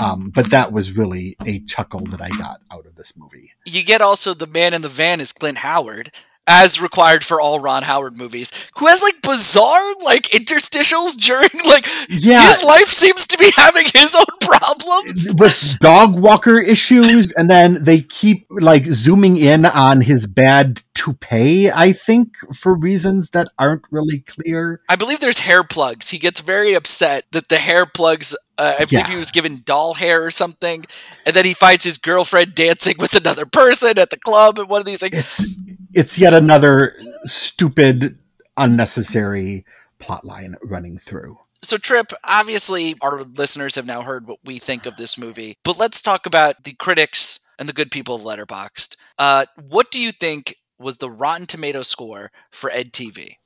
Um, 0.00 0.30
but 0.34 0.50
that 0.50 0.72
was 0.72 0.92
really 0.92 1.36
a 1.46 1.60
chuckle 1.60 2.00
that 2.06 2.20
i 2.20 2.28
got 2.30 2.60
out 2.70 2.86
of 2.86 2.96
this 2.96 3.16
movie. 3.16 3.52
You 3.64 3.84
get 3.84 4.02
also 4.02 4.34
the 4.34 4.46
man 4.46 4.74
in 4.74 4.82
the 4.82 4.88
van 4.88 5.20
is 5.20 5.32
Clint 5.32 5.58
Howard, 5.58 6.10
as 6.46 6.80
required 6.80 7.24
for 7.24 7.40
all 7.40 7.60
Ron 7.60 7.82
Howard 7.82 8.16
movies, 8.16 8.50
who 8.78 8.86
has 8.86 9.02
like 9.02 9.22
bizarre 9.22 9.94
like 10.02 10.24
interstitials 10.24 11.16
during 11.16 11.48
like 11.64 11.86
yeah 12.08 12.46
his 12.48 12.62
life 12.62 12.88
seems 12.88 13.26
to 13.26 13.38
be 13.38 13.50
having 13.56 13.84
his 13.94 14.14
own 14.14 14.24
problems. 14.40 15.34
with 15.38 15.78
dog 15.80 16.18
walker 16.18 16.60
issues 16.60 17.32
and 17.32 17.48
then 17.48 17.82
they 17.82 18.00
keep 18.00 18.46
like 18.50 18.84
zooming 18.86 19.36
in 19.36 19.64
on 19.64 20.00
his 20.00 20.26
bad 20.26 20.82
toupee 20.94 21.70
i 21.70 21.92
think 21.92 22.36
for 22.54 22.74
reasons 22.74 23.30
that 23.30 23.48
aren't 23.58 23.84
really 23.90 24.20
clear 24.20 24.80
I 24.88 24.96
believe 24.96 25.20
there's 25.20 25.40
hair 25.40 25.64
plugs. 25.64 26.10
He 26.10 26.18
gets 26.18 26.40
very 26.40 26.74
upset 26.74 27.24
that 27.32 27.48
the 27.48 27.58
hair 27.58 27.86
plugs. 27.86 28.36
Uh, 28.58 28.74
I 28.78 28.84
believe 28.84 28.92
Yeah. 28.92 29.10
he 29.10 29.16
was 29.16 29.30
given 29.30 29.62
doll 29.64 29.94
hair 29.94 30.24
or 30.24 30.30
something, 30.30 30.84
and 31.26 31.34
then 31.34 31.44
he 31.44 31.54
finds 31.54 31.84
his 31.84 31.98
girlfriend 31.98 32.54
dancing 32.54 32.94
with 32.98 33.14
another 33.14 33.46
person 33.46 33.98
at 33.98 34.10
the 34.10 34.18
club. 34.18 34.58
And 34.58 34.68
one 34.68 34.80
of 34.80 34.86
these 34.86 35.00
things. 35.00 35.14
it's 35.14 35.44
it's 35.92 36.18
yet 36.18 36.34
another 36.34 36.96
stupid 37.24 38.18
unnecessary 38.56 39.64
plot 39.98 40.24
line 40.24 40.54
running 40.62 40.98
through 40.98 41.38
So, 41.62 41.76
Tripp, 41.78 42.12
obviously, 42.28 42.94
our 43.00 43.22
listeners 43.22 43.74
have 43.76 43.86
now 43.86 44.02
heard 44.02 44.26
what 44.26 44.38
we 44.44 44.58
think 44.58 44.86
of 44.86 44.96
this 44.96 45.16
movie, 45.18 45.54
but 45.64 45.78
let's 45.78 46.02
talk 46.02 46.26
about 46.26 46.64
the 46.64 46.72
critics 46.74 47.40
and 47.58 47.68
the 47.68 47.72
good 47.72 47.90
people 47.90 48.16
of 48.16 48.22
Letterboxd. 48.22 48.96
Uh, 49.18 49.46
what 49.68 49.90
do 49.90 50.00
you 50.00 50.12
think 50.12 50.56
was 50.78 50.98
the 50.98 51.10
Rotten 51.10 51.46
Tomato 51.46 51.82
score 51.82 52.30
for 52.50 52.70
EdTV? 52.70 53.36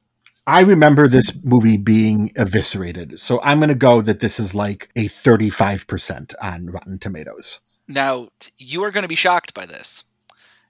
I 0.49 0.63
remember 0.63 1.09
this 1.09 1.39
movie 1.45 1.77
being 1.77 2.33
eviscerated, 2.35 3.21
so 3.21 3.39
I'm 3.43 3.59
going 3.59 3.69
to 3.69 3.75
go 3.75 4.01
that 4.01 4.21
this 4.21 4.41
is 4.41 4.55
like 4.55 4.89
a 4.97 5.05
35% 5.05 6.35
on 6.41 6.71
Rotten 6.71 6.99
Tomatoes. 6.99 7.61
Now, 7.87 8.31
you 8.57 8.83
are 8.85 8.91
going 8.91 9.03
to 9.03 9.09
be 9.09 9.15
shocked 9.15 9.53
by 9.53 9.67
this. 9.67 10.05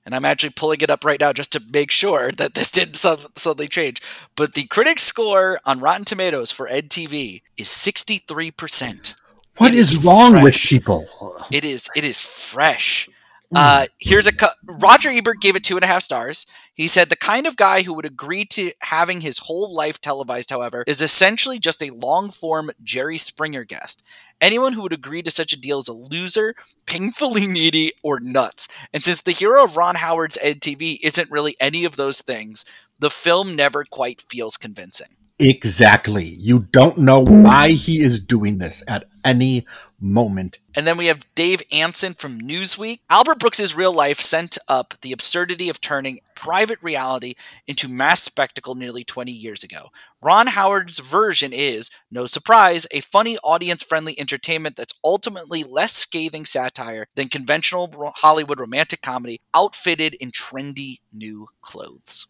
And 0.05 0.16
I'm 0.16 0.24
actually 0.24 0.51
pulling 0.51 0.81
it 0.81 0.91
up 0.91 1.05
right 1.05 1.20
now 1.20 1.33
just 1.33 1.53
to 1.53 1.62
make 1.72 1.93
sure 1.93 2.33
that 2.39 2.55
this 2.55 2.72
didn't 2.72 2.97
sud- 2.97 3.39
suddenly 3.39 3.68
change. 3.68 4.03
But 4.35 4.55
the 4.55 4.64
critic 4.64 4.99
score 4.99 5.61
on 5.64 5.79
Rotten 5.79 6.05
Tomatoes 6.05 6.51
for 6.51 6.66
EdTV 6.66 7.43
is 7.57 7.68
63%. 7.68 9.14
What 9.59 9.76
is, 9.76 9.93
is 9.93 10.05
wrong 10.05 10.43
with 10.43 10.55
fresh. 10.55 10.68
people? 10.70 11.07
It 11.53 11.64
is 11.64 11.89
it 11.95 12.03
is 12.03 12.20
fresh. 12.20 13.09
Uh, 13.55 13.87
here's 13.99 14.26
a 14.26 14.35
cu- 14.35 14.47
Roger 14.64 15.09
Ebert 15.11 15.41
gave 15.41 15.57
it 15.57 15.64
two 15.64 15.76
and 15.76 15.85
a 15.85 15.87
half 15.87 16.03
stars. 16.03 16.47
He 16.79 16.87
said 16.87 17.09
the 17.09 17.16
kind 17.16 17.49
of 17.49 17.57
guy 17.57 17.83
who 17.83 17.93
would 17.95 18.05
agree 18.05 18.45
to 18.45 18.70
having 18.83 19.20
his 19.20 19.39
whole 19.39 19.74
life 19.74 20.01
televised, 20.01 20.49
however, 20.49 20.85
is 20.87 21.03
essentially 21.03 21.59
just 21.59 21.83
a 21.83 21.91
long 21.91 22.31
form 22.31 22.70
Jerry 22.85 23.18
Springer 23.18 23.64
guest. 23.64 24.05
Anyone 24.41 24.74
who 24.74 24.83
would 24.83 24.93
agree 24.93 25.20
to 25.22 25.31
such 25.33 25.53
a 25.53 25.61
deal 25.61 25.79
is 25.79 25.89
a 25.89 25.93
loser, 25.93 26.55
painfully 26.87 27.47
needy, 27.49 27.91
or 28.05 28.20
nuts. 28.20 28.68
And 28.95 29.03
since 29.03 29.22
the 29.22 29.33
hero 29.33 29.64
of 29.64 29.76
Ron 29.76 29.97
Howard's 29.97 30.39
EdTV 30.41 30.99
isn't 31.03 31.33
really 31.33 31.57
any 31.61 31.85
of 31.85 31.97
those 31.97 32.22
things, 32.22 32.64
the 33.01 33.11
film 33.11 33.57
never 33.57 33.83
quite 33.83 34.22
feels 34.31 34.57
convincing. 34.57 35.09
Exactly. 35.41 36.26
You 36.26 36.61
don't 36.70 36.99
know 36.99 37.20
why 37.20 37.70
he 37.70 38.03
is 38.03 38.20
doing 38.20 38.59
this 38.59 38.85
at 38.87 39.09
any 39.24 39.66
moment. 40.01 40.59
And 40.79 40.87
then 40.87 40.97
we 40.97 41.07
have 41.07 41.26
Dave 41.35 41.61
Ansen 41.72 42.14
from 42.14 42.41
Newsweek. 42.41 43.01
Albert 43.11 43.41
Brooks's 43.41 43.74
real 43.74 43.93
life 43.93 44.20
sent 44.20 44.57
up 44.68 44.95
the 45.03 45.11
absurdity 45.11 45.68
of 45.68 45.81
turning 45.81 46.20
private 46.37 46.79
reality 46.81 47.35
into 47.66 47.89
mass 47.89 48.22
spectacle 48.22 48.76
nearly 48.76 49.03
20 49.03 49.33
years 49.33 49.64
ago. 49.64 49.89
Ron 50.22 50.47
Howard's 50.47 51.01
version 51.01 51.53
is, 51.53 51.91
no 52.12 52.26
surprise, 52.26 52.87
a 52.93 53.01
funny, 53.01 53.37
audience 53.43 53.83
friendly 53.83 54.20
entertainment 54.20 54.76
that's 54.76 54.95
ultimately 55.03 55.64
less 55.64 55.95
scathing 55.95 56.45
satire 56.45 57.09
than 57.16 57.26
conventional 57.26 58.12
Hollywood 58.14 58.61
romantic 58.61 59.03
comedy 59.03 59.41
outfitted 59.53 60.14
in 60.20 60.31
trendy 60.31 60.99
new 61.12 61.49
clothes. 61.61 62.29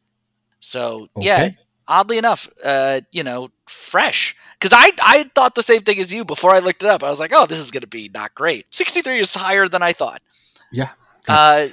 So, 0.58 1.08
okay. 1.18 1.26
yeah, 1.26 1.50
oddly 1.88 2.18
enough, 2.18 2.48
uh, 2.64 3.00
you 3.10 3.24
know, 3.24 3.50
fresh. 3.66 4.36
Because 4.58 4.72
I, 4.72 4.90
I 5.02 5.24
thought 5.34 5.54
the 5.54 5.62
same 5.62 5.82
thing 5.82 5.98
as 5.98 6.12
you 6.12 6.24
before 6.24 6.54
I 6.54 6.58
looked 6.58 6.82
it 6.82 6.88
up. 6.88 7.02
I 7.02 7.08
was 7.08 7.20
like, 7.20 7.32
oh, 7.32 7.46
this 7.46 7.58
is 7.58 7.70
going 7.70 7.80
to 7.80 7.86
be 7.88 8.10
not 8.12 8.34
great. 8.34 8.72
63 8.74 9.18
is 9.18 9.34
higher 9.34 9.68
than 9.68 9.82
I 9.82 9.92
thought. 9.92 10.20
Yeah. 10.70 10.90
Uh, 11.26 11.68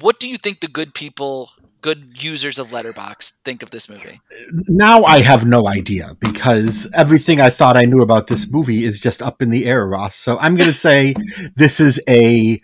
what 0.00 0.20
do 0.20 0.28
you 0.28 0.36
think 0.36 0.60
the 0.60 0.68
good 0.68 0.94
people, 0.94 1.50
good 1.80 2.22
users 2.22 2.58
of 2.58 2.68
Letterboxd 2.68 3.40
think 3.44 3.62
of 3.62 3.70
this 3.70 3.88
movie? 3.88 4.20
Now 4.68 5.04
I 5.04 5.22
have 5.22 5.46
no 5.46 5.68
idea 5.68 6.16
because 6.20 6.90
everything 6.92 7.40
I 7.40 7.50
thought 7.50 7.76
I 7.76 7.82
knew 7.82 8.02
about 8.02 8.26
this 8.26 8.50
movie 8.50 8.84
is 8.84 9.00
just 9.00 9.22
up 9.22 9.40
in 9.40 9.50
the 9.50 9.66
air, 9.66 9.86
Ross. 9.86 10.16
So 10.16 10.38
I'm 10.38 10.56
going 10.56 10.68
to 10.68 10.74
say 10.74 11.14
this 11.56 11.80
is 11.80 12.02
a 12.08 12.60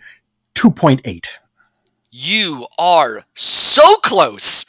2.8. 0.55 1.25
You 2.11 2.67
are 2.77 3.23
so 3.33 3.95
close. 3.95 4.65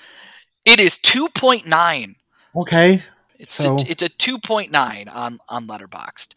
It 0.64 0.80
is 0.80 0.98
2.9. 0.98 2.14
Okay. 2.56 3.02
It's 3.38 3.54
so. 3.54 3.74
a, 3.74 3.78
it's 3.88 4.02
a 4.02 4.08
2.9 4.08 5.14
on 5.14 5.38
on 5.48 5.66
Letterboxd. 5.66 6.34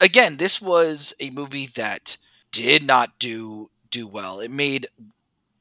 Again, 0.00 0.36
this 0.36 0.60
was 0.60 1.14
a 1.20 1.30
movie 1.30 1.66
that 1.66 2.16
did 2.52 2.86
not 2.86 3.18
do 3.18 3.70
do 3.90 4.06
well. 4.06 4.40
It 4.40 4.50
made 4.50 4.86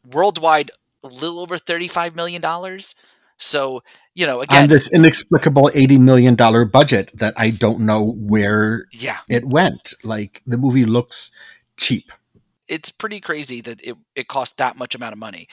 worldwide 0.10 0.72
a 1.04 1.08
little 1.08 1.40
over 1.40 1.58
35 1.58 2.16
million 2.16 2.42
dollars. 2.42 2.96
So, 3.38 3.84
you 4.14 4.28
know, 4.28 4.42
again, 4.42 4.64
on 4.64 4.70
this 4.70 4.92
inexplicable 4.92 5.72
80 5.74 5.98
million 6.00 6.36
dollar 6.36 6.66
budget 6.66 7.12
that 7.14 7.34
I 7.38 7.52
don't 7.52 7.82
know 7.82 8.12
where 8.18 8.86
yeah. 8.92 9.20
it 9.30 9.46
went. 9.46 9.94
Like 10.04 10.42
the 10.46 10.58
movie 10.58 10.86
looks 10.86 11.32
cheap. 11.78 12.12
It's 12.68 12.92
pretty 12.92 13.20
crazy 13.20 13.62
that 13.62 13.82
it, 13.82 13.96
it 14.16 14.28
cost 14.28 14.58
that 14.58 14.78
much 14.78 14.94
amount 14.94 15.14
of 15.14 15.20
money. 15.20 15.48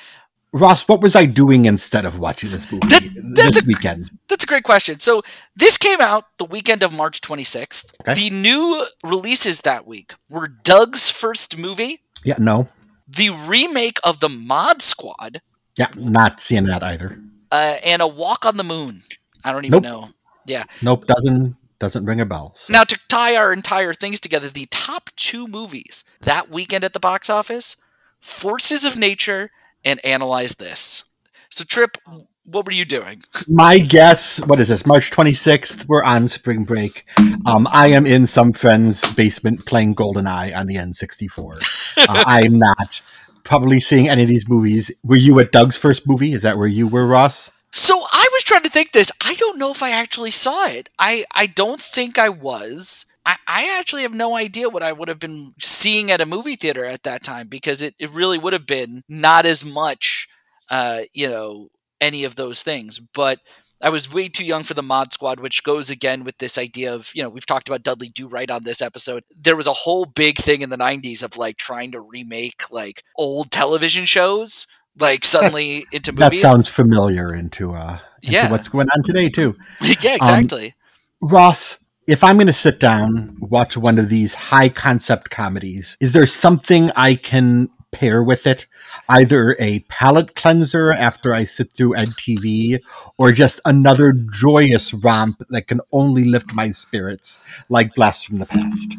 Ross, 0.57 0.89
what 0.89 1.01
was 1.01 1.15
I 1.15 1.27
doing 1.27 1.67
instead 1.67 2.05
of 2.05 2.19
watching 2.19 2.51
this 2.51 2.71
movie 2.73 2.87
that, 2.87 3.35
this 3.35 3.63
a, 3.63 3.67
weekend? 3.67 4.11
That's 4.29 4.45
a 4.45 4.47
great 4.47 4.65
question. 4.65 4.99
So 5.01 5.23
this 5.55 5.77
came 5.77 6.01
out 6.01 6.25
the 6.39 6.47
weekend 6.47 6.83
of 6.83 6.93
March 6.93 7.21
26th. 7.21 7.95
Okay. 8.01 8.15
The 8.15 8.31
new 8.35 8.87
releases 9.05 9.61
that 9.63 9.87
week 9.87 10.15
were 10.31 10.49
Doug's 10.49 11.11
first 11.11 11.59
movie. 11.59 12.01
Yeah, 12.25 12.37
no. 12.39 12.69
The 13.07 13.31
remake 13.31 13.99
of 14.03 14.21
the 14.21 14.29
Mod 14.29 14.81
Squad. 14.81 15.43
Yeah, 15.77 15.89
not 15.95 16.41
seeing 16.41 16.65
that 16.65 16.83
either. 16.83 17.21
Uh, 17.53 17.77
and 17.85 18.01
a 18.01 18.09
Walk 18.09 18.47
on 18.47 18.57
the 18.57 18.65
Moon. 18.65 19.03
I 19.45 19.53
don't 19.53 19.65
even 19.67 19.83
nope. 19.83 20.03
know. 20.03 20.09
Yeah. 20.47 20.65
Nope, 20.83 21.07
doesn't 21.07 21.57
doesn't 21.79 22.07
ring 22.07 22.21
a 22.21 22.25
bell. 22.25 22.53
So. 22.57 22.73
Now 22.73 22.85
to 22.85 22.99
tie 23.09 23.37
our 23.37 23.53
entire 23.53 23.93
things 23.93 24.21
together, 24.21 24.49
the 24.49 24.67
top 24.71 25.11
two 25.17 25.47
movies 25.47 26.05
that 26.21 26.49
weekend 26.51 26.83
at 26.85 26.95
the 26.95 27.01
box 27.01 27.29
office: 27.29 27.77
Forces 28.21 28.85
of 28.87 28.97
Nature 28.97 29.51
and 29.85 30.05
analyze 30.05 30.55
this. 30.55 31.05
So, 31.51 31.65
Tripp, 31.65 31.97
what 32.45 32.65
were 32.65 32.73
you 32.73 32.85
doing? 32.85 33.23
My 33.49 33.79
guess, 33.79 34.45
what 34.47 34.61
is 34.61 34.69
this, 34.69 34.87
March 34.87 35.11
26th? 35.11 35.87
We're 35.89 36.05
on 36.05 36.29
spring 36.29 36.65
break. 36.65 37.05
Um, 37.45 37.67
I 37.71 37.89
am 37.89 38.07
in 38.07 38.27
some 38.27 38.53
friend's 38.53 39.13
basement 39.15 39.67
playing 39.67 39.95
GoldenEye 39.95 40.57
on 40.57 40.67
the 40.67 40.77
N64. 40.77 41.57
Uh, 41.97 42.07
I'm 42.27 42.59
not 42.59 43.01
probably 43.45 43.81
seeing 43.81 44.09
any 44.09 44.23
of 44.23 44.29
these 44.29 44.49
movies. 44.49 44.91
Were 45.03 45.17
you 45.17 45.39
at 45.41 45.53
Doug's 45.53 45.77
first 45.77 46.07
movie? 46.07 46.33
Is 46.33 46.43
that 46.43 46.59
where 46.59 46.67
you 46.67 46.87
were, 46.87 47.07
Ross? 47.07 47.51
So 47.73 48.01
I 48.13 48.26
was 48.37 48.45
trying 48.45 48.63
to 48.63 48.71
think 48.71 48.93
this. 48.93 49.11
I 49.25 49.35
don't 49.35 49.59
know 49.59 49.71
if 49.71 49.83
I 49.83 49.91
actually 49.91 50.31
saw 50.31 50.67
it. 50.67 50.89
I, 50.99 51.25
I 51.35 51.47
don't 51.47 51.81
think 51.81 52.19
I 52.19 52.29
was. 52.29 53.07
I, 53.25 53.37
I 53.47 53.77
actually 53.79 54.03
have 54.03 54.15
no 54.15 54.37
idea 54.37 54.69
what 54.69 54.83
I 54.83 54.93
would 54.93 55.09
have 55.09 55.19
been 55.19 55.55
seeing 55.59 56.11
at 56.11 56.21
a 56.21 56.27
movie 56.27 56.57
theater 56.57 56.85
at 56.85 57.03
that 57.05 57.25
time 57.25 57.49
because 57.49 57.83
it, 57.83 57.95
it 57.99 58.11
really 58.11 58.39
would 58.39 58.53
have 58.53 58.67
been 58.67 59.03
not 59.09 59.47
as 59.47 59.65
much, 59.65 60.29
uh, 60.71 61.01
you 61.13 61.29
know, 61.29 61.71
any 62.01 62.25
of 62.25 62.37
those 62.37 62.63
things. 62.63 62.99
But 62.99 63.41
I 63.83 63.91
was 63.91 64.13
way 64.13 64.29
too 64.29 64.45
young 64.45 64.63
for 64.63 64.75
the 64.75 64.83
Mod 64.83 65.13
Squad, 65.13 65.41
which 65.41 65.63
goes 65.65 65.91
again 65.91 66.25
with 66.25 66.39
this 66.39 66.57
idea 66.57 66.95
of, 66.95 67.11
you 67.15 67.23
know, 67.23 67.29
we've 67.29 67.47
talked 67.47 67.69
about 67.69 67.83
Dudley 67.83 68.09
Do 68.09 68.29
Right 68.29 68.51
on 68.51 68.65
this 68.65 68.81
episode. 68.81 69.25
There 69.35 69.57
was 69.57 69.67
a 69.67 69.73
whole 69.73 70.07
big 70.07 70.39
thing 70.39 70.63
in 70.63 70.71
the 70.71 70.77
90s 70.79 71.23
of 71.23 71.37
like 71.37 71.57
trying 71.57 71.93
to 71.93 72.01
remake 72.01 72.71
like 72.71 73.03
old 73.17 73.51
television 73.51 74.07
shows, 74.07 74.67
like 74.99 75.25
suddenly 75.25 75.85
into 75.93 76.13
movies. 76.13 76.43
That 76.43 76.49
sounds 76.49 76.69
familiar 76.69 77.35
into, 77.35 77.75
uh, 77.75 77.99
into 78.23 78.35
yeah. 78.35 78.51
what's 78.51 78.69
going 78.69 78.89
on 78.95 79.03
today, 79.03 79.29
too. 79.29 79.57
yeah, 80.01 80.15
exactly. 80.15 80.75
Um, 81.23 81.29
Ross, 81.31 81.87
if 82.07 82.23
I'm 82.23 82.37
going 82.37 82.47
to 82.47 82.53
sit 82.53 82.79
down, 82.79 83.37
watch 83.41 83.77
one 83.77 83.99
of 83.99 84.09
these 84.09 84.35
high 84.35 84.69
concept 84.69 85.31
comedies, 85.31 85.97
is 86.01 86.13
there 86.13 86.27
something 86.27 86.91
I 86.95 87.15
can 87.17 87.71
pair 87.93 88.23
with 88.23 88.47
it? 88.47 88.67
Either 89.09 89.57
a 89.59 89.81
palate 89.89 90.35
cleanser 90.35 90.93
after 90.93 91.33
I 91.33 91.45
sit 91.45 91.73
through 91.73 91.95
EdTV, 91.95 92.81
or 93.19 93.33
just 93.33 93.61
another 93.65 94.13
joyous 94.13 94.93
romp 94.93 95.43
that 95.49 95.69
can 95.69 95.81
only 95.93 96.25
lift 96.25 96.53
my 96.53 96.71
spirits, 96.71 97.45
like 97.69 97.95
Blast 97.95 98.27
from 98.27 98.39
the 98.39 98.47
Past? 98.47 98.95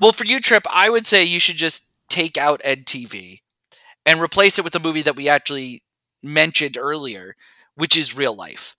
Well, 0.00 0.12
for 0.12 0.24
you, 0.24 0.40
Tripp, 0.40 0.66
I 0.72 0.90
would 0.90 1.06
say 1.06 1.24
you 1.24 1.40
should 1.40 1.56
just 1.56 1.84
take 2.08 2.38
out 2.38 2.62
EdTV 2.64 3.40
and 4.08 4.22
replace 4.22 4.58
it 4.58 4.64
with 4.64 4.74
a 4.74 4.80
movie 4.80 5.02
that 5.02 5.16
we 5.16 5.28
actually 5.28 5.82
mentioned 6.22 6.78
earlier, 6.78 7.36
which 7.74 7.94
is 7.94 8.16
Real 8.16 8.34
Life. 8.34 8.74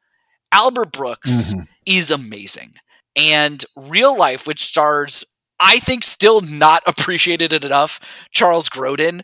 Albert 0.51 0.91
Brooks 0.91 1.53
mm-hmm. 1.53 1.61
is 1.85 2.09
amazing 2.09 2.71
and 3.15 3.63
Real 3.75 4.17
Life, 4.17 4.47
which 4.47 4.59
stars, 4.59 5.23
I 5.59 5.77
think, 5.77 6.03
still 6.03 6.41
not 6.41 6.81
appreciated 6.87 7.63
enough, 7.63 8.27
Charles 8.31 8.69
Grodin 8.69 9.21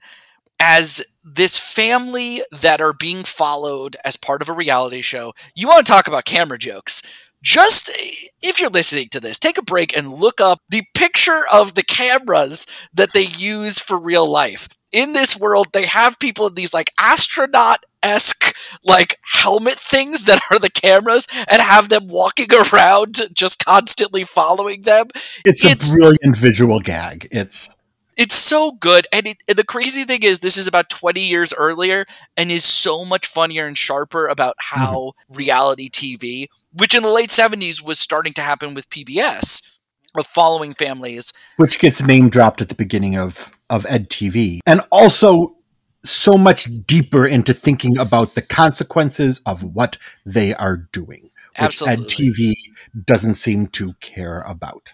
as 0.59 1.03
this 1.23 1.59
family 1.59 2.41
that 2.51 2.79
are 2.79 2.93
being 2.93 3.23
followed 3.23 3.97
as 4.05 4.15
part 4.15 4.41
of 4.41 4.47
a 4.47 4.53
reality 4.53 5.01
show. 5.01 5.33
You 5.55 5.67
want 5.67 5.85
to 5.85 5.91
talk 5.91 6.07
about 6.07 6.25
camera 6.25 6.57
jokes? 6.57 7.01
Just 7.41 7.91
if 8.41 8.61
you're 8.61 8.69
listening 8.69 9.09
to 9.09 9.19
this, 9.19 9.37
take 9.37 9.57
a 9.57 9.63
break 9.63 9.97
and 9.97 10.13
look 10.13 10.39
up 10.39 10.61
the 10.69 10.83
picture 10.93 11.41
of 11.51 11.75
the 11.75 11.83
cameras 11.83 12.65
that 12.93 13.13
they 13.13 13.25
use 13.37 13.79
for 13.79 13.97
real 13.97 14.29
life. 14.29 14.67
In 14.95 15.11
this 15.11 15.37
world, 15.37 15.67
they 15.73 15.85
have 15.87 16.19
people 16.19 16.47
in 16.47 16.53
these 16.55 16.73
like 16.73 16.89
astronaut 16.97 17.83
esque 18.01 18.55
like 18.85 19.19
helmet 19.23 19.73
things 19.73 20.23
that 20.23 20.39
are 20.49 20.57
the 20.57 20.69
cameras 20.69 21.27
and 21.49 21.61
have 21.61 21.89
them 21.89 22.07
walking 22.07 22.47
around 22.73 23.23
just 23.33 23.65
constantly 23.65 24.23
following 24.23 24.83
them. 24.83 25.07
It's, 25.43 25.65
it's 25.65 25.91
a 25.91 25.95
brilliant 25.97 26.37
visual 26.37 26.79
gag. 26.79 27.27
It's 27.29 27.75
it's 28.15 28.33
so 28.33 28.71
good, 28.71 29.07
and, 29.11 29.27
it, 29.27 29.37
and, 29.49 29.57
the 29.57 29.65
crazy 29.65 30.05
thing 30.05 30.23
is, 30.23 30.39
this 30.39 30.55
is 30.55 30.67
about 30.67 30.89
20 30.89 31.19
years 31.19 31.53
earlier, 31.53 32.05
and 32.37 32.49
is 32.49 32.63
so 32.63 33.03
much 33.03 33.27
funnier 33.27 33.67
and 33.67 33.77
sharper 33.77 34.27
about 34.27 34.55
how 34.57 34.93
mm-hmm. 35.29 35.35
reality 35.35 35.89
TV, 35.89 36.45
which 36.71 36.95
in 36.95 37.03
the 37.03 37.09
late 37.09 37.29
70s 37.29 37.83
was 37.85 37.99
starting 37.99 38.31
to 38.31 38.41
happen 38.41 38.73
with 38.73 38.89
PBS, 38.89 39.79
of 40.17 40.25
following 40.25 40.73
families, 40.73 41.33
which 41.57 41.77
gets 41.79 42.01
name 42.01 42.29
dropped 42.29 42.61
at 42.61 42.69
the 42.69 42.75
beginning 42.75 43.17
of 43.17 43.54
of 43.69 43.85
EdTV, 43.85 44.59
and 44.65 44.81
also 44.91 45.55
so 46.03 46.37
much 46.37 46.65
deeper 46.85 47.25
into 47.25 47.53
thinking 47.53 47.97
about 47.97 48.35
the 48.35 48.41
consequences 48.41 49.41
of 49.45 49.63
what 49.63 49.97
they 50.25 50.53
are 50.53 50.77
doing, 50.77 51.23
which 51.59 51.81
Absolutely. 51.81 52.05
TV 52.05 52.55
doesn't 53.05 53.33
seem 53.35 53.67
to 53.67 53.93
care 54.01 54.41
about. 54.41 54.93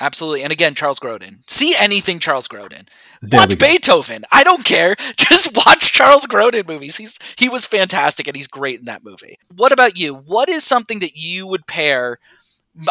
Absolutely. 0.00 0.42
And 0.42 0.52
again, 0.52 0.74
Charles 0.74 0.98
Grodin. 0.98 1.48
See 1.48 1.76
anything 1.78 2.18
Charles 2.18 2.48
Grodin. 2.48 2.88
There 3.20 3.38
watch 3.38 3.58
Beethoven. 3.58 4.24
I 4.32 4.42
don't 4.42 4.64
care. 4.64 4.96
Just 5.16 5.56
watch 5.56 5.92
Charles 5.92 6.26
Grodin 6.26 6.66
movies. 6.66 6.96
He's 6.96 7.18
he 7.38 7.48
was 7.48 7.66
fantastic 7.66 8.26
and 8.26 8.34
he's 8.34 8.48
great 8.48 8.80
in 8.80 8.86
that 8.86 9.04
movie. 9.04 9.38
What 9.54 9.70
about 9.70 9.98
you? 9.98 10.14
What 10.14 10.48
is 10.48 10.64
something 10.64 10.98
that 11.00 11.14
you 11.14 11.46
would 11.46 11.66
pair 11.66 12.18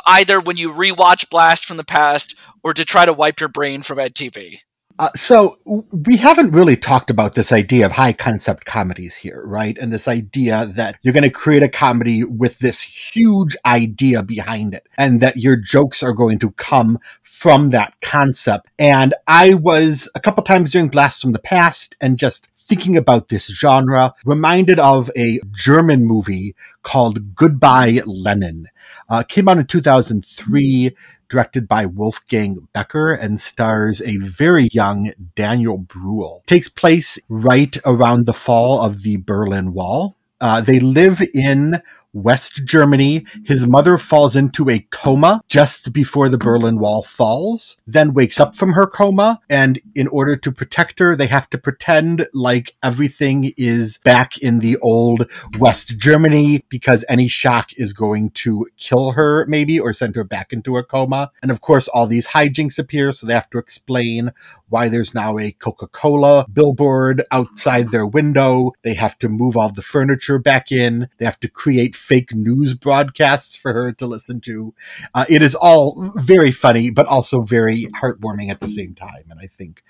either 0.05 0.39
when 0.39 0.57
you 0.57 0.71
rewatch 0.71 1.29
Blast 1.29 1.65
from 1.65 1.77
the 1.77 1.84
Past 1.84 2.38
or 2.63 2.73
to 2.73 2.86
try 2.86 3.03
to 3.03 3.13
wipe 3.13 3.39
your 3.39 3.49
brain 3.49 3.82
from 3.82 3.97
EdTV? 3.97 4.59
Uh, 5.02 5.10
so 5.16 5.58
we 5.91 6.16
haven't 6.16 6.52
really 6.52 6.78
talked 6.78 7.10
about 7.10 7.34
this 7.34 7.52
idea 7.52 7.84
of 7.84 7.91
high 7.91 8.14
concept 8.14 8.66
comedies 8.66 9.16
here, 9.16 9.41
right? 9.47 9.76
And 9.80 9.91
this 9.91 10.08
idea 10.08 10.68
that 10.76 10.99
you're 11.02 11.12
going 11.12 11.24
to 11.24 11.32
create 11.32 11.64
a 11.64 11.68
comedy 11.68 12.24
with 12.24 12.60
this 12.60 12.82
huge 12.82 13.58
idea 13.66 14.22
behind 14.22 14.76
it 14.76 14.88
and 14.99 15.20
that 15.20 15.38
your 15.38 15.56
jokes 15.56 16.04
are 16.04 16.14
going 16.14 16.38
to 16.38 16.52
come 16.52 16.99
from 17.24 17.72
that 17.72 17.95
concept. 18.02 18.70
And 18.78 19.16
I 19.26 19.56
was 19.56 20.08
a 20.14 20.20
couple 20.20 20.43
times 20.43 20.70
during 20.70 20.89
Blast 20.89 21.20
from 21.20 21.32
the 21.32 21.39
Past 21.39 21.95
and 21.99 22.20
just 22.20 22.47
thinking 22.56 22.95
about 22.95 23.30
this 23.30 23.47
genre, 23.47 24.14
reminded 24.24 24.80
of 24.80 25.10
a 25.18 25.39
German 25.52 26.06
movie 26.06 26.56
called 26.84 27.34
Goodbye 27.34 28.02
Lenin. 28.06 28.68
Uh, 29.10 29.24
came 29.24 29.49
out 29.49 29.58
in 29.58 29.66
2003 29.66 30.95
directed 31.32 31.67
by 31.67 31.86
Wolfgang 31.86 32.67
Becker 32.73 33.11
and 33.11 33.39
stars 33.39 34.01
a 34.01 34.17
very 34.17 34.67
young 34.73 35.13
Daniel 35.36 35.77
Bruhl. 35.77 36.43
Takes 36.45 36.69
place 36.69 37.17
right 37.29 37.77
around 37.86 38.25
the 38.25 38.34
fall 38.34 38.82
of 38.82 39.01
the 39.03 39.17
Berlin 39.17 39.73
Wall. 39.73 40.17
Uh, 40.41 40.59
they 40.59 40.79
live 40.79 41.21
in 41.34 41.82
West 42.14 42.66
Germany. 42.66 43.26
His 43.45 43.68
mother 43.68 43.97
falls 43.97 44.36
into 44.36 44.70
a 44.70 44.80
coma 44.91 45.41
just 45.47 45.93
before 45.93 46.30
the 46.30 46.38
Berlin 46.38 46.80
Wall 46.80 47.03
falls, 47.03 47.78
then 47.88 48.14
wakes 48.14 48.39
up 48.39 48.55
from 48.55 48.74
her 48.74 48.88
coma. 48.88 49.39
And 49.49 49.80
in 49.95 50.07
order 50.07 50.36
to 50.36 50.51
protect 50.51 50.99
her, 50.99 51.16
they 51.16 51.28
have 51.28 51.49
to 51.51 51.57
pretend 51.57 52.28
like 52.34 52.76
everything 52.84 53.53
is 53.57 53.99
back 53.99 54.38
in 54.38 54.59
the 54.59 54.78
old 54.78 55.30
West 55.59 55.97
Germany 55.97 56.64
because 56.70 57.05
any 57.07 57.28
shock 57.28 57.72
is 57.78 57.93
going 57.93 58.32
to 58.32 58.68
kill 58.78 59.12
her, 59.12 59.45
maybe, 59.47 59.80
or 59.80 59.93
send 59.93 60.16
her 60.16 60.24
back 60.24 60.51
into 60.51 60.78
a 60.78 60.84
coma. 60.84 61.32
And 61.41 61.51
of 61.51 61.62
course, 61.62 61.88
all 61.88 62.07
these 62.07 62.30
hijinks 62.30 62.80
appear, 62.80 63.12
so 63.12 63.28
they 63.28 63.34
have 63.34 63.49
to 63.51 63.57
explain 63.57 64.32
why 64.70 64.88
there's 64.88 65.14
now 65.14 65.38
a 65.38 65.51
Coca 65.51 65.88
Cola 65.88 66.45
billboard 66.51 67.24
outside 67.32 67.91
their 67.91 68.05
window. 68.05 68.72
They 68.84 68.93
have 68.93 69.18
to 69.20 69.30
move 69.30 69.57
all 69.57 69.72
the 69.72 69.82
furniture 69.82 70.39
back 70.39 70.72
in. 70.72 71.09
They 71.18 71.26
have 71.26 71.39
to 71.41 71.49
create 71.49 71.95
fake 72.02 72.34
news 72.34 72.74
broadcasts 72.74 73.56
for 73.56 73.74
her 73.74 73.91
to 73.93 74.06
listen 74.06 74.41
to. 74.41 74.74
Uh, 75.14 75.26
it 75.30 75.41
is 75.41 75.56
all 75.56 76.12
very 76.16 76.52
funny, 76.52 76.89
but 76.89 77.06
also 77.08 77.41
very 77.41 77.88
heartwarming 78.02 78.49
at 78.49 78.60
the 78.60 78.68
same 78.68 78.95
time. 78.95 79.24
And 79.30 79.39
I 79.39 79.47
think 79.47 79.84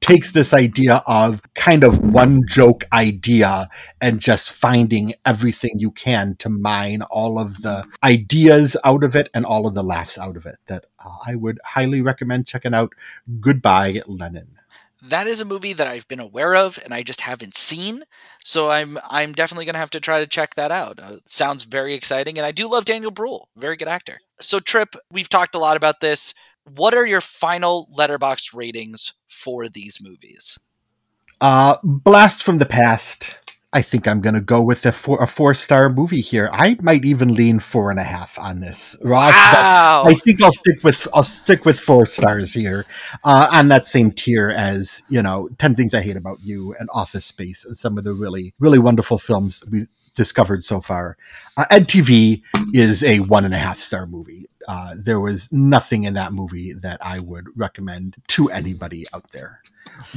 takes 0.00 0.32
this 0.32 0.52
idea 0.52 1.00
of 1.06 1.40
kind 1.54 1.84
of 1.84 2.00
one 2.00 2.42
joke 2.48 2.84
idea 2.92 3.68
and 4.00 4.20
just 4.20 4.50
finding 4.50 5.14
everything 5.24 5.70
you 5.76 5.92
can 5.92 6.34
to 6.40 6.48
mine 6.48 7.02
all 7.02 7.38
of 7.38 7.62
the 7.62 7.86
ideas 8.02 8.76
out 8.84 9.04
of 9.04 9.14
it 9.14 9.28
and 9.32 9.46
all 9.46 9.64
of 9.64 9.74
the 9.74 9.84
laughs 9.84 10.18
out 10.18 10.36
of 10.36 10.44
it 10.44 10.56
that 10.66 10.86
uh, 11.04 11.08
I 11.24 11.36
would 11.36 11.60
highly 11.64 12.02
recommend 12.02 12.48
checking 12.48 12.74
out. 12.74 12.92
Goodbye, 13.40 14.02
Lenin 14.08 14.58
that 15.02 15.26
is 15.26 15.40
a 15.40 15.44
movie 15.44 15.72
that 15.72 15.86
I've 15.86 16.06
been 16.06 16.20
aware 16.20 16.54
of 16.54 16.78
and 16.84 16.94
I 16.94 17.02
just 17.02 17.22
haven't 17.22 17.54
seen. 17.54 18.02
So 18.44 18.70
I'm 18.70 18.98
I'm 19.10 19.32
definitely 19.32 19.64
going 19.64 19.74
to 19.74 19.80
have 19.80 19.90
to 19.90 20.00
try 20.00 20.20
to 20.20 20.26
check 20.26 20.54
that 20.54 20.70
out. 20.70 21.00
Uh, 21.02 21.16
sounds 21.26 21.64
very 21.64 21.94
exciting 21.94 22.38
and 22.38 22.46
I 22.46 22.52
do 22.52 22.70
love 22.70 22.84
Daniel 22.84 23.10
Bruhl, 23.10 23.48
very 23.56 23.76
good 23.76 23.88
actor. 23.88 24.18
So 24.40 24.60
Tripp, 24.60 24.94
we've 25.10 25.28
talked 25.28 25.54
a 25.54 25.58
lot 25.58 25.76
about 25.76 26.00
this. 26.00 26.34
What 26.64 26.94
are 26.94 27.06
your 27.06 27.20
final 27.20 27.88
Letterboxd 27.98 28.54
ratings 28.54 29.14
for 29.28 29.68
these 29.68 29.98
movies? 30.00 30.58
Uh 31.40 31.76
Blast 31.82 32.42
from 32.42 32.58
the 32.58 32.66
Past 32.66 33.41
I 33.74 33.80
think 33.80 34.06
I'm 34.06 34.20
going 34.20 34.34
to 34.34 34.42
go 34.42 34.60
with 34.60 34.84
a 34.84 34.92
four, 34.92 35.22
a 35.22 35.26
four 35.26 35.54
star 35.54 35.88
movie 35.88 36.20
here. 36.20 36.50
I 36.52 36.76
might 36.82 37.06
even 37.06 37.34
lean 37.34 37.58
four 37.58 37.90
and 37.90 37.98
a 37.98 38.04
half 38.04 38.38
on 38.38 38.60
this, 38.60 38.98
Ross. 39.02 39.32
Wow. 39.32 40.04
I 40.06 40.14
think 40.14 40.42
I'll 40.42 40.52
stick 40.52 40.84
with 40.84 41.08
I'll 41.14 41.22
stick 41.22 41.64
with 41.64 41.80
four 41.80 42.04
stars 42.04 42.52
here, 42.52 42.84
uh, 43.24 43.48
on 43.50 43.68
that 43.68 43.86
same 43.86 44.10
tier 44.10 44.50
as 44.50 45.02
you 45.08 45.22
know, 45.22 45.48
Ten 45.58 45.74
Things 45.74 45.94
I 45.94 46.02
Hate 46.02 46.16
About 46.16 46.38
You 46.42 46.74
and 46.78 46.90
Office 46.92 47.24
Space 47.24 47.64
and 47.64 47.76
some 47.76 47.96
of 47.96 48.04
the 48.04 48.12
really 48.12 48.52
really 48.58 48.78
wonderful 48.78 49.18
films 49.18 49.62
we 49.72 49.86
discovered 50.14 50.64
so 50.64 50.82
far. 50.82 51.16
Uh, 51.56 51.64
EdTV 51.70 52.42
is 52.74 53.02
a 53.02 53.20
one 53.20 53.46
and 53.46 53.54
a 53.54 53.58
half 53.58 53.80
star 53.80 54.06
movie. 54.06 54.50
Uh, 54.68 54.94
there 54.98 55.18
was 55.18 55.50
nothing 55.50 56.04
in 56.04 56.12
that 56.14 56.34
movie 56.34 56.74
that 56.74 56.98
I 57.00 57.20
would 57.20 57.46
recommend 57.56 58.16
to 58.28 58.50
anybody 58.50 59.06
out 59.14 59.32
there. 59.32 59.62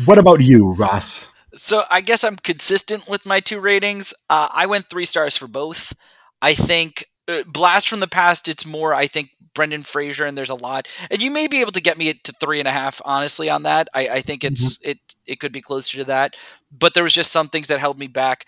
What 0.03 0.18
about 0.18 0.41
you, 0.41 0.74
Ross? 0.74 1.26
So 1.56 1.84
I 1.89 2.01
guess 2.01 2.24
I'm 2.24 2.36
consistent 2.36 3.08
with 3.08 3.26
my 3.26 3.39
two 3.39 3.60
ratings. 3.60 4.14
Uh, 4.30 4.49
I 4.51 4.66
went 4.66 4.89
three 4.89 5.06
stars 5.06 5.38
for 5.38 5.47
both. 5.47 5.95
I 6.41 6.53
think 6.53 7.06
uh, 7.28 7.43
Blast 7.47 7.89
from 7.89 8.01
the 8.01 8.08
Past, 8.08 8.47
it's 8.47 8.66
more, 8.66 8.93
I 8.93 9.08
think, 9.08 9.30
Brendan 9.53 9.84
Fraser, 9.84 10.26
and 10.26 10.38
there's 10.38 10.49
a 10.49 10.56
lot. 10.56 10.88
And 11.10 11.22
you 11.22 11.32
may 11.32 11.47
be 11.47 11.62
able 11.62 11.72
to 11.72 11.82
get 11.82 11.97
me 11.97 12.14
to 12.14 12.32
three 12.34 12.60
and 12.60 12.68
a 12.68 12.72
half, 12.72 13.01
honestly, 13.06 13.49
on 13.49 13.64
that. 13.64 13.88
I, 13.93 14.10
I 14.10 14.22
think 14.22 14.43
it's 14.43 14.78
mm-hmm. 14.78 14.91
it 14.91 14.99
it 15.26 15.39
could 15.39 15.53
be 15.53 15.62
closer 15.62 15.97
to 15.97 16.03
that. 16.03 16.36
But 16.72 16.93
there 16.93 17.03
was 17.03 17.14
just 17.14 17.32
some 17.32 17.47
things 17.47 17.70
that 17.70 17.80
held 17.80 17.97
me 17.97 18.08
back. 18.08 18.45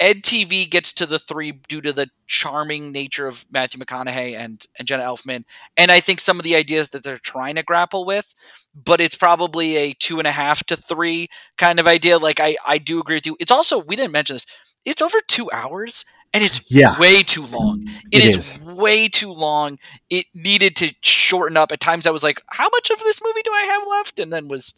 EdTV 0.00 0.70
gets 0.70 0.92
to 0.94 1.06
the 1.06 1.18
three 1.18 1.52
due 1.52 1.80
to 1.80 1.92
the 1.92 2.10
charming 2.26 2.90
nature 2.90 3.26
of 3.26 3.46
Matthew 3.50 3.80
McConaughey 3.80 4.36
and, 4.36 4.60
and 4.78 4.88
Jenna 4.88 5.04
Elfman. 5.04 5.44
And 5.76 5.90
I 5.90 6.00
think 6.00 6.20
some 6.20 6.38
of 6.38 6.44
the 6.44 6.56
ideas 6.56 6.90
that 6.90 7.02
they're 7.02 7.18
trying 7.18 7.54
to 7.56 7.62
grapple 7.62 8.04
with, 8.04 8.34
but 8.74 9.00
it's 9.00 9.16
probably 9.16 9.76
a 9.76 9.92
two 9.92 10.18
and 10.18 10.26
a 10.26 10.32
half 10.32 10.64
to 10.64 10.76
three 10.76 11.28
kind 11.56 11.78
of 11.78 11.86
idea. 11.86 12.18
Like 12.18 12.40
I, 12.40 12.56
I 12.66 12.78
do 12.78 12.98
agree 13.00 13.16
with 13.16 13.26
you. 13.26 13.36
It's 13.38 13.52
also, 13.52 13.82
we 13.84 13.96
didn't 13.96 14.12
mention 14.12 14.34
this, 14.34 14.46
it's 14.84 15.02
over 15.02 15.18
two 15.28 15.50
hours 15.52 16.04
and 16.32 16.42
it's 16.42 16.68
yeah. 16.70 16.98
way 16.98 17.22
too 17.22 17.46
long. 17.46 17.84
it, 18.10 18.22
it 18.22 18.24
is, 18.24 18.56
is, 18.56 18.64
way 18.64 19.08
too 19.08 19.32
long. 19.32 19.78
It 20.10 20.26
needed 20.34 20.74
to 20.76 20.92
shorten 21.02 21.56
up. 21.56 21.70
At 21.70 21.80
times 21.80 22.06
I 22.06 22.10
was 22.10 22.24
like, 22.24 22.40
how 22.50 22.68
much 22.70 22.90
of 22.90 22.98
this 22.98 23.20
movie 23.24 23.42
do 23.42 23.52
I 23.52 23.62
have 23.62 23.88
left? 23.88 24.18
And 24.18 24.32
then 24.32 24.48
was 24.48 24.74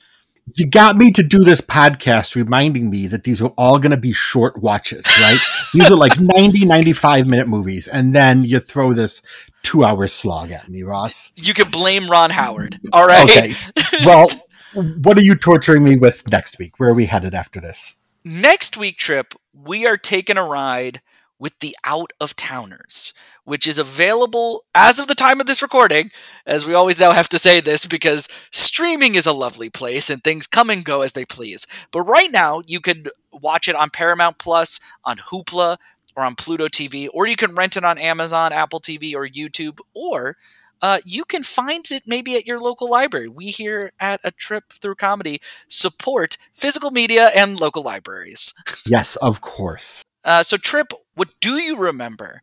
you 0.55 0.67
got 0.67 0.97
me 0.97 1.11
to 1.13 1.23
do 1.23 1.41
this 1.41 1.61
podcast 1.61 2.35
reminding 2.35 2.89
me 2.89 3.07
that 3.09 3.25
these 3.25 3.43
are 3.43 3.53
all 3.59 3.79
going 3.79 3.91
to 3.91 3.97
be 3.97 4.13
short 4.13 4.57
watches, 4.63 5.05
right? 5.21 5.39
these 5.73 5.91
are 5.91 5.97
like 5.97 6.19
90, 6.21 6.65
95 6.65 7.27
minute 7.27 7.49
movies. 7.49 7.89
And 7.89 8.15
then 8.15 8.45
you 8.45 8.61
throw 8.61 8.93
this 8.93 9.23
two 9.63 9.85
hour 9.85 10.07
slog 10.07 10.51
at 10.51 10.69
me, 10.69 10.83
Ross. 10.83 11.33
You 11.35 11.53
can 11.53 11.71
blame 11.71 12.09
Ron 12.09 12.31
Howard. 12.31 12.77
All 12.93 13.07
right. 13.07 13.25
Okay. 13.25 13.55
Well, 14.05 14.29
what 14.75 15.17
are 15.17 15.23
you 15.23 15.35
torturing 15.37 15.83
me 15.83 15.97
with 15.97 16.31
next 16.31 16.59
week? 16.59 16.73
Where 16.77 16.91
are 16.91 16.95
we 16.95 17.07
headed 17.07 17.35
after 17.35 17.63
this? 17.63 17.95
Next 18.27 18.77
week, 18.77 18.99
Tripp, 18.99 19.33
we 19.55 19.87
are 19.87 19.97
taking 19.97 20.37
a 20.37 20.45
ride 20.45 21.01
with 21.39 21.59
the 21.59 21.77
Out 21.85 22.13
of 22.21 22.35
Towners, 22.37 23.13
which 23.45 23.67
is 23.67 23.79
available 23.79 24.65
as 24.75 24.99
of 24.99 25.07
the 25.07 25.15
time 25.15 25.41
of 25.41 25.47
this 25.47 25.63
recording, 25.63 26.11
as 26.47 26.67
we 26.67 26.75
always 26.75 26.99
now 26.99 27.13
have 27.13 27.29
to 27.31 27.39
say 27.39 27.61
this 27.61 27.87
because 27.87 28.29
streaming 28.53 29.15
is 29.15 29.27
a 29.27 29.33
lovely 29.33 29.71
place 29.71 30.11
and 30.11 30.23
things 30.23 30.47
come 30.47 30.71
and 30.71 30.85
go 30.85 31.03
as 31.03 31.13
they 31.13 31.25
please. 31.25 31.67
But 31.91 32.03
right 32.03 32.31
now, 32.31 32.63
you 32.67 32.81
could 32.81 33.11
watch 33.33 33.69
it 33.69 33.77
on 33.77 33.91
Paramount 33.91 34.39
Plus, 34.39 34.81
on 35.05 35.19
Hoopla, 35.19 35.77
or 36.17 36.25
on 36.25 36.35
Pluto 36.35 36.67
TV, 36.67 37.09
or 37.13 37.27
you 37.27 37.37
can 37.37 37.55
rent 37.55 37.77
it 37.77 37.85
on 37.85 37.99
Amazon, 37.99 38.53
Apple 38.53 38.81
TV, 38.81 39.15
or 39.15 39.29
YouTube, 39.29 39.79
or 39.95 40.37
uh, 40.83 40.99
you 41.05 41.25
can 41.25 41.43
find 41.43 41.91
it 41.91 42.03
maybe 42.07 42.37
at 42.37 42.47
your 42.47 42.61
local 42.61 42.89
library. 42.89 43.29
We 43.29 43.47
here 43.47 43.93
at 44.01 44.21
A 44.25 44.31
Trip 44.31 44.65
Through 44.81 44.97
Comedy 44.97 45.41
support 45.69 46.37
physical 46.53 46.91
media 46.91 47.31
and 47.35 47.61
local 47.61 47.83
libraries. 47.83 48.55
Yes, 48.87 49.17
of 49.17 49.41
course. 49.41 50.03
Uh, 50.27 50.43
so, 50.43 50.57
Tripp, 50.57 50.93
what 51.15 51.29
do 51.41 51.55
you 51.55 51.77
remember 51.77 52.43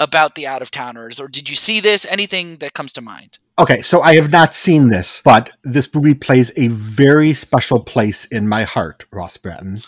about 0.00 0.34
the 0.34 0.46
Out 0.46 0.62
of 0.62 0.70
Towners, 0.70 1.20
or 1.20 1.28
did 1.28 1.48
you 1.48 1.54
see 1.54 1.78
this? 1.78 2.04
Anything 2.06 2.56
that 2.56 2.74
comes 2.74 2.92
to 2.94 3.00
mind? 3.00 3.38
Okay, 3.58 3.82
so 3.82 4.00
I 4.00 4.14
have 4.14 4.30
not 4.30 4.54
seen 4.54 4.88
this, 4.88 5.20
but 5.22 5.50
this 5.62 5.94
movie 5.94 6.14
plays 6.14 6.50
a 6.56 6.68
very 6.68 7.34
special 7.34 7.78
place 7.78 8.24
in 8.24 8.48
my 8.48 8.64
heart, 8.64 9.04
Ross 9.12 9.36
Bratton. 9.36 9.82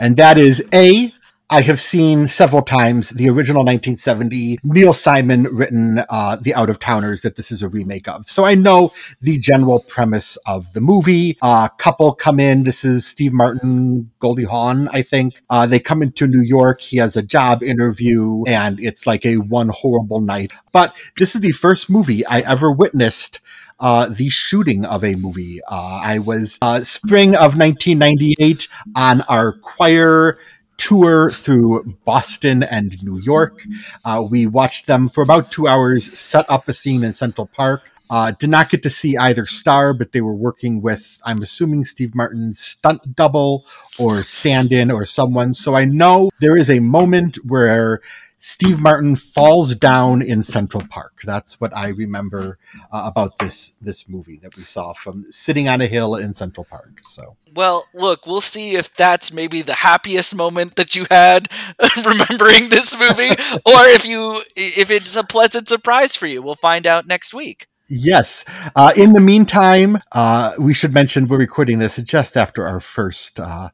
And 0.00 0.16
that 0.16 0.38
is 0.38 0.66
A, 0.72 1.12
I 1.50 1.62
have 1.62 1.80
seen 1.80 2.28
several 2.28 2.60
times 2.60 3.08
the 3.08 3.30
original 3.30 3.60
1970 3.60 4.58
Neil 4.64 4.92
Simon 4.92 5.44
written 5.44 6.04
uh, 6.10 6.36
The 6.36 6.54
Out 6.54 6.68
of 6.68 6.78
Towners 6.78 7.22
that 7.22 7.36
this 7.36 7.50
is 7.50 7.62
a 7.62 7.70
remake 7.70 8.06
of. 8.06 8.28
So 8.28 8.44
I 8.44 8.54
know 8.54 8.92
the 9.22 9.38
general 9.38 9.80
premise 9.80 10.36
of 10.46 10.70
the 10.74 10.82
movie. 10.82 11.38
A 11.42 11.46
uh, 11.46 11.68
couple 11.78 12.12
come 12.12 12.38
in. 12.38 12.64
This 12.64 12.84
is 12.84 13.06
Steve 13.06 13.32
Martin, 13.32 14.10
Goldie 14.18 14.44
Hawn, 14.44 14.88
I 14.88 15.00
think. 15.00 15.40
Uh, 15.48 15.66
they 15.66 15.78
come 15.78 16.02
into 16.02 16.26
New 16.26 16.42
York. 16.42 16.82
He 16.82 16.98
has 16.98 17.16
a 17.16 17.22
job 17.22 17.62
interview 17.62 18.44
and 18.46 18.78
it's 18.78 19.06
like 19.06 19.24
a 19.24 19.38
one 19.38 19.70
horrible 19.70 20.20
night. 20.20 20.52
But 20.72 20.94
this 21.16 21.34
is 21.34 21.40
the 21.40 21.52
first 21.52 21.88
movie 21.88 22.26
I 22.26 22.40
ever 22.40 22.70
witnessed 22.70 23.40
uh, 23.80 24.08
the 24.08 24.28
shooting 24.28 24.84
of 24.84 25.04
a 25.04 25.14
movie. 25.14 25.60
Uh, 25.68 26.00
I 26.02 26.18
was 26.18 26.58
uh, 26.60 26.82
spring 26.82 27.34
of 27.34 27.56
1998 27.56 28.68
on 28.94 29.22
our 29.22 29.52
choir 29.52 30.38
tour 30.78 31.30
through 31.30 31.96
Boston 32.04 32.62
and 32.62 33.02
New 33.02 33.18
York. 33.18 33.60
Uh, 34.04 34.24
we 34.28 34.46
watched 34.46 34.86
them 34.86 35.08
for 35.08 35.22
about 35.22 35.50
two 35.50 35.68
hours, 35.68 36.18
set 36.18 36.48
up 36.48 36.66
a 36.68 36.72
scene 36.72 37.04
in 37.04 37.12
Central 37.12 37.46
Park. 37.46 37.82
Uh, 38.10 38.32
did 38.38 38.48
not 38.48 38.70
get 38.70 38.82
to 38.82 38.88
see 38.88 39.18
either 39.18 39.44
star, 39.44 39.92
but 39.92 40.12
they 40.12 40.22
were 40.22 40.34
working 40.34 40.80
with, 40.80 41.20
I'm 41.26 41.42
assuming, 41.42 41.84
Steve 41.84 42.14
Martin's 42.14 42.58
stunt 42.58 43.14
double 43.14 43.66
or 43.98 44.22
stand 44.22 44.72
in 44.72 44.90
or 44.90 45.04
someone. 45.04 45.52
So 45.52 45.74
I 45.74 45.84
know 45.84 46.30
there 46.40 46.56
is 46.56 46.70
a 46.70 46.80
moment 46.80 47.36
where 47.44 48.00
Steve 48.38 48.80
Martin 48.80 49.16
falls 49.16 49.74
down 49.74 50.22
in 50.22 50.42
Central 50.42 50.84
Park. 50.88 51.20
That's 51.24 51.60
what 51.60 51.76
I 51.76 51.88
remember 51.88 52.58
uh, 52.92 53.10
about 53.12 53.38
this 53.38 53.70
this 53.80 54.08
movie 54.08 54.38
that 54.42 54.56
we 54.56 54.64
saw 54.64 54.92
from 54.92 55.26
sitting 55.30 55.68
on 55.68 55.80
a 55.80 55.86
hill 55.86 56.14
in 56.14 56.32
Central 56.32 56.64
Park. 56.64 57.00
So, 57.02 57.36
well, 57.54 57.86
look, 57.92 58.26
we'll 58.26 58.40
see 58.40 58.76
if 58.76 58.94
that's 58.94 59.32
maybe 59.32 59.62
the 59.62 59.74
happiest 59.74 60.36
moment 60.36 60.76
that 60.76 60.94
you 60.94 61.06
had 61.10 61.48
remembering 61.96 62.68
this 62.68 62.98
movie, 62.98 63.30
or 63.66 63.86
if 63.86 64.06
you 64.06 64.42
if 64.54 64.90
it's 64.90 65.16
a 65.16 65.24
pleasant 65.24 65.66
surprise 65.68 66.16
for 66.16 66.26
you. 66.26 66.40
We'll 66.40 66.54
find 66.54 66.86
out 66.86 67.06
next 67.06 67.34
week. 67.34 67.66
Yes. 67.88 68.44
Uh, 68.76 68.92
in 68.96 69.12
the 69.12 69.20
meantime, 69.20 69.98
uh, 70.12 70.52
we 70.60 70.74
should 70.74 70.92
mention 70.92 71.26
we're 71.26 71.38
recording 71.38 71.78
this 71.78 71.96
just 71.96 72.36
after 72.36 72.66
our 72.66 72.80
first 72.80 73.40
uh, 73.40 73.70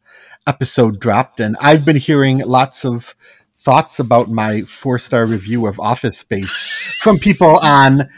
episode 0.46 1.00
dropped, 1.00 1.40
and 1.40 1.56
I've 1.60 1.84
been 1.84 1.96
hearing 1.96 2.38
lots 2.38 2.84
of 2.84 3.16
thoughts 3.56 3.98
about 3.98 4.30
my 4.30 4.62
four 4.62 4.98
star 4.98 5.26
review 5.26 5.66
of 5.66 5.80
Office 5.80 6.18
Space 6.18 6.68
from 7.00 7.18
people 7.18 7.58
on 7.58 8.08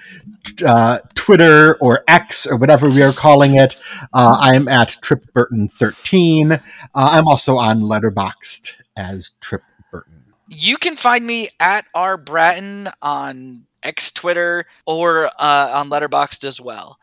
uh, 0.65 0.99
Twitter 1.15 1.77
or 1.77 2.03
X 2.09 2.47
or 2.47 2.59
whatever 2.59 2.89
we 2.89 3.03
are 3.03 3.13
calling 3.13 3.55
it. 3.55 3.81
Uh, 4.13 4.37
I 4.41 4.57
am 4.57 4.69
at 4.69 4.97
Tripp 5.03 5.33
Burton 5.33 5.69
13. 5.69 6.53
Uh, 6.53 6.59
I'm 6.95 7.29
also 7.29 7.57
on 7.57 7.81
Letterboxd 7.81 8.73
as 8.97 9.33
Tripp 9.41 9.63
Burton. 9.91 10.25
You 10.49 10.77
can 10.77 10.97
find 10.97 11.27
me 11.27 11.49
at 11.61 11.85
R 11.95 12.17
Bratton 12.17 12.89
on 13.03 13.67
X 13.83 14.13
Twitter 14.13 14.67
or 14.87 15.27
uh, 15.27 15.71
on 15.75 15.91
Letterboxd 15.91 16.45
as 16.45 16.61
well. 16.61 16.99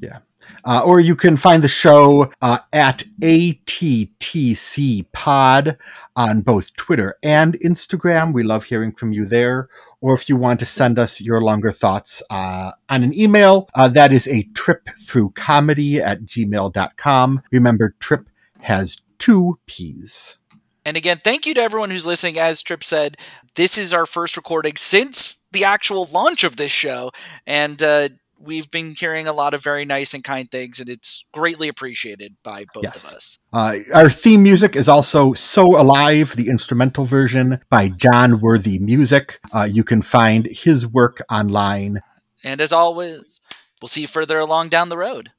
Yeah. 0.00 0.18
Uh, 0.64 0.82
or 0.84 1.00
you 1.00 1.16
can 1.16 1.36
find 1.36 1.62
the 1.62 1.68
show 1.68 2.30
uh, 2.42 2.58
at 2.72 3.02
ATTC 3.22 5.06
Pod 5.12 5.78
on 6.16 6.40
both 6.42 6.74
Twitter 6.76 7.16
and 7.22 7.54
Instagram. 7.60 8.32
We 8.32 8.42
love 8.42 8.64
hearing 8.64 8.92
from 8.92 9.12
you 9.12 9.24
there. 9.24 9.68
Or 10.00 10.14
if 10.14 10.28
you 10.28 10.36
want 10.36 10.60
to 10.60 10.66
send 10.66 10.98
us 10.98 11.20
your 11.20 11.40
longer 11.40 11.72
thoughts 11.72 12.22
uh, 12.30 12.72
on 12.88 13.02
an 13.02 13.18
email, 13.18 13.68
uh, 13.74 13.88
that 13.88 14.12
is 14.12 14.28
a 14.28 14.44
trip 14.54 14.88
through 15.06 15.30
comedy 15.30 16.00
at 16.00 16.22
gmail.com. 16.22 17.42
Remember, 17.50 17.94
trip 17.98 18.28
has 18.60 19.00
two 19.18 19.58
P's. 19.66 20.38
And 20.84 20.96
again, 20.96 21.18
thank 21.22 21.44
you 21.44 21.52
to 21.52 21.60
everyone 21.60 21.90
who's 21.90 22.06
listening. 22.06 22.38
As 22.38 22.62
Tripp 22.62 22.82
said, 22.82 23.18
this 23.56 23.76
is 23.76 23.92
our 23.92 24.06
first 24.06 24.38
recording 24.38 24.76
since 24.76 25.46
the 25.52 25.64
actual 25.64 26.06
launch 26.06 26.44
of 26.44 26.56
this 26.56 26.72
show. 26.72 27.10
And 27.46 27.82
uh, 27.82 28.08
we've 28.38 28.70
been 28.70 28.94
hearing 28.94 29.26
a 29.26 29.32
lot 29.32 29.54
of 29.54 29.62
very 29.62 29.84
nice 29.84 30.14
and 30.14 30.22
kind 30.22 30.50
things, 30.50 30.80
and 30.80 30.88
it's 30.88 31.28
greatly 31.32 31.68
appreciated 31.68 32.36
by 32.42 32.64
both 32.72 32.84
yes. 32.84 33.10
of 33.10 33.16
us. 33.16 33.38
Uh, 33.52 33.76
our 33.94 34.08
theme 34.08 34.42
music 34.42 34.76
is 34.76 34.88
also 34.88 35.32
So 35.32 35.78
Alive, 35.78 36.36
the 36.36 36.48
instrumental 36.48 37.04
version 37.04 37.60
by 37.68 37.88
Jon 37.88 38.40
Worthy 38.40 38.78
Music. 38.78 39.40
Uh, 39.52 39.68
you 39.70 39.84
can 39.84 40.02
find 40.02 40.46
his 40.46 40.86
work 40.86 41.22
online. 41.30 42.00
And 42.44 42.60
as 42.60 42.72
always, 42.72 43.40
we'll 43.82 43.88
see 43.88 44.02
you 44.02 44.06
further 44.06 44.38
along 44.38 44.68
down 44.68 44.88
the 44.88 44.98
road. 44.98 45.32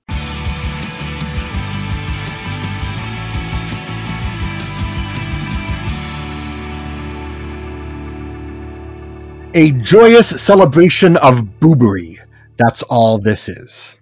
A 9.55 9.71
joyous 9.71 10.29
celebration 10.29 11.17
of 11.17 11.59
boobery 11.59 12.18
that's 12.59 12.83
all 12.83 13.19
this 13.19 13.49
is. 13.49 13.98